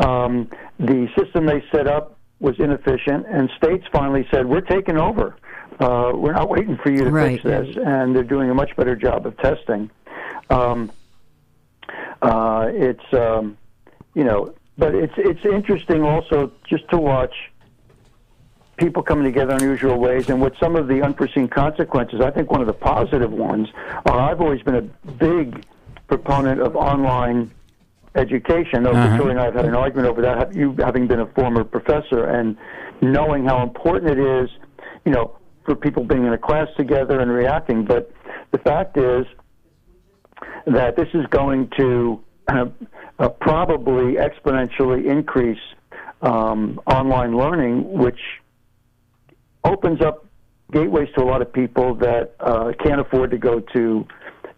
Um, 0.00 0.48
the 0.78 1.08
system 1.18 1.46
they 1.46 1.62
set 1.70 1.86
up 1.86 2.16
was 2.40 2.58
inefficient, 2.58 3.26
and 3.28 3.50
states 3.56 3.84
finally 3.92 4.26
said, 4.30 4.46
"We're 4.46 4.62
taking 4.62 4.96
over. 4.98 5.36
Uh, 5.80 6.12
we're 6.14 6.32
not 6.32 6.48
waiting 6.48 6.76
for 6.82 6.90
you 6.90 7.04
to 7.04 7.10
Right. 7.10 7.40
fix 7.40 7.44
this," 7.44 7.76
and 7.84 8.14
they're 8.16 8.22
doing 8.24 8.50
a 8.50 8.54
much 8.54 8.74
better 8.76 8.96
job 8.96 9.26
of 9.26 9.36
testing. 9.38 9.90
Um, 10.50 10.90
uh, 12.22 12.70
it's 12.72 13.12
um, 13.12 13.58
you 14.14 14.24
know, 14.24 14.54
but 14.78 14.94
it's 14.94 15.14
it's 15.16 15.44
interesting 15.44 16.02
also 16.02 16.52
just 16.68 16.88
to 16.90 16.96
watch 16.96 17.34
people 18.76 19.02
coming 19.02 19.24
together 19.24 19.54
in 19.54 19.62
unusual 19.62 19.98
ways 19.98 20.30
and 20.30 20.40
what 20.40 20.54
some 20.58 20.76
of 20.76 20.88
the 20.88 21.02
unforeseen 21.02 21.48
consequences. 21.48 22.20
I 22.20 22.30
think 22.30 22.50
one 22.50 22.60
of 22.60 22.66
the 22.66 22.72
positive 22.72 23.30
ones 23.30 23.68
are 24.06 24.18
I've 24.18 24.40
always 24.40 24.62
been 24.62 24.76
a 24.76 24.82
big 25.12 25.64
proponent 26.08 26.60
of 26.60 26.74
online 26.76 27.50
education. 28.14 28.82
Though 28.82 28.92
Uh-huh. 28.92 29.08
Victoria 29.10 29.32
and 29.32 29.40
I 29.40 29.44
have 29.46 29.54
had 29.54 29.64
an 29.66 29.74
argument 29.74 30.08
over 30.08 30.22
that. 30.22 30.54
You 30.54 30.74
having 30.78 31.06
been 31.06 31.20
a 31.20 31.26
former 31.26 31.64
professor 31.64 32.24
and 32.24 32.56
knowing 33.00 33.44
how 33.44 33.62
important 33.62 34.10
it 34.12 34.18
is, 34.18 34.50
you 35.04 35.12
know, 35.12 35.36
for 35.64 35.74
people 35.74 36.04
being 36.04 36.24
in 36.24 36.32
a 36.32 36.38
class 36.38 36.68
together 36.76 37.20
and 37.20 37.30
reacting. 37.30 37.84
But 37.84 38.12
the 38.52 38.58
fact 38.58 38.96
is 38.96 39.26
that 40.66 40.96
this 40.96 41.08
is 41.14 41.26
going 41.30 41.70
to 41.78 42.20
uh, 42.48 42.66
uh, 43.18 43.28
probably 43.28 44.14
exponentially 44.14 45.06
increase 45.06 45.58
um, 46.22 46.80
online 46.86 47.36
learning, 47.36 47.92
which 47.92 48.20
opens 49.64 50.00
up 50.00 50.26
gateways 50.72 51.08
to 51.14 51.22
a 51.22 51.26
lot 51.26 51.42
of 51.42 51.52
people 51.52 51.94
that 51.96 52.34
uh, 52.40 52.72
can't 52.82 53.00
afford 53.00 53.30
to 53.30 53.38
go 53.38 53.60
to 53.60 54.06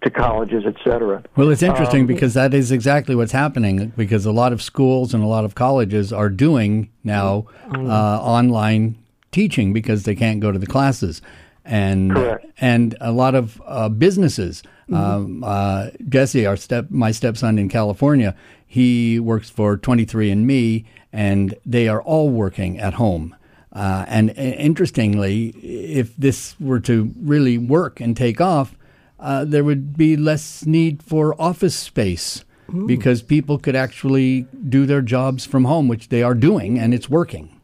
to 0.03 0.11
colleges, 0.11 0.65
et 0.67 0.77
cetera. 0.85 1.25
Well, 1.35 1.49
it's 1.49 1.63
interesting 1.63 2.03
Um, 2.03 2.07
because 2.07 2.35
that 2.35 2.53
is 2.53 2.71
exactly 2.71 3.15
what's 3.15 3.33
happening. 3.33 3.93
Because 3.97 4.27
a 4.27 4.33
lot 4.33 4.53
of 4.53 4.61
schools 4.61 5.15
and 5.15 5.25
a 5.25 5.27
lot 5.27 5.47
of 5.47 5.55
colleges 5.55 6.13
are 6.13 6.29
doing 6.29 6.91
now 7.03 7.47
uh, 7.75 8.21
online 8.21 8.97
teaching 9.33 9.73
because 9.73 10.03
they 10.03 10.15
can't 10.15 10.41
go 10.41 10.53
to 10.53 10.59
the 10.59 10.67
classes, 10.67 11.23
and 11.65 12.13
Correct. 12.13 12.47
and 12.61 12.97
a 13.01 13.13
lot 13.13 13.35
of 13.35 13.61
uh, 13.67 13.89
businesses. 13.89 14.63
Um, 14.93 15.43
uh, 15.43 15.91
Jesse, 16.09 16.45
our 16.45 16.57
step, 16.57 16.91
my 16.91 17.11
stepson 17.11 17.59
in 17.59 17.69
California, 17.69 18.37
he 18.67 19.19
works 19.19 19.49
for 19.49 19.79
23andMe, 19.79 20.85
and 21.13 21.55
they 21.65 21.89
are 21.89 22.03
all 22.03 22.29
working 22.29 22.79
at 22.79 22.95
home. 22.95 23.35
Uh, 23.73 24.05
and 24.09 24.31
uh, 24.31 24.35
interestingly, 24.35 25.49
if 25.63 26.15
this 26.17 26.55
were 26.61 26.81
to 26.81 27.13
really 27.19 27.57
work 27.57 27.99
and 27.99 28.17
take 28.17 28.41
off, 28.41 28.77
uh, 29.19 29.45
there 29.45 29.65
would 29.65 29.97
be 29.97 30.17
less 30.17 30.67
need 30.67 31.03
for 31.03 31.41
office 31.41 31.75
space 31.75 32.45
because 32.87 33.23
people 33.23 33.59
could 33.59 33.77
actually 33.77 34.43
do 34.69 34.87
their 34.87 35.03
jobs 35.03 35.45
from 35.45 35.65
home, 35.65 35.87
which 35.87 36.09
they 36.09 36.23
are 36.23 36.35
doing, 36.35 36.79
and 36.79 36.95
it's 36.95 37.09
working. 37.09 37.61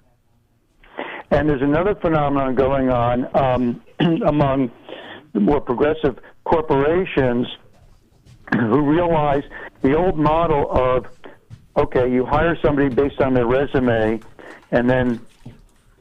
And 1.30 1.48
there's 1.48 1.62
another 1.62 1.94
phenomenon 1.94 2.55
going 2.55 2.90
on 2.90 3.28
um, 3.36 3.82
among 4.26 4.70
the 5.32 5.40
more 5.40 5.61
progressive 5.61 6.18
corporations 6.44 7.46
who 8.53 8.80
realize 8.80 9.44
the 9.82 9.96
old 9.96 10.18
model 10.18 10.70
of 10.70 11.07
okay, 11.76 12.12
you 12.12 12.26
hire 12.26 12.59
somebody 12.61 12.88
based 12.88 13.20
on 13.20 13.32
their 13.32 13.46
resume, 13.46 14.20
and 14.72 14.90
then 14.90 15.24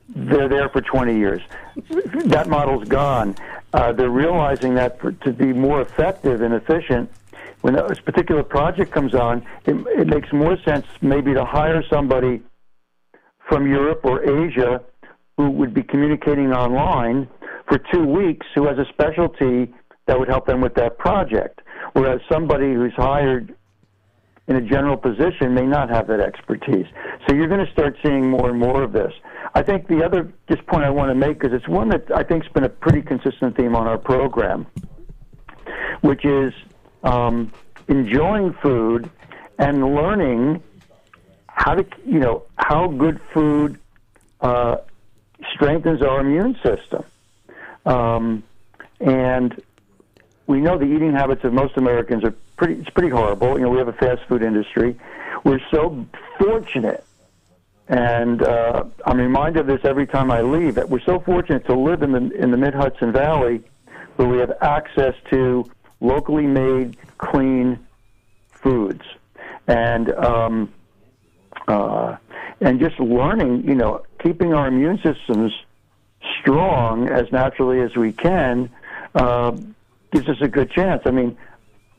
they're 0.09 0.49
there 0.49 0.69
for 0.69 0.81
20 0.81 1.15
years. 1.15 1.41
That 2.25 2.47
model's 2.49 2.87
gone. 2.87 3.35
Uh, 3.71 3.93
they're 3.93 4.09
realizing 4.09 4.73
that 4.75 4.99
for, 4.99 5.11
to 5.11 5.31
be 5.31 5.53
more 5.53 5.81
effective 5.81 6.41
and 6.41 6.55
efficient, 6.55 7.11
when 7.61 7.75
a 7.75 7.95
particular 7.95 8.43
project 8.43 8.91
comes 8.91 9.13
on, 9.13 9.45
it, 9.65 9.75
it 9.99 10.07
makes 10.07 10.33
more 10.33 10.57
sense 10.63 10.85
maybe 11.01 11.33
to 11.33 11.45
hire 11.45 11.83
somebody 11.87 12.41
from 13.47 13.67
Europe 13.67 14.01
or 14.03 14.23
Asia 14.23 14.81
who 15.37 15.49
would 15.51 15.73
be 15.73 15.83
communicating 15.83 16.51
online 16.51 17.27
for 17.69 17.77
two 17.93 18.03
weeks 18.03 18.45
who 18.55 18.67
has 18.67 18.77
a 18.77 18.85
specialty 18.91 19.73
that 20.07 20.19
would 20.19 20.27
help 20.27 20.47
them 20.47 20.59
with 20.59 20.73
that 20.73 20.97
project. 20.97 21.61
Whereas 21.93 22.19
somebody 22.29 22.73
who's 22.73 22.93
hired 22.95 23.55
in 24.47 24.55
a 24.55 24.61
general 24.61 24.97
position 24.97 25.53
may 25.53 25.65
not 25.65 25.89
have 25.89 26.07
that 26.07 26.19
expertise. 26.19 26.87
So 27.27 27.35
you're 27.35 27.47
going 27.47 27.63
to 27.63 27.71
start 27.71 27.95
seeing 28.03 28.27
more 28.27 28.49
and 28.49 28.59
more 28.59 28.81
of 28.81 28.91
this. 28.91 29.13
I 29.53 29.61
think 29.61 29.87
the 29.87 30.03
other 30.03 30.33
just 30.49 30.65
point 30.65 30.83
I 30.83 30.89
want 30.89 31.09
to 31.09 31.15
make 31.15 31.39
because 31.39 31.53
it's 31.53 31.67
one 31.67 31.89
that 31.89 32.11
I 32.11 32.23
think's 32.23 32.47
been 32.47 32.63
a 32.63 32.69
pretty 32.69 33.03
consistent 33.03 33.55
theme 33.55 33.75
on 33.75 33.87
our 33.87 33.99
program, 33.99 34.65
which 36.01 36.25
is 36.25 36.51
um, 37.03 37.51
enjoying 37.87 38.53
food 38.53 39.09
and 39.59 39.95
learning 39.95 40.63
how 41.47 41.75
to 41.75 41.85
you 42.05 42.19
know 42.19 42.43
how 42.57 42.87
good 42.87 43.21
food 43.33 43.79
uh, 44.41 44.77
strengthens 45.53 46.01
our 46.01 46.21
immune 46.21 46.55
system. 46.63 47.03
Um, 47.85 48.43
and 48.99 49.61
we 50.47 50.59
know 50.61 50.77
the 50.77 50.85
eating 50.85 51.13
habits 51.13 51.43
of 51.43 51.53
most 51.53 51.77
Americans 51.77 52.23
are 52.23 52.33
pretty 52.57 52.75
it's 52.81 52.89
pretty 52.89 53.09
horrible. 53.09 53.57
You 53.57 53.65
know, 53.65 53.69
we 53.69 53.77
have 53.77 53.87
a 53.87 53.93
fast 53.93 54.21
food 54.27 54.43
industry. 54.43 54.99
We're 55.43 55.61
so 55.71 56.05
fortunate 56.37 57.05
and 57.89 58.43
uh, 58.43 58.83
I'm 59.05 59.17
reminded 59.17 59.61
of 59.61 59.67
this 59.67 59.81
every 59.83 60.05
time 60.05 60.29
I 60.29 60.41
leave. 60.41 60.75
That 60.75 60.89
we're 60.89 61.01
so 61.01 61.19
fortunate 61.19 61.65
to 61.65 61.73
live 61.73 62.03
in 62.03 62.11
the 62.11 62.31
in 62.31 62.51
the 62.51 62.57
Mid 62.57 62.75
Hudson 62.75 63.11
Valley, 63.11 63.63
where 64.15 64.27
we 64.27 64.37
have 64.37 64.53
access 64.61 65.15
to 65.31 65.65
locally 65.99 66.45
made, 66.45 66.97
clean 67.17 67.79
foods, 68.51 69.01
and 69.67 70.11
um, 70.11 70.71
uh, 71.67 72.15
and 72.61 72.79
just 72.79 72.99
learning, 72.99 73.67
you 73.67 73.75
know, 73.75 74.03
keeping 74.23 74.53
our 74.53 74.67
immune 74.67 74.99
systems 75.03 75.51
strong 76.41 77.09
as 77.09 77.31
naturally 77.31 77.81
as 77.81 77.95
we 77.95 78.11
can 78.11 78.69
uh, 79.15 79.51
gives 80.11 80.27
us 80.27 80.37
a 80.41 80.47
good 80.47 80.71
chance. 80.71 81.03
I 81.05 81.11
mean, 81.11 81.37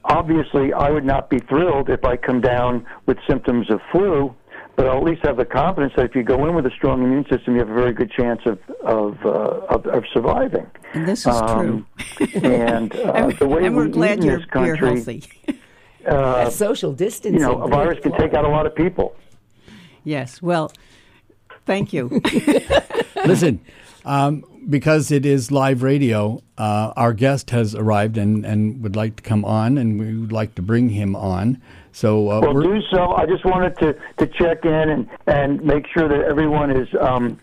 obviously, 0.04 0.72
I 0.72 0.90
would 0.90 1.04
not 1.04 1.30
be 1.30 1.38
thrilled 1.38 1.90
if 1.90 2.04
I 2.04 2.16
come 2.16 2.40
down 2.40 2.86
with 3.06 3.18
symptoms 3.26 3.70
of 3.70 3.80
flu 3.92 4.34
but 4.80 4.88
I'll 4.88 4.96
at 4.96 5.04
least 5.04 5.26
have 5.26 5.36
the 5.36 5.44
confidence 5.44 5.92
that 5.96 6.06
if 6.06 6.14
you 6.14 6.22
go 6.22 6.46
in 6.46 6.54
with 6.54 6.64
a 6.64 6.70
strong 6.70 7.02
immune 7.04 7.26
system, 7.28 7.52
you 7.52 7.60
have 7.60 7.68
a 7.68 7.74
very 7.74 7.92
good 7.92 8.10
chance 8.10 8.40
of 8.46 8.58
of 8.82 9.18
uh, 9.26 9.28
of, 9.74 9.84
of 9.86 10.04
surviving. 10.10 10.66
And 10.94 11.06
this 11.06 11.20
is 11.20 11.36
Um, 11.36 11.86
and 12.42 12.96
uh, 12.96 13.26
the 13.38 13.46
way 13.46 13.66
and 13.66 13.76
we 13.76 13.82
we're 13.82 13.88
glad 13.88 14.20
in 14.20 14.24
you're, 14.24 14.38
this 14.38 14.46
you're 14.54 14.76
country, 14.76 14.88
healthy. 14.94 15.58
uh, 16.06 16.48
social 16.48 16.94
distancing. 16.94 17.34
you 17.34 17.46
know, 17.46 17.62
a 17.62 17.68
virus 17.68 17.98
can 18.00 18.12
take 18.12 18.32
out 18.32 18.46
a 18.46 18.48
lot 18.48 18.64
of 18.64 18.74
people. 18.74 19.14
yes. 20.02 20.40
Well, 20.40 20.72
thank 21.66 21.92
you. 21.92 22.22
Listen, 23.26 23.60
um, 24.04 24.44
because 24.68 25.10
it 25.10 25.24
is 25.24 25.50
live 25.50 25.82
radio, 25.82 26.42
uh, 26.58 26.92
our 26.96 27.12
guest 27.12 27.50
has 27.50 27.74
arrived 27.74 28.16
and, 28.18 28.44
and 28.44 28.82
would 28.82 28.96
like 28.96 29.16
to 29.16 29.22
come 29.22 29.44
on, 29.44 29.78
and 29.78 29.98
we 29.98 30.16
would 30.18 30.32
like 30.32 30.54
to 30.56 30.62
bring 30.62 30.90
him 30.90 31.16
on. 31.16 31.60
So 31.92 32.30
uh, 32.30 32.40
Well, 32.40 32.60
do 32.60 32.80
so. 32.90 33.12
I 33.12 33.26
just 33.26 33.44
wanted 33.44 33.76
to, 33.78 33.96
to 34.18 34.26
check 34.26 34.64
in 34.64 34.72
and, 34.90 35.08
and 35.26 35.62
make 35.64 35.86
sure 35.88 36.08
that 36.08 36.20
everyone 36.28 36.70
is, 36.70 36.88
um, 37.00 37.40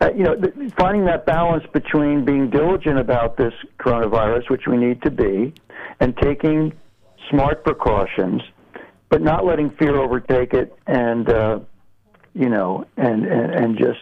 uh, 0.00 0.10
you 0.16 0.24
know, 0.24 0.34
th- 0.34 0.72
finding 0.78 1.04
that 1.06 1.26
balance 1.26 1.64
between 1.72 2.24
being 2.24 2.48
diligent 2.50 2.98
about 2.98 3.36
this 3.36 3.52
coronavirus, 3.78 4.48
which 4.50 4.66
we 4.66 4.76
need 4.76 5.02
to 5.02 5.10
be, 5.10 5.52
and 6.00 6.16
taking 6.18 6.72
smart 7.30 7.64
precautions, 7.64 8.42
but 9.08 9.20
not 9.22 9.44
letting 9.44 9.70
fear 9.70 9.96
overtake 9.96 10.54
it, 10.54 10.74
and 10.86 11.28
uh, 11.28 11.58
you 12.34 12.48
know, 12.48 12.86
and, 12.96 13.24
and 13.26 13.54
and 13.54 13.78
just 13.78 14.00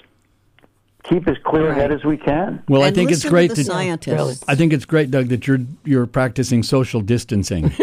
keep 1.04 1.28
as 1.28 1.36
clear 1.44 1.68
Right. 1.68 1.76
head 1.76 1.92
as 1.92 2.04
we 2.04 2.16
can. 2.16 2.62
well, 2.68 2.82
I 2.82 2.90
think 2.90 3.10
it's 3.10 3.24
great 3.24 3.50
to 3.50 3.56
the 3.56 3.62
that 3.62 3.72
scientists. 3.72 4.44
I 4.48 4.54
think 4.54 4.72
it's 4.72 4.84
great, 4.84 5.10
Doug, 5.10 5.28
that 5.28 5.46
you're 5.46 5.60
you're 5.84 6.06
practicing 6.06 6.62
social 6.62 7.00
distancing. 7.00 7.72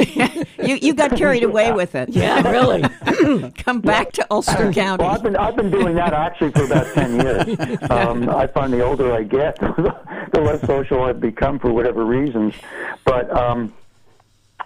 You, 0.64 0.76
you 0.80 0.94
got 0.94 1.18
carried 1.18 1.42
away 1.44 1.72
with 1.72 1.96
it. 1.96 2.10
Yeah, 2.10 2.48
really. 2.48 2.84
Come 3.58 3.82
back 3.82 4.12
to 4.12 4.28
Ulster 4.30 4.72
County. 4.72 5.04
Well, 5.04 5.16
I've 5.16 5.24
been 5.24 5.36
I've 5.36 5.56
been 5.56 5.72
doing 5.72 5.96
that 5.96 6.14
actually 6.14 6.52
for 6.52 6.66
about 6.66 6.94
ten 6.94 7.20
years. 7.20 7.80
Um, 7.90 8.30
I 8.30 8.46
find 8.46 8.72
the 8.72 8.82
older 8.86 9.12
I 9.12 9.24
get, 9.24 9.58
the 9.60 10.40
less 10.40 10.62
social 10.68 11.02
I've 11.04 11.20
become 11.20 11.58
for 11.58 11.74
whatever 11.74 12.06
reasons. 12.06 12.54
But 13.06 13.36
um, 13.36 13.74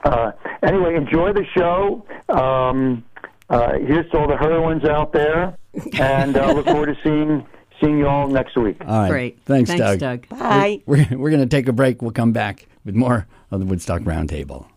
uh, 0.03 0.34
anyway, 0.64 0.95
enjoy 0.95 1.32
the 1.32 1.45
show. 1.56 2.06
Um, 2.28 3.06
uh, 3.49 3.78
here's 3.80 4.10
to 4.12 4.18
all 4.20 4.28
the 4.28 4.36
heroines 4.38 4.84
out 4.84 5.14
there, 5.14 5.58
and 5.97 6.36
uh, 6.36 6.51
look 6.51 6.66
forward 6.66 6.88
to 6.88 6.97
seeing 7.03 7.45
seeing 7.82 7.98
you 8.00 8.08
all 8.08 8.28
next 8.28 8.56
week. 8.58 8.78
All 8.82 8.88
right. 8.88 9.10
Great. 9.10 9.40
Thanks, 9.46 9.70
Thanks, 9.70 9.82
Doug. 9.82 10.00
Doug. 10.00 10.30
Bye. 10.30 10.82
We're, 10.86 11.08
we're 11.12 11.30
going 11.30 11.44
to 11.44 11.50
take 11.50 11.68
a 11.68 11.74
break. 11.74 12.02
We'll 12.02 12.12
come 12.12 12.32
back 12.32 12.68
with 12.84 12.96
more 12.96 13.28
of 13.52 13.60
the 13.60 13.66
Woodstock 13.66 14.02
Roundtable. 14.02 14.68